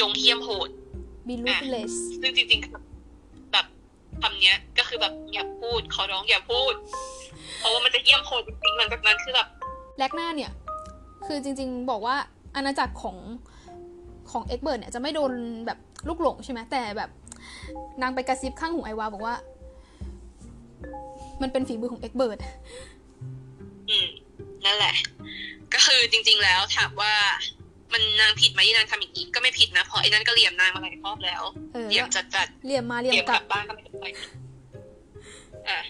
[0.00, 0.68] จงเหี้ยมโหด
[1.28, 2.72] บิลูเลสซึ่งจริงๆคือ
[3.52, 3.66] แบบ
[4.22, 6.74] คำเนี้ย ก็คือแบบอย่าพูดขอร้องอย่าพูด
[7.58, 9.48] เพราะว่ามันจะเยี่ยมโหดจริงๆหลังจากนั้นคือแบบ
[9.98, 10.50] แลกหน้าเนี่ย
[11.26, 12.16] คือจริง ๆ บอกว่า
[12.56, 13.16] อาณาจักรของ
[14.32, 15.32] ของเอ็กเบิร์ดเนี่ยจะไม่โดน
[15.66, 17.10] แบบลูกหลงใช่ไหมแต่แบบ
[18.02, 19.34] นางไปกระซิบข้างหูไอวาบอกว่า
[21.42, 22.38] มันเป็นฝีมือของเอ็กเบิร์ด
[23.90, 24.08] อืม
[24.64, 24.94] นั่นแหละ
[25.74, 27.14] ก็คือจริง ๆ แล้วถามว่า
[27.92, 34.06] มันนางผิดไหมที่นางทำอย่างนี้ก็ไม่ผิดนะเพราะไอ้นั่นก็เหลี่ยมนางมาหลายรอบแล้วเออเหลี่ยมจัดจัดเหลี่ยมมาๆเหลี่ยเหมลี่ยมกกลัลับบบ้านก็ไม่เป็นไร
[35.68, 35.80] อะ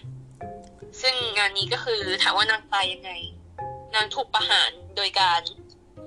[1.02, 3.10] ซึ่งงานนี้ก็คือถามว่านางตายยังไง
[3.94, 5.40] นางถูกประหารโดยการ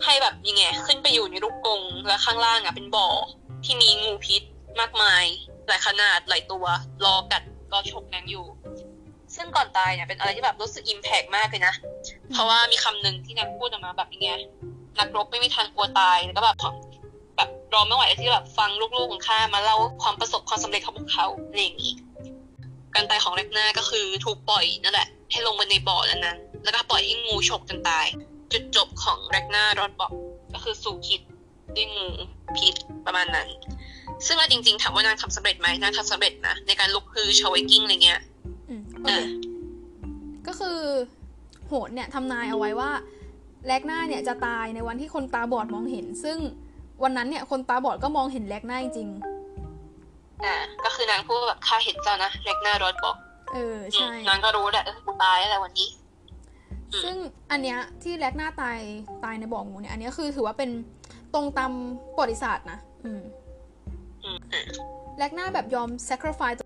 [0.06, 3.08] ให้แบบยังไงขึ้นไปอยู่ในลูกกงแล้วข้างล่างอะเป็นบ่อ
[3.66, 4.43] ที่มีงูพิษ
[4.80, 5.26] มากมาย
[5.68, 6.66] หลายขนาดหลายตัว
[7.06, 8.45] รอกัดรอฉกนางอยู่
[9.36, 11.74] ซึ่งก่อนตายเนี่ยเป็นอะไรที่แบบรู้สึกอิมแพกมากเลยนะ
[12.32, 14.30] เพราะว่ามีคำหนึ่งที่นางพูดออกมาแบบยังไง
[14.97, 16.58] นักรบไม่มีทางกลัวตายแล้วก็แบบ
[17.38, 21.93] แบบรอไม่ไหวที่แบบฟังลูกๆของข้ามาเล่าความประสบความสำเร็จของพวกเขาอะไรอย่างนี้
[22.95, 28.06] การตายของแรกหน้าก็คือถูกปล่อยนั่นแหละ ให้ลงไปในบ่อนั้นนั้นแล้วก็ปล่อยให้งูฉกจนตาย
[28.54, 30.12] จุดจบของแรกนารอดบอก
[30.54, 31.22] ก็คือสู่คิด
[31.76, 32.06] ด้วยงู
[32.58, 32.76] พิษ
[33.06, 33.47] ประมาณนั้น
[34.26, 38.22] ซึ่งว่าจริงๆถามว่านางทำสำเร็จไหมนางทำสำเร็จนะในการลุกฮือชาวไวกิ้งอะไรเงี้ย
[38.70, 39.26] อืมโอเอเคอ
[40.47, 40.80] ก็คือ
[41.68, 42.91] โหดเนี่ยทำนายเอาไว้ว่า
[43.68, 46.38] แลกหน้าเนี่ยจะตายในวันที่คนตาบอดมองเห็น ซึ่ง
[47.04, 49.10] วันนั้นเนี่ยคนตาบอดก็มองเห็นแลกหน้าจริง
[50.43, 56.01] อ่าก็คือนางพูดว่าแบบข้าเห็นเจ้านะแรกนารอดบอกๆเอออืใช่มนางก็รู้แหละเออกูตายแล้วแหละวันนี้อืม
[57.04, 57.16] ซึ่ง
[57.52, 58.80] อันเนี้ยที่แลกหน้าตาย
[59.24, 60.70] ตายในบ่องูเนี่ยอันเนี้ยคือถือว่าเป็น
[61.34, 61.72] ตรงตาม
[62.16, 63.22] ประวัติศาสตร์นะอืม
[64.24, 64.66] อืมอืม
[65.18, 66.60] แลกหน้าแบบยอม sacrifice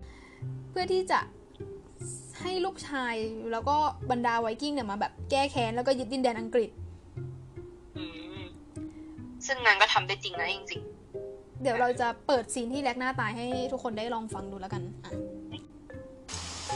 [0.70, 1.20] เพื่อที่จะ
[2.40, 3.14] ให้ลูกชาย
[3.52, 3.76] แล้วก็
[4.10, 6.70] บรรดาไวกิ้งเนี่ยมาแบบแก้แค้นแล้วก็ยึดดินแดนอังกฤษ
[7.96, 8.04] อื
[8.36, 8.40] ม
[9.46, 10.82] ซึ่งนางก็ทำได้จริงนะจริง
[11.62, 15.12] เดี๋ยวเราจะเปิดซีนที่แลกหน้าตายให้ทุกคนได้ลองฟังดูแล้วกันอะ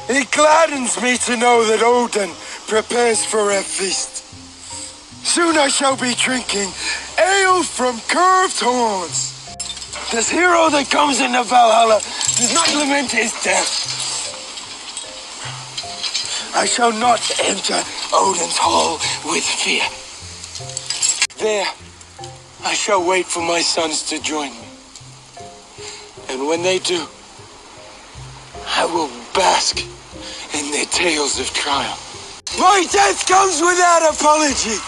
[0.08, 2.30] It gladdens me to know that Odin
[2.66, 4.24] prepares for a feast.
[5.24, 6.70] Soon I shall be drinking
[7.18, 9.36] ale from curved horns.
[10.10, 14.00] This hero that comes into Valhalla does not lament his death.
[16.54, 17.80] I shall not enter
[18.12, 19.86] Odin's hall with fear.
[21.38, 21.66] There,
[22.64, 24.68] I shall wait for my sons to join me.
[26.28, 27.06] And when they do,
[28.66, 29.78] I will bask
[30.54, 32.10] in their tales of triumph.
[32.58, 34.78] My death comes without apology.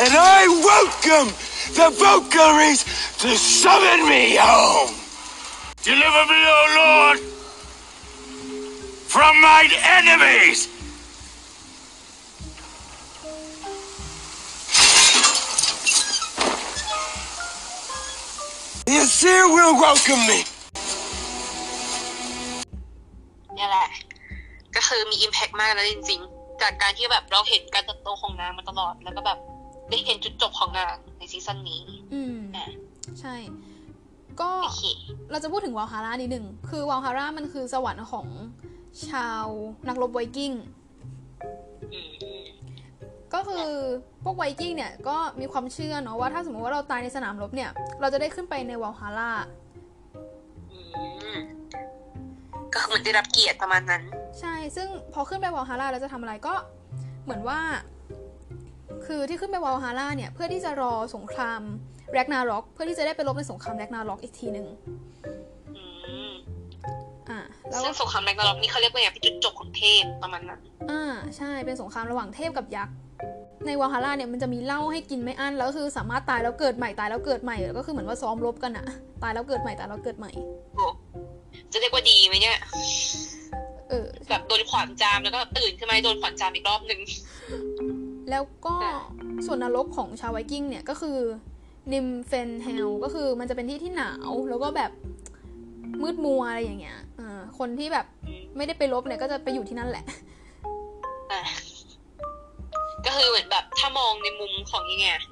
[0.00, 1.34] And I welcome
[1.74, 2.84] the Valkyries
[3.18, 4.94] to summon me home.
[5.82, 7.18] Deliver me, O Lord,
[9.06, 10.68] from mine enemies.
[18.86, 20.44] The Asir will welcome me.
[23.60, 23.90] เนี่ยแหละ
[24.76, 29.38] ก็คือมีอิมแพกมากแล้วจริง ๆ จากการที่แบบเราเห็นการเติบโตของนางมาตลอด แล้วก็แบบ
[29.90, 31.82] ได้เห็นจุดจบของนางในซีซั่นนี้
[32.14, 32.68] อืมอะ
[33.20, 33.34] ใช่
[34.40, 34.84] ก็โอเค
[35.30, 38.26] เราจะพูดถึงวาลฮาร่านิดหนึ่ง คือวาลฮาร่ามันคือสวรรค์ของ
[39.08, 39.46] ชาว
[39.88, 40.52] นักรบไวกิ้ง
[41.92, 42.10] อืม
[43.34, 43.66] ก็คือ
[44.24, 49.30] พวกไวกิ้งเนี่ยก็มีความเชื่อเนาะว่าถ้าสมมติว่าเราตายในสนามรบเนี่ย เราจะได้ขึ้นไปในวาลฮาร่า
[50.70, 50.78] อื
[51.36, 51.38] ม
[52.74, 54.02] ก็คือเหมือนได้รับเกียรติประมาณนั้น
[54.40, 56.54] ใช่ ซึ่งพอขึ้นไปวาลฮาร่าแล้วจะทำอะไรก็
[57.24, 57.60] เหมือนว่า
[59.06, 61.60] คือที่ขึ้นไปวาลฮาร่าเนี่ยเพื่อที่จะรอสงคราม
[62.14, 64.66] แรกนาร็อก เพื่อที่จะได้ไปรบในสงครามแรกนาร็อกอีกทีหนึ่ง
[65.76, 65.82] อื
[66.30, 66.32] ม
[67.30, 67.40] อ่า
[67.70, 70.60] แล้วซึ่งสงครามแรกนาร็อกนี่เขาเรียกว่าอย่างเป็นจุดจบของเทพประมาณนั้น
[70.90, 71.02] อ่า
[71.36, 72.94] ใช่เป็นสงครามระหว่างเทพกับยักษ์
[73.66, 78.86] ในวาลฮาร่าเนี่ยมันจะมีเหล้าให้กินไม่อั้นแล้วคือสามารถตายแล้วเกิดใหม่ตายแล้วเกิดใหม่แล้วก็คือเหมือนว่าซ้อมรบกันอะ
[79.22, 80.30] ตายแล้วเกิดใหม่ตายแล้วเกิดใหม่
[80.76, 80.86] โอ้
[81.72, 82.58] จะเรียกว่าดีไหมเนี่ย
[83.88, 87.00] เออแบบโดนขวานจามแล้วก็ตื่นขึ้นมาโดนขวานจามอีกรอบหนึ่ง
[88.30, 88.94] แล้วก็อะ
[89.46, 91.18] ส่วนนรกของชาวไวกิ้งเนี่ยก็คือ
[91.92, 94.90] นิมเฟนเฮลก็คือมันจะเป็นที่ที่หนาวแล้วก็แบบ
[96.02, 98.06] มืดมัวอะไรอย่างเงี้ยอ่าคนที่แบบ
[98.56, 100.04] ไม่ได้ไปรบเนี่ยก็จะไปอยู่ที่นั่นแหละ
[101.32, 101.40] อะ
[103.06, 105.22] ก็คือเหมือนแบบถ้ามองในมุมของยังไงอะ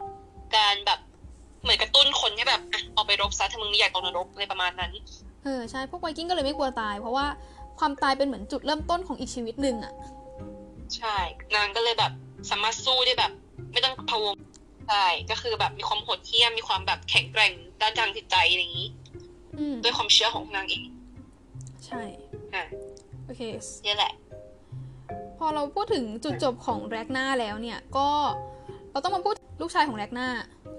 [0.57, 1.01] การแบบ
[1.63, 4.93] เหมือนกระตุ้นคนให้แบบอะออกไปรบซะถ้ามึงไม่อยากตกนรกอะไรประมาณนั้น
[5.45, 7.27] เออใช่พวกไวกิ้งก็เลยไม่กลัวตาย เพราะว่า
[7.79, 9.93] ความตายเป็นเหมือนจุดเริ่มต้นของอีกชีวิตหนึ่งอะ
[10.97, 11.17] ใช่
[11.55, 12.13] นางก็เลยแบบ
[12.51, 13.33] สามารถสู้ได้แบบ
[13.73, 14.35] ไม่ต้องพะวง
[14.89, 18.89] ใช่ก็คือแบบมีความโหดเหี้ยมมีความแบบแข็งแกร่งด้านทางจิตใจอะไรอย่างนี้
[19.59, 20.83] อืมด้วยความเชื่อของนางเอง
[21.87, 22.03] ใช่
[22.55, 22.65] อะ
[23.27, 23.43] โอเค
[23.87, 24.13] นี่แหละ
[25.39, 28.09] พอเราพูดถึงจุดจบของแร็กนาแล้วเนี่ย ก็
[28.93, 30.27] เราต้องมาพูดลูกชายของแร็กนา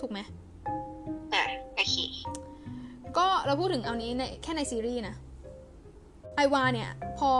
[0.01, 0.48] ถูกไหมอะโอเค
[3.17, 5.15] ก็เราพูดถึงเอานี้ในแค่ในซีรีส์นะ
[6.35, 6.89] ไอวาเนี่ย
[7.19, 7.31] พอ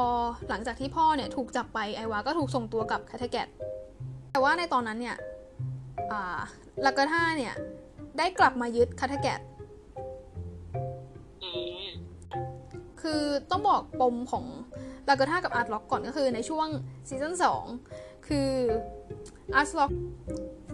[0.49, 3.47] หลังจากที่พ่อเนี่ยถูกจับไปไอวาก็ถูกส่งตัวกับคาเทแกต
[4.31, 5.17] แต่ว่าในตอนนั้นเนี่ย
[6.11, 6.39] อ่า
[6.85, 7.53] ลากาธาเนี่ย
[8.17, 9.39] ได้กลับมายึดคาทแกต
[13.01, 14.45] คือต้องบอกปมของ
[15.09, 16.67] ลากาธากับอาร์ตล็อกก่อนก็คือในช่วง
[17.07, 17.33] ซีซั่น
[17.79, 18.49] 2คือ
[19.55, 19.91] อาร์ตล็อก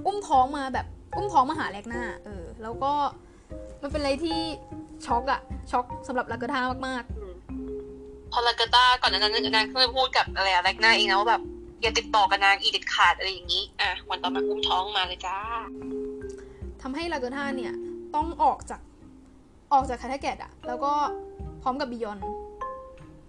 [0.05, 2.93] อุ้มท้องมาแบบอุ้มท้องมาหาแลกหน้าเออแล้วก็
[3.81, 4.39] มันเป็นอะไรที่
[5.05, 5.41] ช็อกอะ
[5.71, 7.03] ช็อกสำหรับลากาธามาก
[8.31, 11.41] พอลากาตาก่อนหนานั้นนางเคยพูดกับอะไรอะแรกหน้าเองนะว่าแบบ
[11.81, 17.73] อย่าติดต่อกับนางอีเด็ดขาดอะไรอย่างนี้ อะวันต่อมาอุ้มท้องมาเลยจ้าๆทำให้ลากาธาเนี่ย
[18.15, 18.81] ต้องออกจาก
[19.73, 20.91] ออกจากคาเทแกตอะแล้วก็
[21.61, 22.19] พร้อมกับบิยอน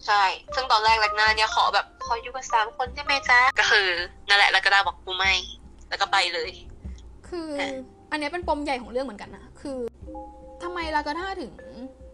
[0.07, 0.23] ใช่
[0.55, 3.89] ซึ่งตอนแรกแรกหน้าเนี่ยขอแบบขออยู่กับสามคนได้ไหมจ๊ะ ก็คือ
[4.29, 5.33] นั่นแหละลากาตาบอกกูไม่
[5.89, 6.51] แล้วก็ไปเลย
[7.29, 7.73] คือเอ๊ะ
[8.11, 9.81] อันเนี้ยเป็นปมใหญ่ของเรื่องเหมือนกันนะ คือ
[10.63, 11.53] ทำไมลากาธาถึง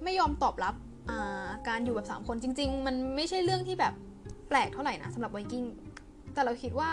[0.04, 3.94] ไม่ยอมตอบรับาการอยู่แบบสามคนจริง ๆ มันไม่ใช่เรื่องที่แบบ
[4.48, 5.64] แปลกเท่าไหร่นะสำหรับไวกิ้ง
[6.34, 6.90] แต่เราคิดว่า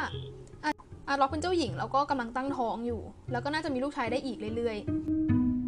[1.07, 3.01] อาร์ล็อกเป็นเจ้าหญิงแล้วก็กำลังตั้งท้องอยู่
[3.32, 5.59] แล้วก็น่าจะมีลูกชายได้อีกเรื่อยๆ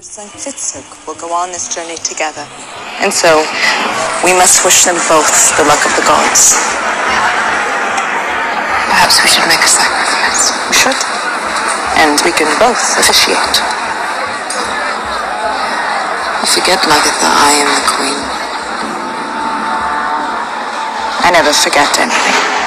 [0.00, 2.48] your son Fitzuk will go on this journey together.
[3.04, 3.44] And so,
[4.24, 5.28] we must wish them both
[5.60, 6.56] the luck of the gods.
[8.88, 10.56] Perhaps we should make a sacrifice.
[10.72, 11.00] We should.
[12.00, 13.60] And we can both officiate.
[16.40, 18.24] You forget, Lagatha, I am the queen.
[21.28, 22.59] I never forget anything.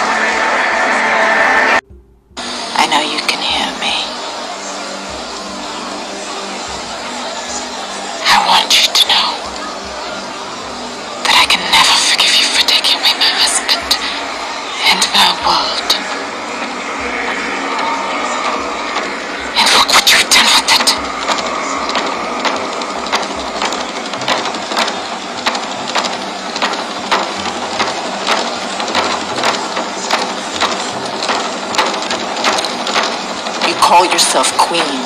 [33.93, 35.05] Call yourself queen,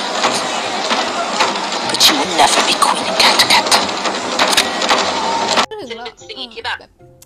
[1.90, 3.64] but you will never be queen in Kattegat.
[3.68, 3.72] ๆ
[5.68, 6.78] ก็ถึงซึ่งแล้วเป็นสิ่งที่แบบ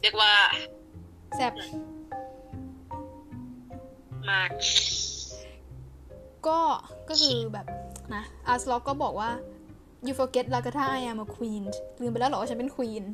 [0.02, 0.32] เรียกว่า
[1.36, 1.52] แซบ
[4.30, 4.50] มาก
[6.46, 6.58] ก็
[7.08, 7.66] ก็คือแบบ
[8.14, 9.30] นะอาร์ล็อกก็บอกว่า
[10.06, 11.62] you forget ลากาธา I am a queen
[12.00, 13.04] ลืมไปแล้วเหรอว่าฉันเป็น queen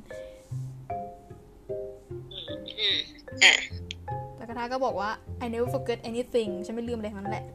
[2.80, 2.98] อืม
[3.42, 3.52] อะ
[4.40, 5.10] ลากาธาก็บอกว่า
[5.44, 7.46] I never forget anything ฉันไม่ลืมอะไรทั้งนั้นแหละ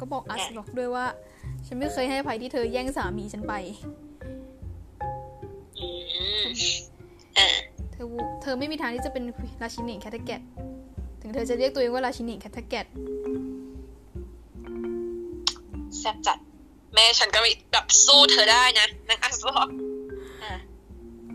[0.00, 1.06] ก็บอกอาร์ล็อกด้วยว่า
[1.66, 3.54] ฉันไม่เคยให้อภัยที่เธอแย่งสามีฉันไป
[5.78, 5.88] อื
[6.44, 6.46] ม
[7.38, 7.46] อะ
[7.92, 9.24] เธอวูเธอไม่มีทางที่จะเป็น
[9.62, 10.40] ราชินีแคทเกต
[11.20, 12.86] ถึงเธอจะเรียกตัวเองว่าราชินีแคทเกต
[15.98, 16.38] แซ่บจัด
[16.94, 19.68] แม่ฉันก็ไม่แบบสู้เธอได้นะนางอัสบอก
[20.42, 20.54] อะ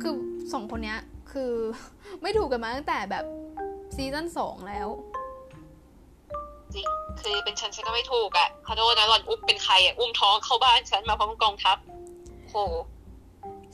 [0.01, 0.13] คือ
[0.53, 0.99] สองคนเนี้ย
[1.31, 1.51] คือ
[2.21, 3.25] ไม่ถูกกันมาตั้งแต่แบบ
[3.95, 4.87] ซีซั่นสองแล้ว
[6.75, 6.87] จริง
[7.21, 11.77] คือเป็นฉันฉันก็ไม่ถูกอะขอโทษนะหล่อนอุ้มเป็นใครอะอุ้มท้องเข้าบ้านฉันมาพร้อมกองทัพ
[12.49, 12.55] โห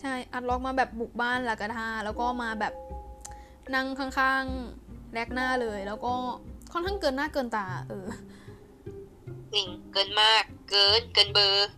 [0.02, 2.74] ใช่อัดล็อกมาแบบบุกบ้านลากาธาแล้วก็มาแบบ
[3.76, 6.14] นั่งข้างๆแลกหน้าเลย แล้วก็
[6.72, 8.08] ค่อนข้างเกินหน้าเกินตา เออ
[9.54, 11.70] จริงเกินมากเกินเกินเบอร์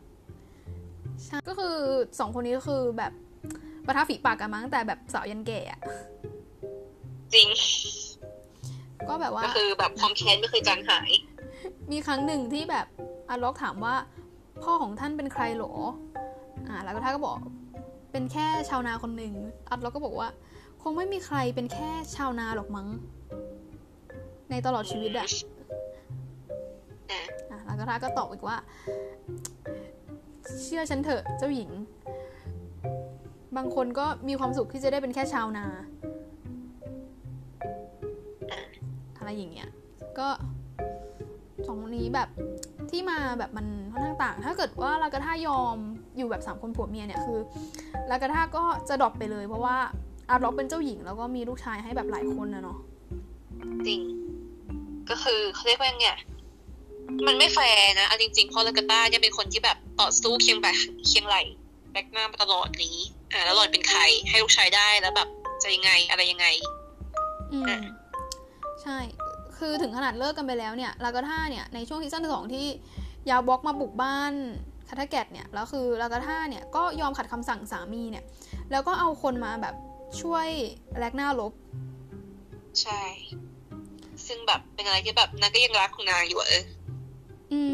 [1.24, 1.76] ใช่ก็คือ
[2.20, 3.14] สองคนนี้ก็คือแบบ
[3.88, 5.80] ประทับฝีปากกันมาตั้งแต่แบบสาวยันแก่อะ
[7.34, 7.48] จริง
[9.10, 11.12] ก็แบบว่าก็คือแบบความแค้นไม่เคยจางหาย
[11.92, 12.88] มีครั้งหนึ่งที่แบบ
[13.30, 13.96] อาล็อกถามว่า
[14.64, 15.74] พ่อของท่านเป็นใครเหรอ
[16.68, 17.38] อ่า แล้วก็ท่านก็บอก
[18.12, 19.34] เป็นแค่ชาวนาคนหนึ่ง
[19.70, 20.30] อัดล็อกก็บอกว่า
[20.82, 22.88] คงไม่มีใครเป็นแค่ชาวนาหรอกมั้ง
[24.50, 25.28] ในตลอดชีวิตอะ
[27.12, 28.58] อะอะแล้วก็ท่านก็ตอบอีกว่า
[30.62, 31.72] เชื่อฉันเถอะเจ้าหญิง
[33.58, 35.66] บางคนก็มีความสุขที่จะได้เป็นแค่ชาวนา
[39.24, 39.70] อะไรอย่างเงี้ย
[40.20, 40.28] ก็
[41.68, 42.30] สองคนนี้แบบ
[42.90, 45.78] ที่มาแบบมันค่อนข้างต่าง ถ้าเกิดว่าลากาธายอม
[46.18, 47.40] อยู่แบบสามคนผัวเมียเนี่ยคือ
[48.12, 49.78] ลากาธาก็จะดรอปไปเลยเพราะว่า
[50.30, 52.78] อาร์ล็อกเป็นเจ้าหญิงแล้วก็มีลูกชายให้แบบหลายคนนะเนาะ
[53.88, 54.02] จริง
[55.10, 56.20] ก็คือเขาเรียกว่าไงอะ
[57.28, 60.76] มันไม่แฟร์นะเอาจริงๆเพราะลากาต้าเนี่ยเป็นคนที่แบบต่อสู้เคียงแบบ
[61.08, 61.38] เคียงไหล่
[61.92, 62.98] แร็กนามาตลอดนี้
[63.32, 65.28] อ่า แล้วหล่อนเป็นใครให้ลูกชายได้แล้วแบบ
[65.64, 66.48] จะยังไงอะไรยังไง
[67.52, 67.80] อืมอะ
[68.84, 69.00] ใช่
[69.58, 72.68] คือถึงขนาดเลิกกันไปแล้วเนี่ยลากาธาเนี่ยในช่วงซีซั่นสองที่
[73.30, 74.34] ยาร์ลบอร์กมาบุกบ้าน
[74.90, 78.24] คาทาแกตเนี่ยแล้วคือลากาธาเนี่ยก็ยอมขัดคำสั่งสามีเนี่ย
[78.72, 79.76] แล้วก็เอาคนมาแบบ
[80.22, 80.48] ช่วย
[81.00, 81.54] แลกหน้าลบ
[82.82, 83.02] ใช่
[84.28, 86.64] ซึ่งแบบเป็นอะไรที่แบบนางก็ยังรักของนางอยู่อะเออ
[87.52, 87.74] อืม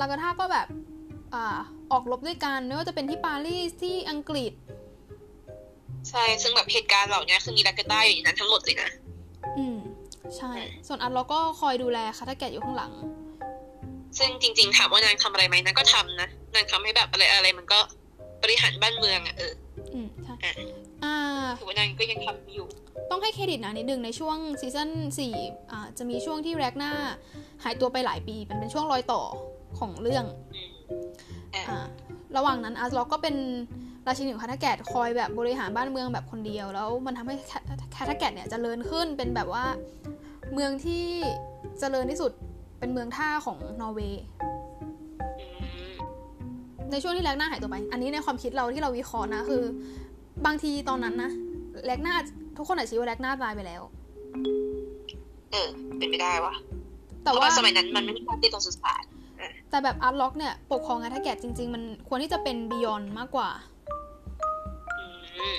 [0.00, 0.66] ลากาธาก็แบบ
[1.34, 1.58] อ่า
[1.92, 4.52] ออกรบด้วยกันไม่ว่าจะเป็นที่ปารีสที่อังกฤษ
[6.10, 8.90] ใช่ ซึ่งแบบเหตุการณ์เหล่านี้คือมีลากาต้าอยู่ในนั้นทั้งหมดเลยนะ
[9.58, 9.78] อืม
[10.36, 10.52] ใช่
[10.86, 12.92] ส่วนอันเราก็คอยดูแลคาทาแกะอยู่ข้างหลัง
[14.18, 17.78] ซึ่งจริงๆถามว่านางทำอะไรไหมนางก็ทำนะนางทำให้แบบอะไรอะไรมันก็
[18.42, 19.52] บริหารบ้านเมืองอะเออ
[19.94, 20.54] อืมใช่อะ
[21.04, 21.16] อ่า
[21.58, 22.66] ถือว่านางก็ยังทำอยู่
[23.10, 25.34] ต้องให้เครดิตนะนิดนึงในช่วงซีซั่นสี่
[25.70, 26.92] อ่าจะมีช่วงที่แร็กหน้า
[27.64, 29.22] หายตัวไปหลายปีมันเป็นช่วงรอยต่อ
[29.78, 30.24] ของเรื่อง
[30.54, 30.70] อืม
[31.54, 31.86] อะอ่า
[32.36, 33.36] ระหว่างนั้นอาร์ล็อกก็เป็น
[34.06, 37.34] ราชินีของคาทาแกตคอยแบบบริหารบ้านเมืองแบบคนเดียว แล้วมันทำให้
[37.96, 39.64] คาทาแกตเนี่ยเจริญขึ้นเป็นแบบว่า
[40.52, 41.04] เมืองที่
[41.80, 42.32] เจริญที่สุด
[42.78, 44.24] เป็นเมืองท่าของนอร์เวย์
[45.40, 45.46] อื
[45.90, 45.94] ม
[46.90, 49.62] ในช่วงที่แร็กนาร์หายตัวไป อันนี้ในความคิดเราที่เราวิเคราะห์นะคือ
[50.46, 51.30] บางทีตอนนั้นนะ
[51.84, 52.14] แร็กนาร์
[52.56, 53.82] ทุกคนอาจจะคิดว่าแร็กนาร์ตายไปแล้ว
[55.52, 56.54] เออ เป็นไปได้วะ
[57.22, 59.04] แต่เพราะว่าว่าสมัยนั้นมันไม่มีการติดต่อสื่อสาร
[59.70, 63.75] แต่แบบอาสล็อกเนี่ย ปกครองคาทาแกตจริง ๆ มันควรที่จะเป็นบิยอนมากกว่าอืม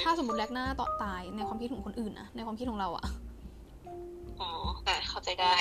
[0.04, 3.06] ถ้าสมมติแร็กนาร์ต่อตายในความคิดของคนอื่นนะในความคิดของเราอะ
[4.40, 4.50] อ๋อ
[4.88, 5.56] อะเข้าใจได้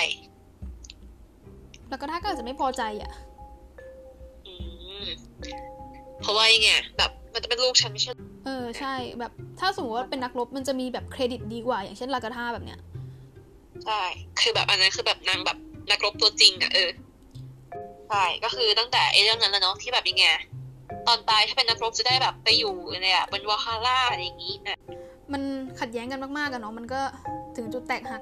[1.89, 3.11] แล้วก็ถ้าก็อาจจะไม่พอใจอะ
[4.47, 4.53] อื
[5.03, 5.07] ม
[6.21, 8.11] เพราะว่ายังไงแบบมันจะเป็นลูกฉันไม่ใช่
[8.45, 12.79] เออใช่ แบบถ้าสมมติว่าเป็นนักรบมันจะมีแบบเครดิตดีกว่า อย่างเช่นลากาธาแบบเนี้ย
[13.85, 14.01] ใช่
[14.39, 15.57] คือแบบอันนั้นคือแบบนางแบบ
[15.89, 16.89] นักรบตัวจริงอะเออ
[18.09, 20.25] ใช่ก็คือตั้งแต่ไอ้เรื่องนั้นแล้วเนาะที่แบบยังไง
[21.07, 22.73] ตอนตายถ้าเป็นนักรบจะได้แบบไปอยู่
[23.03, 24.79] เนี่ยบนวาฮาร่าอะไรอย่างงี้อะ
[25.33, 25.41] มัน
[25.79, 27.01] ขัดแย้งกันมากๆกันเนาะมันก็
[27.55, 28.21] ถึงจุดแตกหัก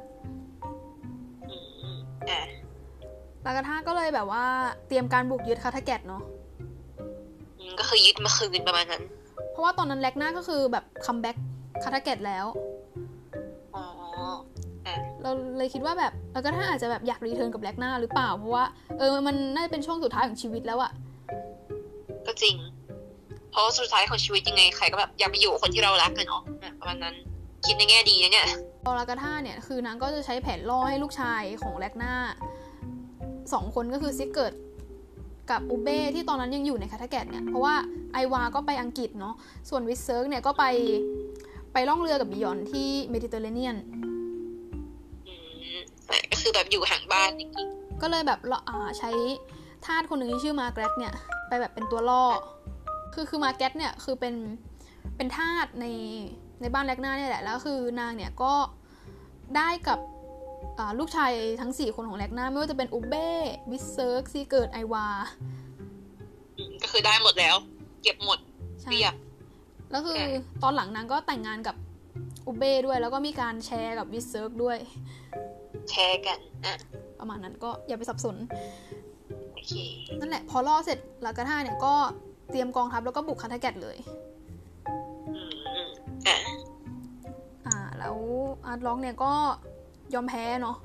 [1.49, 1.55] อื
[1.95, 1.97] ม
[2.29, 2.41] อะ
[3.45, 4.45] ลาเกอธาก็เลยแบบว่า
[4.87, 6.21] เตรียมการบุกยึดคาทาแกตเนาะ
[7.59, 9.03] อืมก็คือยึดมาคืนประมาณนั้น
[9.51, 11.35] เพราะว่าตอนนั้นแร็กนาร์ก็คือแบบ comeback
[11.83, 12.45] คาทาแกตแล้ว
[13.75, 13.83] อ๋อ
[14.85, 18.65] อะเราเลยคิดว่าแบบลาเกอธาอาจจะแบบอยาก return กับแร็กนาร์หรือเปล่า เพราะว่า
[18.99, 21.04] เออมันน่าจะเป็นช่วงสุดท้ายของชีวิตแล้วอะก็
[22.41, 22.55] จริง
[23.51, 27.15] เพราะว่าสุดท้ายของชีวิตยังไงใครก็แบบอยากไปอยู่กับคนที่เรารักกันเนาะอะประมาณนั้น
[27.65, 28.47] คิดในแง่ดีนะเนี่ย
[28.85, 32.13] ตอนลาเกอธาเนี่ยคือนางก็จะใช้แผนล่อให้ลูกชายของแร็กนาร์
[33.53, 34.53] สองคนก็คือซิกเกิร์ต
[35.51, 37.75] กับอุเบ้ที่ตอนนั้นยังอยู่ในคาทาแกตเนี่ยเพราะว่า
[38.13, 39.35] ไอวาก็ไปอังกฤษเนาะ
[39.69, 40.63] ส่วนวิสเซิร์กเนี่ยก็ไป
[41.73, 43.77] ไปล่องเรือกับบิยอนที่เมดิเตอร์เรเนียน
[45.27, 45.33] อื
[45.75, 45.79] ม
[46.09, 47.67] อะก็คือแบบอยู่ห่างบ้านจริง
[48.01, 49.11] ก็เลยแบบเราอ่าใช้
[49.85, 51.13] ทาสคนหนึ่งที่ชื่อมาแกรตเนี่ย
[51.47, 52.23] ไปแบบเป็นตัวล่อ
[53.13, 54.35] คือคือมาแกรตเนี่ยคือเป็น
[55.15, 55.85] เป็นทาสใน
[56.61, 58.53] ในบ้านแร็กนาร์เนี่ยแหละ แล้วคือนางเนี่ยก็
[59.57, 59.99] ได้กับ
[60.77, 61.31] อ่าลูกชาย
[61.61, 63.29] ทั้ง 4 คนของแร็กนาร์ไม่ว่าจะเป็นอุเบ้
[63.71, 65.05] วิสเซิร์กซีเกิร์ดไอวา
[66.57, 67.55] อืมก็คือได้หมดแล้ว
[68.03, 68.39] เก็บหมด
[68.81, 69.15] ใช่เรียบ
[69.91, 71.75] แล้วคือเออตอนหลังนางก็แต่งงานกับ
[72.47, 74.77] อุเบ้ด้วย แล้วก็มีการแชร์กับวิสเซิร์กด้วย
[75.89, 76.75] แชร์กันอะ
[77.19, 78.35] ประมาณนั้นก็อย่าไปสับสน
[79.04, 79.04] โอ
[79.67, 79.73] เค
[80.19, 81.93] นั่นแหละ พอล่อเสร็จลาเกอธาเนี่ยก็
[82.51, 83.97] เตรียมกองทัพแล้วก็บุกคาทาแกตเลย
[85.27, 85.87] อืมอืม
[86.27, 86.37] อะ
[87.65, 88.15] อ่า แล้ว
[88.65, 89.31] อาร์ตล็อกเนี่ยก็
[90.13, 90.75] ยอมแพ้เนาะ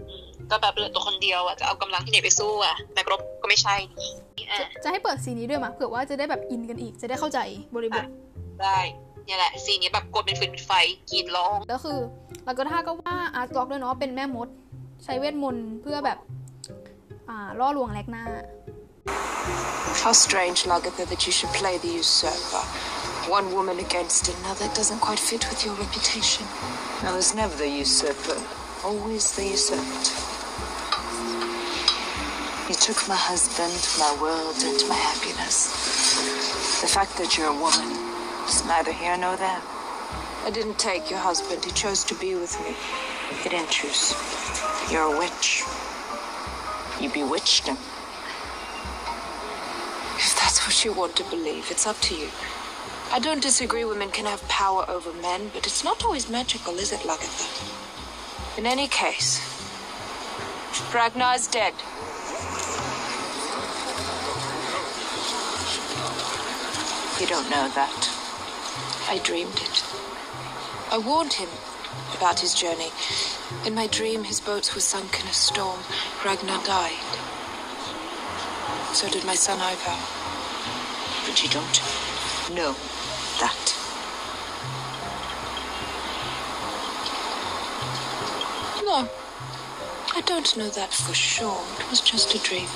[0.00, 7.38] อืมก็แบบเหลือตัวคนเดียวอะจะเอากำลังที่ไหนไปสู้อะนักรบก็ไม่ใช่นี่อะจะจะให้เปิด scene นี้ด้วยมั้ยเผื่อว่าจะได้แบบอินกันอีกจะได้เข้าใจ
[7.74, 8.04] บริบท
[8.62, 8.78] ได้
[9.26, 10.72] เนี่ยแหละซีนนี้แบบกดเป็นฟืนเป็นไฟ
[11.10, 11.98] กรีดร้องแล้วคือ
[12.46, 14.48] ลากาธาก็ว่าอาร์ตล็อกด้วยเนาะเป็นแม่มด
[15.04, 16.18] ใช้เวทมนต์เพื่อแบบ
[16.68, 16.91] อ่า
[17.59, 18.23] ล่อลวงแลกหน้า
[20.03, 22.63] How strange, Lagatha, that you should play the usurper.
[23.37, 26.45] One woman against another doesn't quite fit with your reputation.
[27.09, 28.37] I was never the usurper,
[28.87, 30.07] always the usurped.
[32.69, 35.57] You took my husband, my world, and my happiness.
[36.81, 37.89] The fact that you're a woman
[38.47, 39.61] is neither here nor there.
[40.45, 42.75] I didn't take your husband, he chose to be with me.
[43.43, 44.13] You didn't choose.
[44.91, 45.63] You're a witch.
[47.02, 47.76] You bewitched him.
[50.16, 52.28] If that's what you want to believe, it's up to you.
[53.10, 56.92] I don't disagree women can have power over men, but it's not always magical, is
[56.92, 58.56] it, Lagatha?
[58.56, 59.40] In any case,
[60.94, 61.74] Ragnar's dead.
[67.20, 68.08] You don't know that.
[69.08, 69.84] I dreamed it.
[70.92, 71.48] I warned him
[72.16, 72.90] about his journey.
[73.66, 75.80] In my dream, his boats were sunk in a storm.
[76.24, 76.98] Ragnar died.
[78.92, 79.98] So did my son Ivar.
[81.26, 81.82] But you don't
[82.54, 82.76] know
[83.40, 83.76] that.
[88.84, 89.08] No,
[90.14, 91.64] I don't know that for sure.
[91.80, 92.68] It was just a dream.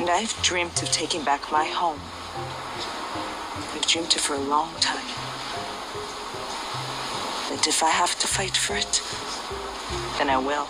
[0.00, 2.00] And I've dreamt of taking back my home.
[3.72, 5.13] I've dreamed it for a long time.
[7.64, 9.00] And if I have to fight for it,
[10.18, 10.68] then I will.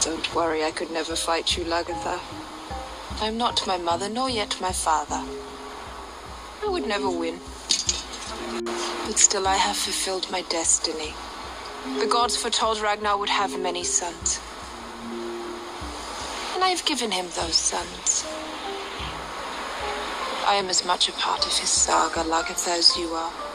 [0.00, 2.18] Don't worry, I could never fight you, Lagatha.
[3.20, 5.22] I'm not my mother, nor yet my father.
[6.64, 7.40] I would never win.
[8.64, 11.12] But still, I have fulfilled my destiny.
[11.98, 14.40] The gods foretold Ragnar would have many sons.
[16.54, 18.24] And I have given him those sons.
[20.46, 23.47] I am as much a part of his saga, Lagatha, as you are.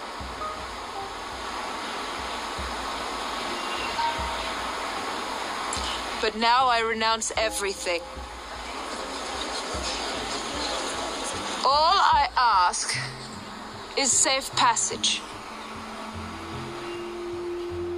[6.23, 7.99] But now I renounce everything.
[11.65, 12.97] All I ask
[13.97, 15.21] is safe passage.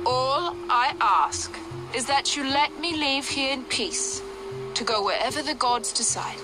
[0.08, 1.56] All I ask
[1.94, 4.24] is that you let me leave here in peace
[4.74, 6.40] to go wherever the gods decide.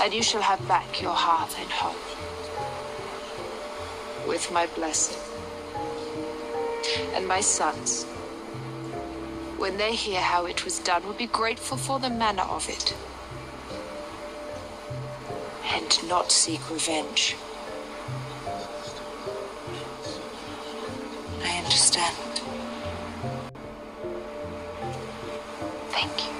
[0.00, 1.96] And you shall have back your hearth and home.
[4.28, 5.18] With my blessing.
[7.16, 8.06] And my sons,
[9.58, 12.94] when they hear how it was done, will be grateful for the manner of it
[15.72, 17.36] and not seek revenge.
[21.42, 22.16] I understand.
[25.90, 26.32] Thank you.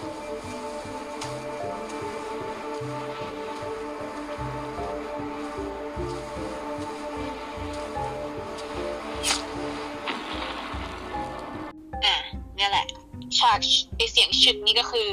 [12.03, 12.98] Mm, relax.
[13.39, 13.59] ฉาก
[13.97, 15.09] ไอเสียงชึกนี่ก็คือ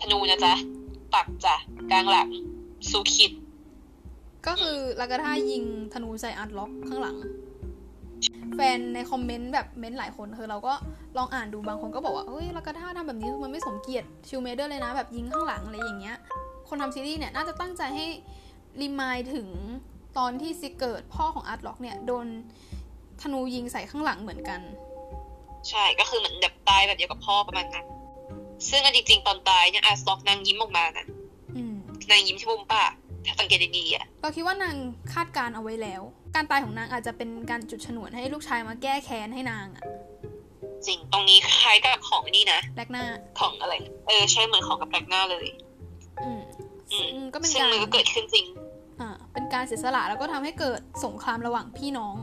[0.00, 0.54] ธนูนะจ๊ะ
[1.14, 1.56] ปักจ้ะ
[1.90, 2.28] กลางหลัง
[2.90, 3.32] สูคิด
[4.46, 7.16] ก็คือลาเกอธายิงธนูใส่อาร์ตล็อกข้างหลัง
[8.54, 10.74] แฟนในคอมเมนต์แบบเม้นต์หลายคนคือเราก็
[11.16, 16.16] ลองอ่านดูบางคนก็บอกว่าเฮ้ยลาเกอธาทำแบบนี้มันไม่สมเกียรติ shieldmaiden เลยนะแบบยิงข้างหลังอะไรอย่างเงี้ย
[16.68, 18.06] คนทำซีรีส์เนี่ยน่าจะตั้งใจให้
[18.80, 19.48] remind ถึง
[20.18, 22.26] ตอนที่ซิกเกิร์ดพ่อของอาสล็อกเนี่ยโดน
[23.22, 24.60] ธนูยิงใส่ข้างหลังเหมือนกัน
[25.68, 27.86] ใช่ก็คือเหมือนแบบตายแบบเดียวกับพ่อประมาณนั้น
[28.68, 31.06] ซึ่งอันจริงๆตอนตายเนี่ยอาร์สล็อกนางยิ้มออกมานะ
[31.56, 31.76] อืม
[32.10, 32.92] นางยิ้มที่มุมปาก
[33.26, 34.76] ถ้าสังเกตดีๆอะเราคิดว่านาง
[35.12, 36.02] คาดการณ์เอาไว้แล้ว
[36.34, 39.84] การตายของนางอาจจะเป็นการจุดฉนวนให้ลูกชายมาแก้แค้นให้นางอะ
[40.86, 43.04] จริงตรงนี้คล้ายกับของนี่นะแรกหน้า
[43.40, 43.74] ของอะไร
[44.06, 45.46] เออใช่เหมือนของกับแบล็กหน้าเลย
[46.22, 46.40] อืม
[46.92, 48.46] อืมอืมก็เป็นซึ่งการมันก็เกิดขึ้นจริง
[49.00, 52.16] อ่า เป็นการเสียสละแล้วก็ทำให้เกิดสงครามระหว่างพี่น้อง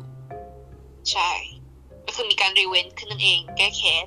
[1.11, 1.29] ใช่
[2.07, 4.05] ก็คือมีการ revenge ขึ้นนั่นเอง แก้แค้น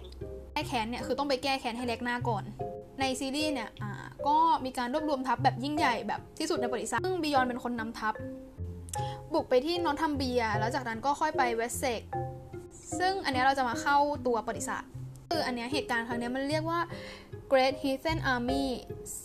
[0.53, 2.45] แก้แค้นเนี่ยคือต้องไปแก้แค้นให้แร็กนาร์ก่อน
[3.01, 3.93] ในซีรีส์เนี่ยอ่า
[4.27, 8.15] ก็มีการรวบรวมทัพแบบยิ่งใหญ่แบบที่สุดในประวัติศาสตร์ซึ่งบิยอนเป็นคนนำทัพ
[9.33, 12.01] บุกไปที่นอตทัมเบีย แล้วจากนั้นก็ค่อยไปเวสเซก
[12.99, 14.91] ซึ่งอันนี้เราจะมาเข้าตัวประวัติศาสตร์
[15.31, 16.81] คืออันนี้เหตุการณ์ครั้งนี้มันเรียกว่า
[17.53, 18.65] Great Heathen Army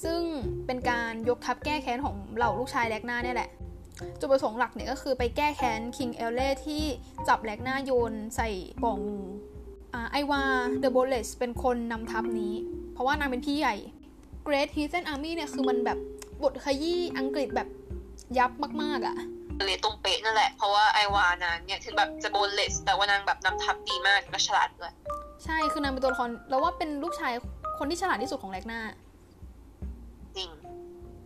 [0.03, 0.21] ซึ่ง
[0.65, 3.49] เป็นการยกทัพแก้แค้นของเหล่าลูกชายแร็กนาร์เนี่ยแหละ
[4.19, 6.83] จุดประสงค์หลักเนี่ยก็คือไปแก้แค้นคิงเอลเล่ที่
[7.27, 8.49] จับแลกหน้าโยนใส่
[8.83, 9.19] ป่องงู
[9.93, 10.41] อ่าไอวา
[10.79, 12.53] เดอะโบเลสเป็นคนนำทัพนี้
[12.93, 13.75] เพราะว่านางเป็นพี่ใหญ่
[14.47, 15.97] Great Heathen Army เนี่ยคือมันแบบ
[16.43, 17.67] บทขยี้อังกฤษแบบ
[18.37, 19.15] ยับมาก ๆอะ่ะ
[19.65, 24.93] เลยตรงเป๊ะนั่นแหละ เพราะว่าไอวานางเนี่ยถึงแบบจะโบนเลสแต่ว่านางแบบนำทัพดีมากและฉลาดด้วย
[25.45, 27.33] ใช่คือนางเป็นตัวละครแล้วว่าเป็นลูกชาย
[27.77, 28.81] คนที่ฉลาดที่สุดของแลกหน้า
[30.37, 30.49] จริง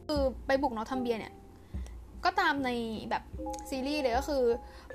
[0.07, 1.33] คือไปบุกนอตทัมเบียเนี่ย
[2.25, 2.69] ก็ตามใน
[3.09, 3.23] แบบ
[3.69, 4.43] ซีรีส์เลยก็คือ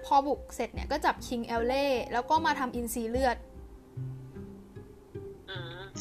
[0.04, 3.36] พอบุกเสร็จเนี่ยก็จับ King เอลเล่แล้วก็มาทำอินซีเลือด
[5.50, 5.52] อ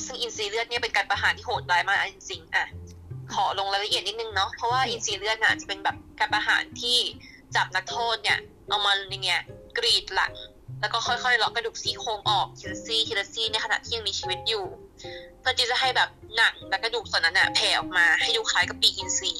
[0.06, 2.66] ซึ่งอินซีเลือดเนี่ยเป็นการประหารที่โหดร้ายมากจริงๆอะ
[3.34, 6.98] ขอลงรายละเอียดนิดนึงเนาะเพราะว่าอินทรีเลือดน่ะจะเป็นแบบการประหารที่
[7.56, 9.42] จับนักโทษเนี่ย เอามาเนี่ย
[9.78, 10.34] กรีดหลัง
[10.82, 14.66] แล้วก็ค่อยๆเลาะกระดูกซี่โครงออกทีละซี่ทีละซี่ในขณะที่ยังมีชีวิตอยู่
[15.40, 19.34] เพื่อที่จะให้แบบหนังและกระดูกส่วนนั้นน่ะแผ่ออกมาให้ดูคล้ายกับปีกอินทรี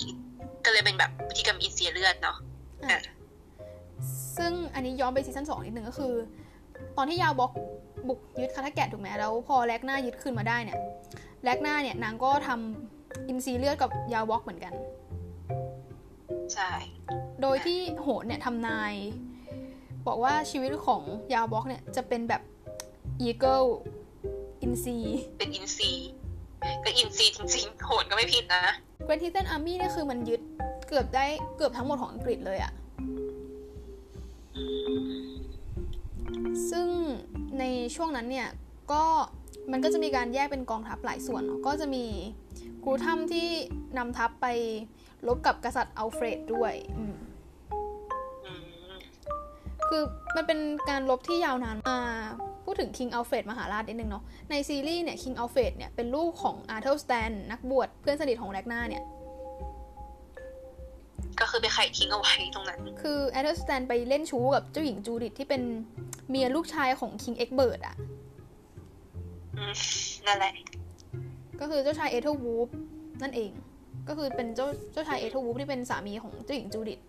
[0.66, 2.38] ก็เลยเป็นแบบพิธีกรรมอินทรีเลือดเนาะ
[2.86, 3.02] อะ
[4.38, 6.14] ซึ่งอันนี้ย้อนไปซีซั่นสองนิดนึงก็คือ
[6.98, 7.52] ตอนที่ยาร์ลบอร์ก
[8.08, 10.80] บุกยึดคาทาแกตถูกไหมแล้วพอแร็กนาร์ยึดคืนมาได้เนี่ย
[11.44, 14.74] แร็กนาร์เนี่ยนางก็ทำอินทรีเลือดกับยาร์ลบอร์กเหมือนกัน
[16.54, 16.72] ใช่
[17.42, 18.94] โดยที่โหรเนี่ยทำนาย
[20.08, 21.02] บอกว่าชีวิตของ
[21.34, 22.42] ยาร์ลบอร์กเนี่ยจะเป็นแบบ
[23.22, 23.64] eagle
[24.62, 24.98] อินทรี
[25.40, 25.92] เป็นอินทรี
[26.84, 28.64] ก็อินทรีจริงๆโหดก็ไม่ผิดนะ
[29.06, 30.42] Great Heathen Army เนี่ยคือมันยึด
[30.88, 31.26] เกือบได้
[31.58, 32.74] เกือบทั้งหมดของอังกฤษเลยอะ
[36.72, 36.88] ซึ่ง
[37.60, 37.64] ใน
[37.96, 38.48] ช่วงนั้นเนี่ย
[38.92, 39.04] ก็
[39.72, 42.06] มันก็จะมีการแยกเป็นกองทัพหลายส่วนเนาะก็จะมี
[42.84, 43.48] กูธรัมที่
[43.98, 44.48] นำทัพไป
[45.28, 47.16] รบกับกษัตริย์อัลเฟรดด้วยอืม
[48.46, 48.98] อืม
[49.88, 50.04] คือ
[50.36, 52.00] มันเป็นการรบที่ยาวนานอ่า
[52.72, 59.04] พูดถึง King อัลเฟรดมหาราชนิดนึงเนาะ ในซีรีส์เนี่ย King อัลเฟรดเนี่ย เป็นลูกของอาร์เธอร์สแตนนักบวชเพื่อนสนิทของแร็กนาร์เนี่ย
[61.52, 65.62] คือไปไข่ทิ้งเอาไว้ตรงนั้น คือแอดเธอร์สแตนไปเล่นชู้กับเจ้าหญิงจูดิตที่เป็น
[66.30, 67.96] เมียลูกชายของ King เอ็กเบิร์ดอะ
[69.58, 69.74] อืม
[70.26, 70.54] นั่นแหละ
[71.60, 72.68] ก็คือเจ้าชายเอเธอร์วูฟ
[73.22, 73.52] นั่นเอง
[74.08, 77.00] ก็คือเป็นเจ้าเจ้าชายเอเธอร์วูฟที่เป็นสามีของเจ้าหญิงจูดิต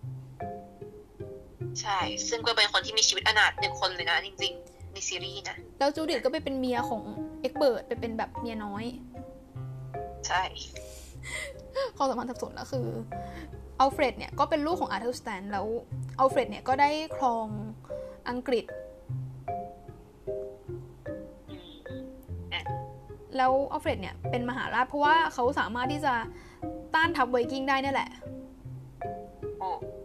[1.81, 1.99] ใช่
[2.29, 7.03] ซึ่งก็เป็นคนที่มีชีวิตอนาถหนึ่งคนเลยนะจริง ๆ ในซีรีส์นะ แล้วจูดิตก็ไปเป็นเมียของ
[7.41, 8.85] เอ็กเบิร์ดไปเป็นแบบเมียน้อย
[10.27, 10.41] ใช่
[11.97, 12.87] ความสัมพันธ์สับสนแล้วคือ
[13.79, 15.65] อัลเฟรดเนี่ยก็เป็นลูกของอาร์เธอร์สแตนแล้ว
[16.19, 17.47] อัลเฟรดเนี่ยก็ได้ครอง
[18.29, 18.65] อังกฤษ
[23.37, 26.13] แล้วอัลเฟรดเนี่ยเป็นมหาราชเพราะว่าเขาสามารถที่จะ
[26.95, 28.09] ต้านทัพไวกิ้งได้เนี่ยแหละ
[29.59, 30.00] โอ้โอเค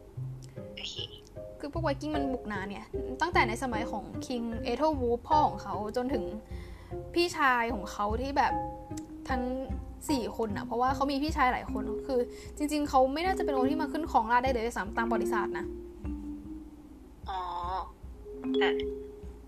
[1.61, 2.85] คือพวกไวกิ้งมันบุกนานเนี่ย
[3.21, 6.25] ตั้งแต่ในสมัยของ King เอเธอร์วูฟพ่อของเขาจนถึง
[7.15, 8.53] พี่ชายของเขาที่แบบ
[9.29, 9.43] ทั้ง
[10.11, 12.21] สี่คนอะเพราะว่าเขามีพี่ชายหลายคนคือ
[12.57, 15.67] จริง ๆ เขาไม่น่าจะเป็นคนที่มาขึ้นครองราชย์ได้เลยด้วยซ้ำตามประวัติศาสตร์นะ
[17.31, 17.41] อ๋อ
[18.63, 18.73] อะ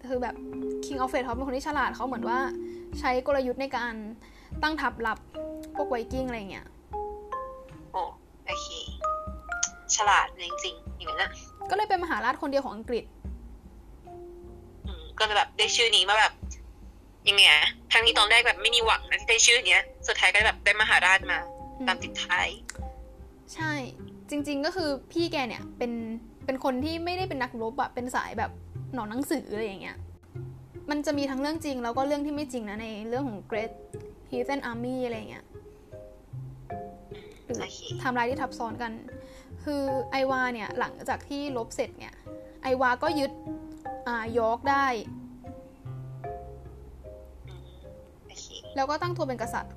[0.09, 0.34] คือแบบ
[0.84, 2.38] คิงอัลเฟรดเขาเป็นคนที่ฉลาดเขาเหมือนว่า
[3.00, 3.94] ใช้กลยุทธ์ในการ
[4.62, 5.18] ตั้งทัพรับ
[5.74, 6.66] พวกไวกิ้งอะไรเงี้ย
[7.92, 8.02] โอ้
[8.46, 8.68] โอเค
[9.97, 11.30] ฉลาดจริงๆอย่างนั้นนะ
[11.70, 13.05] ก็เลยเป็นมหาราชคนเดียวของอังกฤษ
[14.86, 16.32] อืมก็เลยแบบได้ชื่อนี้มาแบบ
[17.28, 21.39] ยังไงอะทั้งที่ตอนแรกแบบไม่มีหวังนะที่ได้ชื่อเนี้ย สุดท้ายก็แบบได้มหาราชมา
[21.78, 22.49] อืมตามติดท้าย
[23.55, 23.72] ใช่
[24.30, 25.93] จริง ๆก็คือพี่แกเนี่ยเป็น
[26.45, 28.51] เป็นคนที่ไม่ได้เป็นนักรบอะเป็นสายแบบ
[28.95, 29.97] หนอนหนังสืออะไรอย่างเงี้ย
[30.91, 33.72] มันจะมีทั้งเรื่องจริงแล้วก็เรื่องที่ไม่จริงนะในเรื่องของ Great
[34.30, 35.45] Heathen Army อะไรอย่างเงี้ย
[37.45, 38.93] หรือโอเคไทำลายที่ทับซ้อนกัน
[39.64, 42.14] คือไอวาเนี่ยหลังจากที่ลบเสร็จเนี่ย
[42.62, 43.30] ไอวาก็ยึด
[44.09, 44.86] อ่ายอร์กได้
[47.48, 47.62] อืม
[48.26, 48.44] โอเค
[48.76, 49.72] แล้วก็ตั้งตัวเป็นกษัตริย์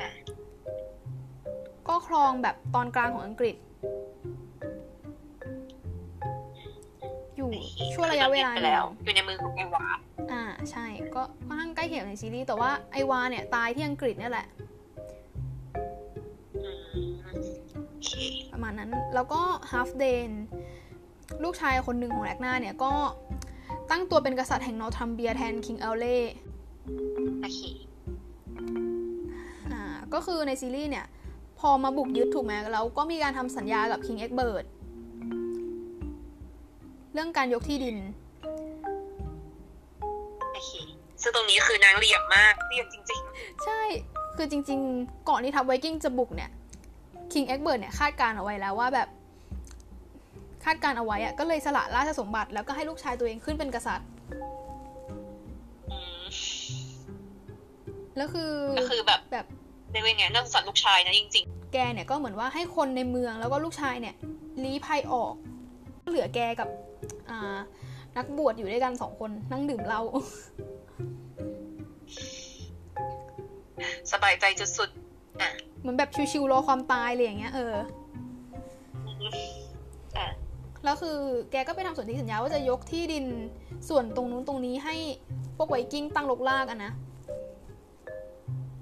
[0.00, 0.10] อะ
[1.88, 3.56] ก็ครองแบบตอนกลางของอังกฤษ
[7.36, 9.84] อยู่โอเคช่วงระยะเวลาไปหนึ่แล้วงอยู่ในมือของไอวา
[10.32, 14.46] อ่าใช่ ก็ค่อนข้างใกล้เคียงกับในซีรีส์แต่ว่าไอวาเนี่ยตายที่อังกฤษเนี่ยแหละ
[18.92, 19.40] นั้น แล้วก็
[19.72, 20.30] ฮาฟเดน
[21.44, 22.92] ลูกชายคนหนึ่งของแรกนาเนี่ยก็
[23.90, 26.18] ตั้งตัวเป็นกษัตริย์แห่งนอร์ทัมเบียแทน King เอลเล่
[27.40, 27.60] โอเค
[29.72, 29.82] อ่า
[30.14, 31.06] ก็คือในซีรีส์เนี่ย
[31.58, 34.64] พอมาบุกยึดถูกไหมแล้วก็มีการทำสัญญากับ King เอ็กเบิร์ต
[37.14, 37.96] เรื่องการยกที่ดิน
[40.52, 40.70] โอเค
[41.22, 43.22] ซึ่งตรงนี้คือนางเหลี่ยมมากเหลี่ยมจริง
[43.64, 43.82] ใช่
[44.36, 46.50] คือจริง ๆ ก่อนที่ทัพไวกิ้งจะบุกเนี่ย
[47.34, 49.08] King เอ็กเบิร์ตเนี่ยคาดการณ์เอาไว้แล้วว่าแบบ
[50.64, 56.24] คาดการณ์เอาไว้อะก็เลยสละราชสมบัติ แล้วก็ให้ลูกชายตัวเองขึ้นเป็นกษัตริย์ๆอืม
[58.16, 59.46] แล้วคือก็คือแบบแบบ
[59.90, 64.14] เรียกว่าไงน่าสงสารลูกชายนะจริงแกเนี่ยก็เหมือนว่าให้คนในเมืองแล้วก็ลูกชายเนี่ย
[64.64, 65.34] ลี้ภัยออก
[66.08, 66.68] เหลือแกกับ
[67.30, 67.56] อ่า
[68.16, 70.10] นักบวชอยู่ด้วยกันสองคนนั่งดื่มเหล้าๆ
[74.12, 74.44] สบายใจ
[74.78, 75.03] สุดๆอะ
[75.80, 77.74] เหมือนแบบชิวๆรอความตายเลยอย่างเงี้ยเออ
[80.16, 80.28] อะ
[80.84, 81.16] แล้วคือ
[81.50, 83.26] แกก็ไปทำสนธิสัญญาว่าจะยกที่ดิน
[83.88, 84.96] ส่วนตรงนู้นตรงนี้ให้
[85.56, 86.92] พวกไวกิ้งตั้งลกลากอะนะ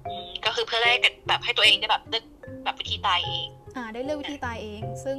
[0.07, 2.23] อืมก็คือเพื่อแลกกับแบบให้ตัวเองได้แบบเลือก
[2.63, 5.17] แบบวิธีตายเอง อ่า ได้เลือกวิธีตายเอง ซึ่ง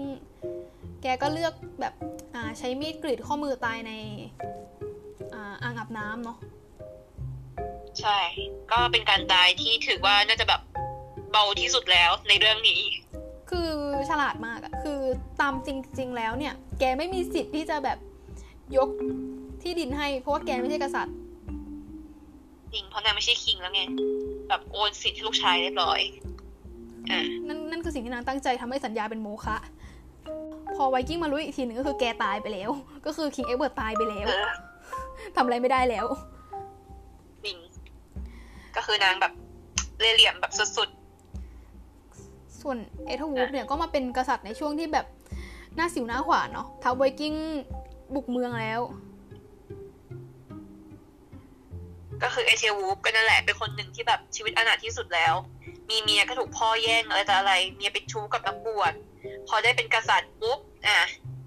[1.03, 1.95] แกก็เลือกแบบ
[2.35, 3.93] อ่าใช้มีดกรีดข้อมือตายใน
[5.35, 6.39] อ่าอ่างอาบน้ำเนาะ
[8.01, 8.19] ใช่
[8.73, 10.61] ก็เป็นการตายที่ถือว่าน่าจะแบบ
[11.35, 12.81] เบาที่สุดแล้วในเรื่องนี้
[13.51, 13.71] คือ
[14.11, 15.01] ฉลาดมากอะคือ
[15.41, 15.69] ตามจ
[15.99, 17.99] ริง ๆ แล้วเนี่ย แกไม่มีสิทธิ์ที่จะแบบ
[18.77, 18.89] ยก
[19.63, 21.15] ที่ดินให้ เพราะว่าแกไม่ใช่กษัตริย์
[22.73, 23.83] จริงเพราะนางไม่ใช่คิงแล้วไง
[24.49, 26.01] แบบโอนสิทธิ์ให้ลูกชายเรียบร้อย
[27.11, 29.57] อะนั่นนั่นคือสิ่งที่นางตั้งใจทำให้สัญญาเป็นโมฆะ
[30.77, 32.71] พอไวกิ้งมารู้อีกทีหนึ่งก็คือแกตายไปแล้ว
[33.07, 34.51] ก็คือคิงเอ็กเบิร์ตตายไปแล้วเออ
[35.37, 36.07] ทำอะไรไม่ได้แล้ว
[37.45, 37.57] จริง
[38.77, 39.33] ก็คือนางแบบ
[40.01, 40.91] เล่ห์เหลี่ยมแบบสุด
[42.65, 45.07] ส่วนเอเธลวูล์ฟเนี่ยก็มาเป็นกษัตริย์ในช่วงที่แบบ
[45.77, 47.35] หน้าสิ่วหน้าขวานเนาะทัพไวกิ้ง
[48.15, 49.05] บุกเมืองแล้วๆ
[52.23, 55.35] ก็คือเอเธลวูล์ฟก็นั่นแหละเป็นคนหนึ่งที่แบบชีวิตอนาถที่สุดแล้ว
[55.91, 58.93] มีเมียก็ถูกพ่อแย่งอะไรแต่อะไร เมียเป็นชู้กับนักบวช
[59.49, 60.99] พอได้เป็นกษัตริย์ปุ๊บอะ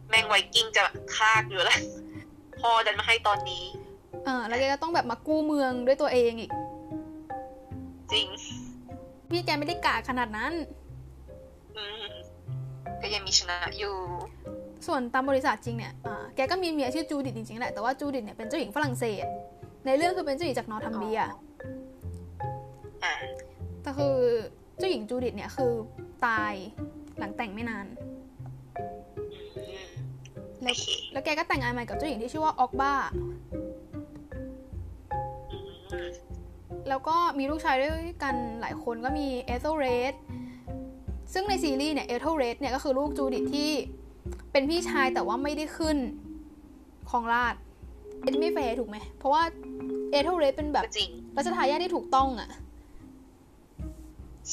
[0.10, 0.84] แม่งไวกิ้งจะ
[1.16, 1.82] ฆ่าอยู่แล้ว
[2.60, 3.66] พ่อดันมาให้ตอนนี้
[4.28, 6.52] อ่าแล้วแกก็ต้องแบบมากู้เมืองด้วยตัวเองอีก
[8.12, 8.28] จริง
[9.30, 10.87] พี่แกไม่ได้กากขนาดนั้นอืม
[13.02, 13.96] ก็ยังมีชนะอยู่
[14.88, 19.26] ส่วนตามประวัติจริงเนี่ยอ่าแกก็มีเมียชื่อจูดิตจริงๆแหละ แต่ว่าจูดิตเนี่ยเป็นเจ้าหญิงฝรั่งเศส
[19.86, 21.20] ในเรื่องคือเป็นเจ้าหญิงจากนอร์ทัมเบีย
[23.04, 23.14] อ่า
[23.82, 24.16] แต่คือ
[24.78, 25.74] เจ้าหญิงจูดิตเนี่ยคือ
[26.26, 26.54] ตาย
[27.20, 27.86] หลังแต่งไม่นาน
[30.64, 30.76] แล้ว
[31.12, 32.94] แล้วแกก็แต่งงานใหม่กับเจ้าหญิงที่ชื่อว่าออสเบอร์ก้า
[36.90, 40.14] แล้วก็มีลูกชายด้วยกันหลายคนก็มีเอเธอร์เรด
[41.34, 43.70] ซึ่งในซีรีส์เนี่ยเอเธอร์เรดเนี่ยก็คือลูกจูดิตที่
[44.52, 45.98] เป็นพี่ชายแต่ว่าไม่ได้ขึ้น
[47.10, 47.56] ครองราชย์
[48.42, 49.44] ไม่แฟร์ถูกไหม เพราะว่า
[50.12, 52.50] เอเธอร์เรดเป็นแบบจริงรัชทายาทที่ถูกต้องอะ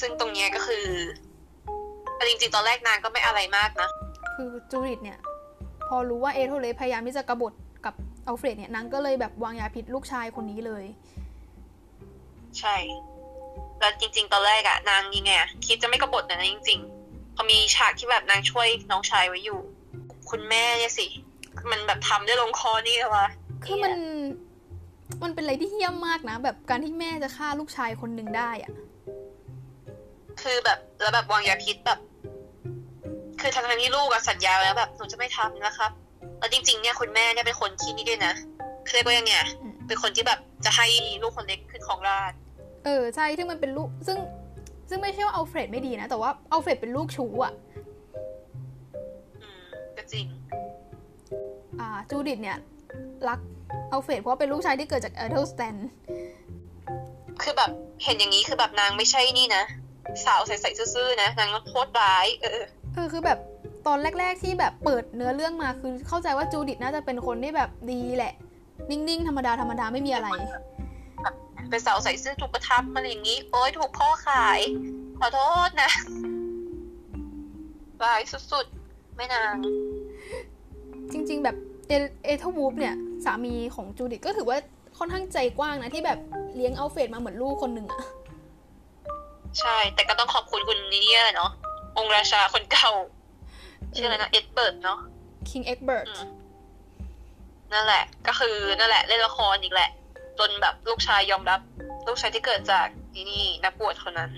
[0.01, 0.87] ซึ่งตรงเนี้ยก็คือ
[2.17, 3.89] แต่จริงๆ ตอนแรกนางก็ไม่อะไรมากนะ
[4.35, 5.19] คือจูดิตเนี่ย
[5.89, 7.53] พอรู้ว่าเอเธอร์เรดพยายามที่จะกบฏ
[7.85, 7.95] กับ
[8.27, 10.85] อัลเฟรดเนี่ยนางก็เลยแบบวางยาพิษลูกชายคนนี้เลย
[12.59, 12.77] ใช่
[13.81, 19.61] แล้วจริง ๆ ตอนแรกอะนางยังไงอะคิดจะไม่กบฏนะนะจริงๆพอมีฉากที่แบบนางช่วยน้องชายไว้อยู่
[20.31, 21.07] คุณแม่เนี่ยสิ
[21.71, 23.27] มันแบบทำได้ลงคอนี่เลยวะ
[23.65, 23.95] คือมัน
[25.23, 28.73] มันเป็นอะไรที่เฮี้ยมมากนะ แบบการที่แม่จะฆ่าลูกชายคนหนึ่งได้อะ
[30.43, 31.99] คือแบบแล้วแบบวางยาพิษแบบ
[33.41, 35.91] คือทางทางๆที่ลูกอะสัญญาไว้แล้วแบบหนูจะไม่ทำนะครับ
[36.39, 38.33] แล้วจริง ๆ เนี่ยคุณแม่เนี่ยเป็นคนที่นี่ด้วยนะ
[38.89, 39.49] คือเรียกว่ายังไงอะ
[39.87, 40.87] เป็นคนที่แบบจะให้
[41.23, 42.39] ลูกคนเล็กขึ้นครองราชย์
[42.85, 44.19] เออใช่ซึ่งมันเป็นลูกซึ่ง
[44.89, 47.53] ซึ่งไม่ใช่ว่าอัลเฟรดไม่ดีนะ แต่ว่าอัลเฟรดเป็นลูกชู้อะ
[49.43, 49.63] อืม
[49.97, 50.27] ก็จริง
[51.81, 52.59] อ่าจูดิตเนี่ย
[53.29, 53.41] รัก
[53.93, 55.77] อัลเฟรดเพราะว่าเป็นลูกชายที่เกิดจากเอเธอร์สแตน
[57.43, 57.71] คือแบบ
[58.05, 59.65] เห็นอย่างนี้คือแบบนางไม่ใช่นี่นะ
[60.27, 62.63] สาวใส่ๆซื่อๆนะ นางโคตรร้าย เออ
[62.95, 63.39] เออคือแบบ
[63.87, 68.33] ตอนแรก ๆที่แบบเปิดเนื้อเรื่องมาคือเข้าใจว่าจูดิตน่าจะเป็นคนที่แบบดีแหละ
[68.91, 70.29] นิ่งๆ ธรรมดาธรรมดาไม่มีอะไร
[71.75, 74.61] เป็นสาวใส่ซื่อถูกประทับอะไรอย่างนี้ โอ้ยถูกพ่อขาย
[75.19, 75.91] ขอโทษนะ
[78.03, 78.21] ร้าย
[78.53, 79.57] สุดๆ ไม่นาง
[81.13, 81.57] จริง ๆ แบบ
[81.89, 81.93] เอ
[82.25, 82.95] เอเธอร์วูฟเนี่ย
[83.25, 84.59] สามีของจูดิตก็ถือว่า
[84.99, 86.19] ค่อนข้างใจกว้างนะ ที่แบบ
[86.57, 88.01] เลี้ยงอัลเฟรดมาเหมือนลูกคนหนึ่งอะ
[89.61, 91.07] ใช่ แต่ก็ต้องขอบคุณคุณนี่
[91.37, 91.51] เนาะ
[91.99, 92.91] องค์ราชาคนเก่า
[93.95, 96.07] ชื่ออะไรนะเอ็กเบิร์ตเนาะ King เอ็กเบิร์ต
[97.73, 99.91] นั่นแหละ ก็คือนั่นแหละ เล่นละครอีกแหละ
[100.39, 101.61] จนแบบลูกชายยอมรับ
[102.07, 104.31] ลูกชายที่เกิดจากนี่นี่นักบวชคนนั้น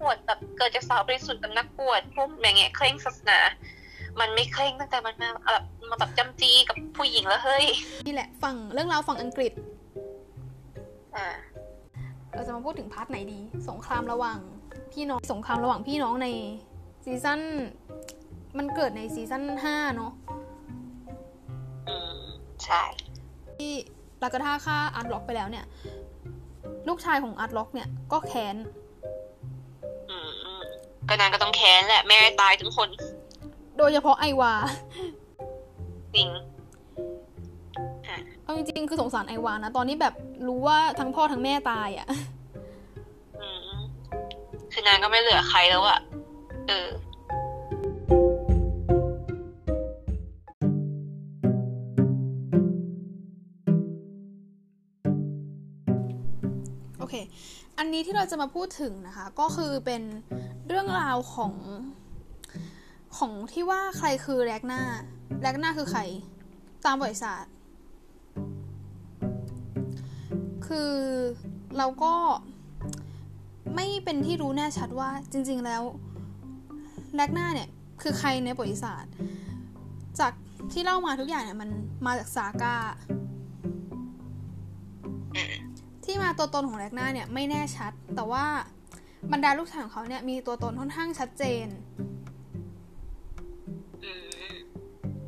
[0.00, 3.38] บวชแบบเกิดจากสาวบริสุทธิ์กับนักบวชพวกอย่างเงี้ยเคร่งศาสนา
[4.20, 7.64] มันไม่เคร่งตั้งแต่มันมาแบบมาแบบจ้ำจี้กับผู้หญิงแล้วเฮ้ย
[8.06, 9.52] นี่แหละฝั่งเรื่องราวฝั่งอังกฤษ
[11.16, 11.28] อ่า
[12.34, 14.38] เราจะมาพูดถึง part ไหนดี สงครามระหว่าง
[14.92, 16.28] พี่น้องสงครามระหว่างพี่น้องใน
[17.04, 17.40] season
[18.58, 20.12] มันเกิดใน season ห้าเนาะ
[21.88, 22.20] อืม
[22.64, 22.82] ใช่
[23.58, 23.72] ที่
[24.22, 25.64] ลากาธาฆ่าอาร์ตล็อกไปแล้วเนี่ย
[26.88, 28.56] ลูกชายของอาร์ตล็อกเนี่ยก็แค้น
[30.10, 30.62] อืมอืม
[31.08, 32.88] ก็นางก็ต้องแค้นแหละแม่ตายทุกคน
[33.78, 34.52] โดยเฉพาะไอวา
[36.14, 36.28] จริง
[38.42, 40.14] เอาจริงๆคือสงสารไอวานะ ตอนนี้แบบ
[40.46, 42.06] รู้ว่าทั้งพ่อทั้งแม่ตายอะ่ะ
[43.40, 43.78] อืม
[44.72, 45.98] คือนางก็ไม่เหลือใครแล้วอะ
[46.68, 46.88] เออ
[57.82, 60.02] อันนี้ที่เราจะมาพูดถึงนะคะ ก็คือเป็น
[60.68, 61.54] เรื่องราวของ
[63.16, 64.82] ของที่ว่าใครคือแรกหน้า
[65.42, 66.00] แรกหน้าคือใคร
[66.84, 67.44] ตามบริษัท
[70.66, 70.92] คือ
[71.76, 72.14] เราก็
[73.74, 75.82] ไม่เป็นที่รู้แน่ชัดว่าจริง ๆ แล้ว
[77.16, 77.68] แรกหน้าเนี่ย
[78.02, 79.02] คือใครในบริษัท
[80.20, 80.32] จาก
[80.72, 81.70] ที่เล่ามาทุกอย่างเนี่ยมัน
[82.06, 82.74] มาจากซาก้า
[86.10, 88.46] ที่มาตัวตนของแรกนาเนี่ยไม่แน่ชัด แต่ว่า
[89.32, 91.66] บรรดาลูกชายของเขาเนี่ยมีตัวตนค่อนข้างชัดเจน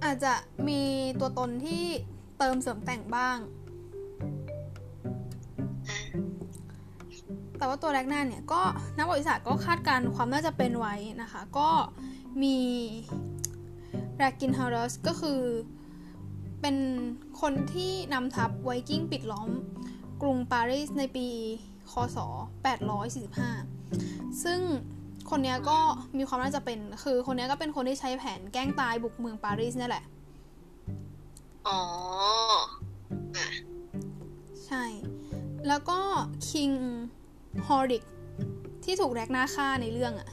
[0.05, 0.35] อาจจะ
[0.69, 0.83] มี
[1.21, 1.85] ตัวตนที่
[2.39, 3.39] เติมเสริมแต่งบ้าง
[7.59, 8.63] แต่ว่าตัวแรกหน้าเนี่ยก็
[8.97, 11.69] นักบริษัทก็คาดการณ์ความน่าจะเป็นไว้นะคะ ก็
[12.43, 12.57] มี
[14.23, 15.41] รากินฮาร์สก็คือ
[16.61, 16.77] เป็น
[17.41, 19.51] คนที่นำทัพไวกิ้งปิดล้อม
[20.23, 21.29] กรุงปารีสในปี
[21.93, 22.19] คศ
[23.51, 24.61] 845 ซึ่ง
[25.31, 25.79] คนเนี้ยก็
[26.19, 30.05] มีความน่าจะเป็น คือคนเนี้ยก็เป็นคนที่ใช้แผนแกล้งตายบุกเมืองปารีสเนี่ยแหละ
[31.69, 31.81] อ๋อ
[34.67, 34.85] ใช่
[35.69, 35.99] แล้วก็
[36.51, 36.71] King
[37.67, 38.05] ฮอริก
[38.85, 40.29] ที่ถูกแรกนาฆ่าในเรื่องอะ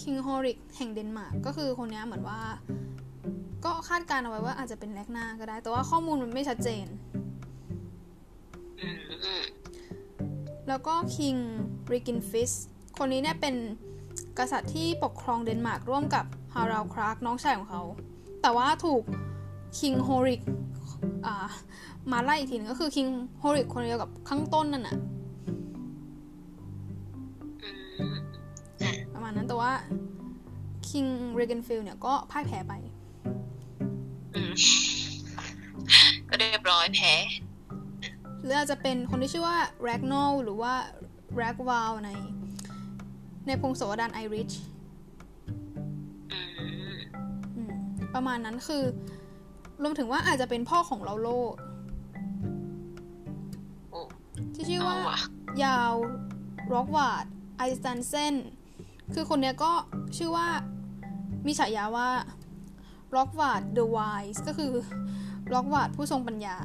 [0.00, 2.40] King ฮอริกแห่งเดนมาร์กก็คือคนเนี้ยเหมือนว่า
[3.64, 6.86] ก็คาดการณ์เอาไว้ว่าอาจจะเป็นแรกหน้าก็ได้ แต่ว่าข้อมูลมันไม่ชัดเจน
[10.68, 12.52] แล้วก็ King เรกินฟิล
[12.98, 13.54] คนนี้เนี่ยเป็น
[14.38, 16.24] กษัตริย์ที่ปกครองเดนมาร์กร่วมกับ
[16.54, 17.82] ฮาราลด์คลากน้องชายของเขา
[18.42, 19.02] แต่ว่าถูก
[19.78, 20.42] King โฮริก
[22.12, 23.06] มาไล่อีกทีนึงก็คือ King
[23.38, 24.96] โฮริกคนเดียวกับข้างต้นนั่นน่ะ
[29.14, 29.72] ประมาณนั้นแต่ว่า
[30.88, 31.04] King
[31.34, 32.72] เรกินฟิลเนี่ยก็พ่ายแพ้ไป
[36.28, 37.14] ก็เรียบร้อยแพ้
[38.42, 40.74] หรืออาจจะเป็นคนที่ชื่อว่าแร็กโนลหรือว่า
[41.36, 42.10] แร็กวาลใน
[43.46, 44.52] ในพงศาวดารไอริช
[48.14, 48.84] ประมาณนั้นคือ
[49.82, 51.28] รวมถึงว่าอาจจะเป็นพ่อของเราโล
[54.54, 54.98] ที่ชื่อว่า
[55.64, 55.92] ยาร์ล
[56.72, 57.26] ร็อกวาร์ด
[57.56, 58.34] ไอสตันเซน
[59.14, 59.72] คือคนเนี้ยก็
[60.16, 60.48] ชื่อว่า
[61.46, 62.08] มีฉายาว่า
[63.16, 64.72] ร็อกวาร์ด the Wise ก็คือ
[65.52, 66.56] ร็อกวาร์ดผู้ทรงปัญญา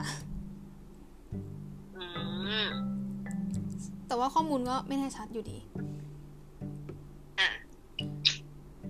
[4.08, 5.58] แต่ว่าข้อมูลก็ไม่แน่ชัดอยู่ดี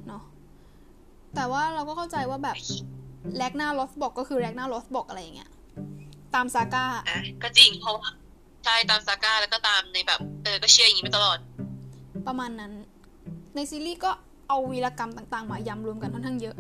[0.08, 0.24] เนาะ
[1.36, 2.58] แต่ว่าเราก็เข้าใจว่าแบบ
[3.38, 5.50] แลกหน้าลอสบอกก็คือแลกหน้าลอสบอกอะไรอย่างเงี้ย
[6.36, 7.04] ตามซาก้าอะ
[7.44, 8.10] ก็จริงเพราะว่า
[8.66, 11.38] ใช่ตามซาก้าแล้วก็ตามในแบบเออก็เชื่ออย่างนี้มาตลอด
[12.28, 12.72] ประมาณนั้น
[13.56, 14.12] ในซีรีส์ก็
[14.50, 16.56] เอาวีรกรรมต่างๆ มายำรวมกันค่อนข้างเยอะ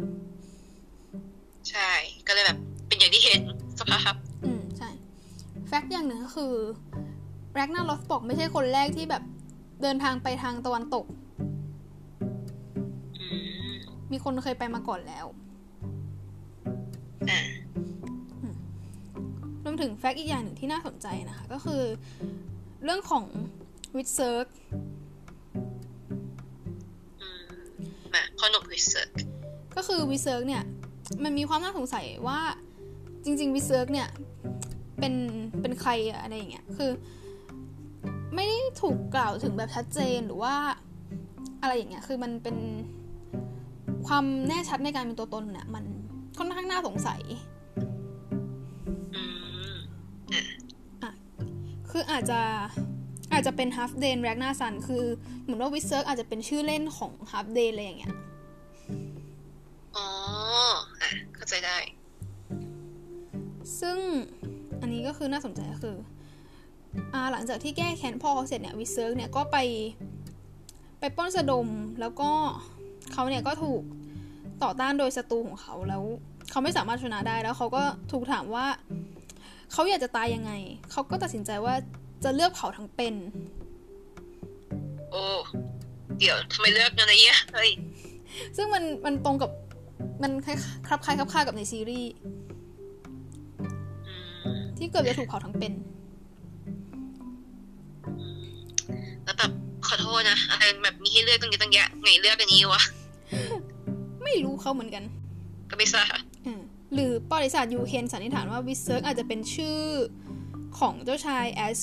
[1.69, 1.91] ใช่
[2.27, 3.41] ก็เลยแบบเป็นอย่างที่เห็น
[3.79, 4.13] สภาพ
[4.45, 4.89] อืมใช่
[5.67, 6.53] แฟกต์อย่างหนึ่งก็คือ
[7.53, 9.23] แร็กนาลอสบอกไม่ใช่คนแรกที่แบบ
[9.81, 11.05] เดินทางไปทางตะวันตก
[14.11, 15.25] มีคนเคยไปมาก่อนแล้ว
[19.63, 21.81] รวมถึง fact อีกอย่างหนึ่งที่น่าสนใจนะคะ ก็คือ
[22.83, 23.25] เรื่องของ
[23.95, 24.47] วิดเซิร์ก
[28.13, 29.13] มาพ่อหนุ่มวิเซอร์
[29.75, 30.63] ก็คือวิเซิร์กเนี่ย
[31.23, 32.39] มันมีความน่าสงสัยว่า
[33.23, 34.09] จริง ๆ วิเซิร์กเนี่ย
[34.99, 35.13] เป็น
[35.61, 35.91] เป็นใคร
[36.21, 36.91] อะไรอย่างเงี้ยคือ
[38.35, 40.55] ไม่ได้ถูกกล่าวถึงแบบชัดเจนหรือว่า
[41.61, 42.57] อะไรอย่างเงี้ยคือมันเป็น
[44.07, 45.83] ความแน่ชัดในการเป็นตัวตนเนี่ยมัน
[46.37, 47.21] ค่อนข้างน่าสงสัย
[51.03, 51.13] อะ
[51.89, 52.41] คืออาจจะ
[53.31, 55.03] อาจจะเป็น Halfdan แร็กนาซันคือ
[55.43, 61.77] เหมือนว่าวิเซิร์กอาจจะเป็นชื่อเล่นของ half day อะไรอย่างเงี้ยเข้าใจได้
[63.79, 63.97] ซึ่ง
[64.81, 65.97] อันนี้ก็คือน่าสนใจก็คือ
[67.13, 69.57] อ่าหลังจากที่แก้แค้นพ่อเขาเสร็จเนี่ยวิเซิร์กเนี่ยก็ไป
[70.99, 71.67] ไปปล้นสะดม
[71.99, 72.29] แล้วก็
[73.13, 73.81] เขาเนี่ยก็ถูก
[74.63, 76.03] ต่อต้านโดยศัตรูของเขาแล้ว
[76.49, 78.65] เขาไม่สามารถชนะได้แล้วเขาก็ถูกถามว่า
[79.71, 80.51] เขาอยากจะตายยังไง
[80.91, 81.73] เขาก็ตัดสินใจว่า
[82.23, 83.15] จะเลือกเผาทั้งเป็น
[85.11, 85.23] โอ้
[86.19, 87.71] เดี๋ยวทำไมเลือกอะไรเงี้ยเฮ้ย
[88.55, 89.51] ซึ่งมันมันตรงกับ
[90.21, 90.57] มันคล้าย
[90.87, 92.11] คลับคล้ายคลับคล้ายกับในซีรีส์
[94.77, 95.73] ที่เกือบจะถูกเผาทั้งเป็น
[99.23, 99.51] แล้วแบบ
[99.87, 102.81] ขอโทษนะอะไรแบบมีให้เลือกตั้งเยอะตั้งแยะไงเลือกอันนี้วะ
[104.23, 105.03] ไม่รู้เขาเหมือนกัน
[105.69, 106.61] ก็ไม่ทราบอืม
[106.93, 109.79] หรือประวัติศาสตร์ยูเครนสันนิษฐานว่าวิเซิร์กอาจจะเป็นชื่อ
[110.79, 111.79] ของเจ้าชายแอส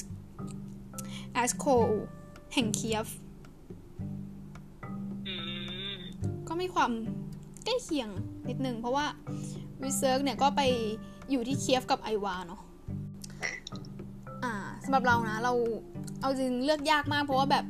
[1.33, 1.65] แอสโค
[2.55, 3.09] แห่งเคียฟ
[6.49, 6.91] ก็มีความ
[7.65, 8.09] ใกล้เคียง
[8.49, 9.07] นิดนึง เพราะว่า
[9.83, 10.61] วิเซิร์กเนี่ยก็ไป
[11.31, 12.61] อยู่ที่เคียฟกับไอวาเนาะ
[14.45, 15.53] อ่าสำหรับเรานะ เรา
[16.21, 17.65] เอาจริงเลือกยากมาก เพราะว่าแบบ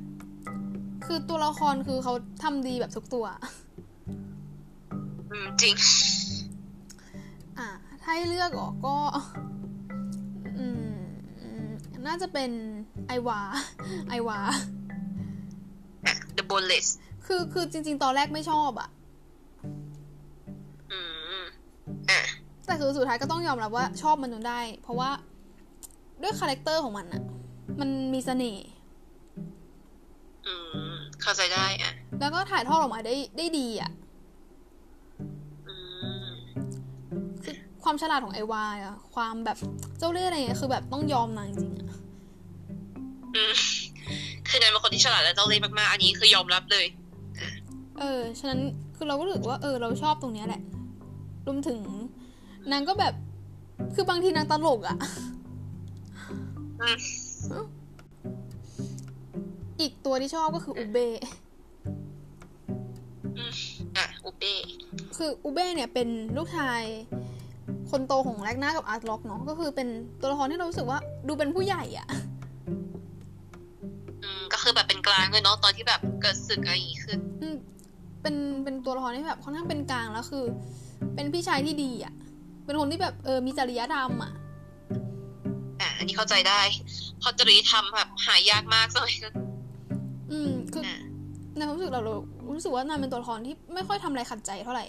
[1.06, 3.26] คือตัวละครคือเขาทำดีแบบทุกตัว
[5.30, 5.74] อืมจริง
[7.58, 7.68] อ่า
[8.02, 8.96] ถ้าให้เลือกออกก็
[10.58, 10.94] อืม
[11.40, 11.68] อืม
[12.06, 12.50] น่าจะเป็น
[13.06, 13.40] ไอวา
[14.08, 14.38] ไอวา
[16.36, 16.86] The Boneless
[17.26, 19.01] คือคือจริง ๆ ตอนแรกไม่ชอบอะอืมอะ
[22.66, 25.10] แต่คือสุดท้ายก็ต้องยอมรับว่าชอบมันจนได้ เพราะว่า
[26.22, 27.22] ด้วยคาแรคเตอร์ของมันอะ
[27.80, 28.66] มันมีเสน่ห์
[30.46, 30.54] อื
[30.90, 30.92] ม
[31.22, 33.90] เข้าใจได้อะแล้วก็ถ่ายทอดออกมาได้ได้ดีอะ
[35.68, 35.74] อื
[36.24, 36.32] ม
[37.44, 39.58] คือความฉลาดของไอวาอะความแบบ
[39.98, 41.98] เจ้าเล่ห์อะไรเงี้ยคือแบบต้องยอมนางจริงๆอะ
[43.34, 43.52] อืม
[44.48, 46.86] คือนายเป็นคนที่ฉลาดและเจ้าเล่ห์มากๆ อันนี้คือยอมรับเลย
[47.98, 48.60] เออ ฉะนั้น
[48.96, 50.62] คือเราก็รู้สึกว่าเออเราชอบตรงเนี้ยแหละ
[51.46, 51.78] รวมถึง
[52.72, 53.14] นางก็แบบ
[53.94, 54.96] คือบางทีนางตลกอะ
[56.80, 56.98] อืม
[59.80, 60.98] อีกตัวที่ชอบก็คืออุเบ
[63.36, 63.52] อืม
[63.96, 64.54] อะอุเป้
[65.16, 66.82] คืออุเบ้เนี่ยเป็นลูกชาย
[67.90, 69.88] คนโตของแรกนากับอาร์ตล็อกเนาะก็คือเป็น
[70.20, 70.98] ตัวละครที่เรารู้สึกว่า
[71.28, 72.06] ดูเป็นผู้ใหญ่อะ
[74.22, 77.56] อืมก็คือแบบเป็นกลางเลยเนาะตอนที่แบบเกิดศึกอะไรอย่างงี้ขึ้นอืม
[78.22, 80.44] เป็นเป็นตัวละครที่แบบค่อนข้างเป็นกลางแล้วคือ
[81.14, 82.12] เป็นพี่ชายที่ดีอะ
[82.64, 84.32] เป็นคนที่แบบเออมีจริยธรรมอะ
[85.80, 86.60] อะอันนี้เข้าใจได้
[87.18, 89.34] เพราะจริยธรรมแบบหายากมากสมัยนั้น
[90.30, 90.82] อืมคือ
[91.56, 92.14] ในความรู้สึกเราเรา
[92.54, 94.86] รู้สึกว่านางเป็นตัวละครที่ไม่ค่อยทำอะไรขัดใจเท่าไหร่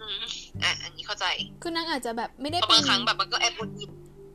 [0.00, 0.22] อืม
[0.62, 1.26] อะอันนี้เข้าใจ
[1.62, 3.90] คือนางอาจจะแบบไม่ได้เพราะเป็บานงครั้งแบบมันก็แอบหงุดหงิด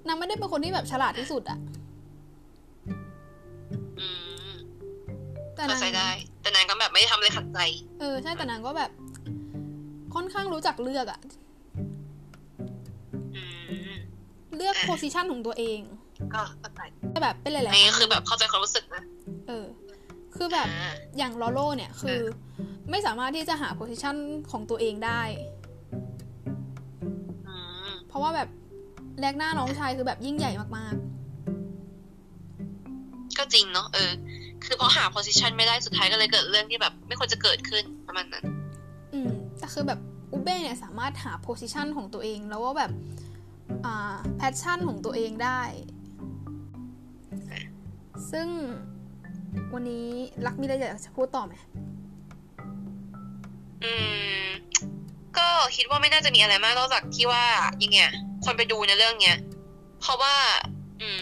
[0.08, 1.60] นางไม่ได้เป็นคนที่แบบฉลาดที่สุดอะ
[4.00, 4.08] อื
[4.50, 4.52] ม
[5.56, 6.10] แต่เข้าใจได้
[6.42, 7.60] แต่นางก็แบบไม่ได้ทำอะไรขัดใจ
[8.00, 8.92] เออใช่แต่นางก็แบบ
[10.16, 11.20] ค่อนข้างรู้จักเลือกอะ
[13.36, 13.44] อื
[13.92, 13.94] ม
[14.56, 15.80] เลือก position ของตัวเอง
[16.34, 16.82] ก็เข้าใจ
[17.12, 19.04] แต่แบบเป็นหลายๆอันนี้รั้งคือแบบเข้าใจความรู้สึกนะ
[19.48, 19.66] เออ
[20.36, 22.20] คือแบบอ่าอย่างโรลโลเนี่ยคือ
[22.92, 24.16] ไม่สามารถที่จะหา position
[24.52, 25.22] ของตัวเองได้
[27.48, 27.56] อื
[27.88, 28.50] มเพราะว่าแบบ
[29.20, 30.96] แร็กนาร์น้องชายคือแบบยิ่งใหญ่มาก
[33.38, 34.12] ก็จริงเนาะเออ
[34.66, 39.32] คือพอหา position ไม่ได้สุดท้ายก็เลยเกิดเรื่องที่แบบ ไม่ควรจะเกิดขึ้นประมาณนั้นๆอืม
[39.62, 40.00] แต่คือแบบ
[40.34, 42.92] อุเบ้เนี่ยสามารถหา position ของตัวเอง แล้วว่าแบบ
[43.86, 45.62] อ่า passion ของตัวเองได้
[48.32, 48.48] ซึ่ง
[49.74, 50.08] วันนี้
[50.46, 51.54] รักมีอะไรอยากจะพูดต่อไหม
[53.84, 53.92] อื
[54.44, 54.46] ม
[55.38, 57.44] ก็คิดว่าไม่น่าจะมีอะไรมากนอกจากที่ว่า
[57.84, 58.00] ยังไง
[58.46, 59.38] คนไปดูในเรื่องเนี้ย
[60.02, 60.36] เพราะว่า
[61.02, 61.20] อืม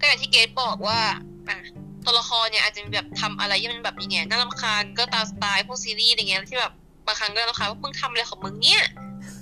[0.00, 1.00] ก็อย่างที่เกดบอกว่า
[1.48, 1.56] อะ
[2.04, 6.72] ตัวละครเนี่ยอาจจะมีแบบทำอะไรที่มันแบบยังไงน่ารำคาญก็ตามสไตล์พวกซีรีส์อะไรเงี้ยที่แบบ
[7.06, 8.82] บางครั้งก็รำคาญว่ามึงทำอะไรของมึงเนี่ย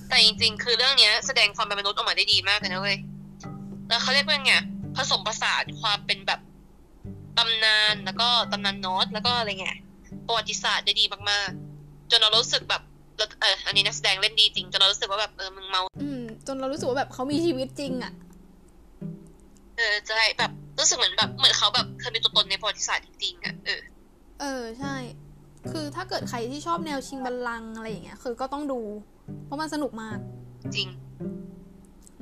[0.09, 2.99] แต่จริง ๆ คือเรื่องเนี้ย แสดงความเป็นมนุษย์ออกมาได้ดีมากเลยนะเว้ย
[3.89, 4.55] แล้วเขาเรียกว่าไง
[4.97, 6.41] ผสมผสานความเป็นแบบ
[7.39, 9.79] ตำนานแล้วก็ตำนานโนอตแล้วก็อะไรเงี้ย
[10.27, 12.83] ประวัติศาสตร์ได้ดีมากๆ จนเรารู้สึกแบบ
[13.17, 18.13] เราเอออันนี้นักแสดงเล่นดีจริงจนเรารู้สึกว่าแบบเออมึงเมา อืม จนเรารู้สึกว่าแบบเขามีชีวิตจริงอะ
[19.77, 23.81] เออจะให้แบบรู้สึกเหมือนแบบเหมือนเขาแบบเคยมีตัวตนในประวัติศาสตร์จริงๆอะเออ
[24.41, 24.95] เออใช่
[25.73, 28.81] คือถ้าเกิดใครที่ชอบแนวชิงบัลลังก์อะไรอย่างเงี้ย คือก็ต้องดู
[29.45, 30.19] เพราะมันสนุกมาก
[30.63, 30.89] จริง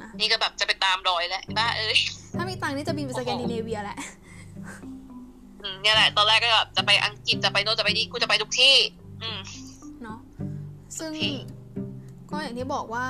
[0.03, 1.99] นะ นี่ก็แบบจะไปตามรอยแล้วบ้าเอ้ย
[2.37, 3.99] ถ้ามีตังค์นี่จะบินไปสแกนดิเนเวียแหละ
[5.63, 8.77] อืมเนี่ยแหละ ตอนแรกก็แบบจะไปอังกฤษจะไปโน่นจะไปนี่กูจะไปทุกที่
[9.23, 9.39] อืม
[10.03, 10.19] เนาะ
[10.99, 11.25] ซึ่งโอเค
[12.31, 13.07] ก็อย่างที่บอกว่า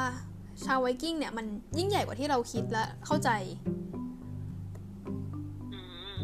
[0.65, 1.47] ชาวไวกิ้งเนี่ยมัน
[1.79, 3.31] ยิ่งใหญ่กว่าที่เราคิดและเข้าใจ
[5.73, 5.79] อื
[6.13, 6.17] ม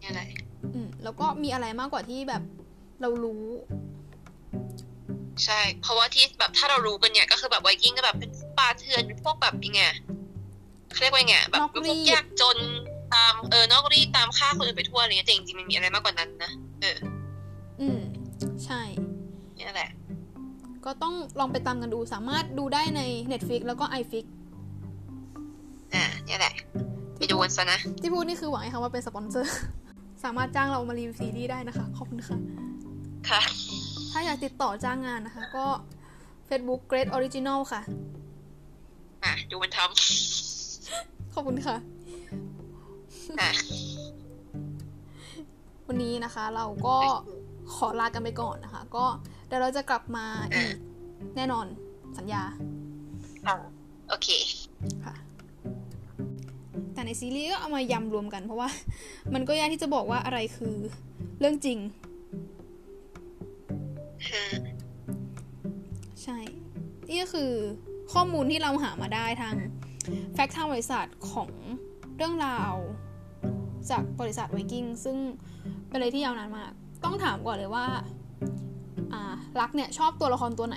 [0.00, 0.28] เนี่ยแหละ
[0.74, 2.42] อืมแล้วก็มีอะไรมากกว่าที่แบบ
[3.00, 3.44] เรารู้
[5.44, 9.82] ใช่ เพราะว่าที่แบบถ้าเรารู้กันเนี่ย ก็คือแบบไวกิ้งก็แบบเป็นป่าเถื่อนเป็นพวกแบบยังไง
[10.92, 12.58] เขาเรียกว่าไงแบบนอกเป็นรีพวกดยากจน
[13.14, 16.50] ตามเออนอกรีดตามฆ่าคนอื่นไปทั่วอะไรเงี้ยแต่จริงๆมันมีอะไรมากกว่านั้นนะ
[16.80, 16.96] เออ
[17.80, 18.00] อืม
[18.64, 18.80] ใช่
[19.54, 19.90] เนี่ยแหละ
[20.84, 23.02] ก็ต้องลองไปตามกันดูสามารถดูได้ใน
[23.32, 24.24] Netflix แล้วก็ iFlix
[25.94, 26.54] อ่าเนี่ยแหละ
[27.18, 29.56] ไปดูกันซะนะ ที่พูดนี่คือหวังให้เขาว่าเป็นสปอนเซอร์
[30.24, 32.38] สามารถจ้างเรามารีวิวซีรีส์ได้นะคะ ขอบคุณค่ะ
[33.28, 33.40] ค่ะ
[34.10, 35.66] ถ้าอยากติดต่อจ้างงานนะคะ ก็
[36.48, 37.82] Facebook Great Original ค่ะ
[39.24, 39.78] อะดูมันท
[41.34, 43.50] ขอบคุณค่ะำอะ
[45.86, 46.96] วันนี้นะคะเราก็
[47.74, 49.04] ขอลากันไปก่อนนะคะ ก็
[49.46, 50.76] เดี๋ยวเราจะกลับมาอีก
[51.36, 51.66] แน่นอน
[52.18, 52.42] สัญญา
[53.46, 53.54] อะ
[54.08, 54.28] โอเค
[55.04, 55.14] ค่ะ
[56.94, 58.68] แต่ในซีรีส์ก็เอามายำรวมกันเพราะว่า
[59.34, 60.74] มันก็ยากที่จะบอกว่าอะไรคือ
[61.40, 61.78] เรื่องจริง
[66.22, 66.38] ใช่
[67.08, 67.50] นี่ก็คือ
[68.12, 69.54] ข้อมูลที่เราหามาได้ทาง
[70.34, 71.50] แฟกต์ทางบริษัทของ
[72.16, 72.72] เรื่องราว
[73.90, 75.16] จากบริษัทไวกิ้งซึ่ง
[75.88, 76.72] เป็นอะไรที่ยาวนานมาก
[77.04, 77.86] ต้องถามก่อนเลยว่า
[79.12, 79.22] อ่า
[79.60, 80.76] รักเนี่ยชอบตัวละครตัวไหน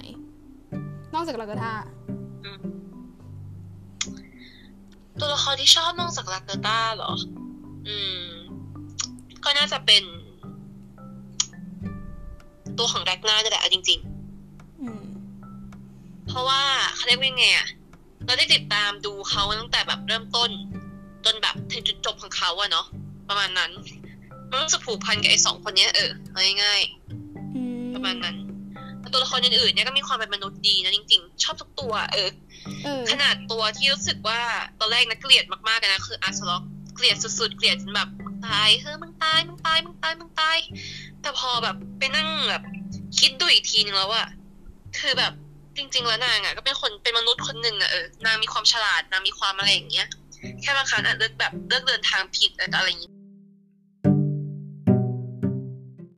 [1.13, 1.73] นอกจากลากาธา
[5.19, 7.11] ตัวละครที่ชอบนอกจากลาเกอร์ต้าเหรอ
[7.87, 8.25] อืม
[9.43, 10.03] ก็น่าจะเป็น
[12.77, 13.99] ตัวของแรกนานี่แหละเอาจริง
[14.81, 16.61] อืมๆเพราะว่า
[16.95, 17.67] เขาเรียกว่าไงอะ
[18.25, 20.49] เราได้ติดตามดูเขาตั้งแต่แบบเริ่มต้น
[21.25, 22.85] จนแบบถึงจุดจบของเขาอะเนาะ
[23.29, 23.71] ประมาณนั้น
[24.49, 28.37] มันรู้สึกผูกพันกับไอ้สองคนเนี้ยเออเอาง่ายๆอืมประมาณนั้น
[28.99, 32.29] แล้วตัวละครอื่นๆเนี่ยก็มีความเป็นมนุษย์ดีนะจริง ๆ ชอบทุกตัว เออ
[32.83, 34.41] เออขนาดตัวที่รู้สึกว่า
[34.79, 36.63] ตอนแรกนะเกลียดมากๆเลยนะคืออาร์ซล็อก
[36.95, 40.57] เกลียดสุดๆเกลียดจนแบบมึงตายเฮ้ยมึงตายมึงตายมึงตายมึงตาย
[41.23, 42.63] แต่พอแบบไปนั่งแบบ
[43.19, 44.27] คิดดูอีกทีนึงแล้วอะ
[44.99, 45.33] คือแบบ
[45.77, 50.07] จริง ๆ แล้วนางอะก็เป็นคนเป็นมนุษย์คนหนึ่งอะเออนางมีความฉลาดนางมีความอะไรอย่างเงี้ย
[50.61, 53.13] แค่บางครั้งอะเลือกแบบเลือกเดินทางผิดอะไรอย่างเงี้ย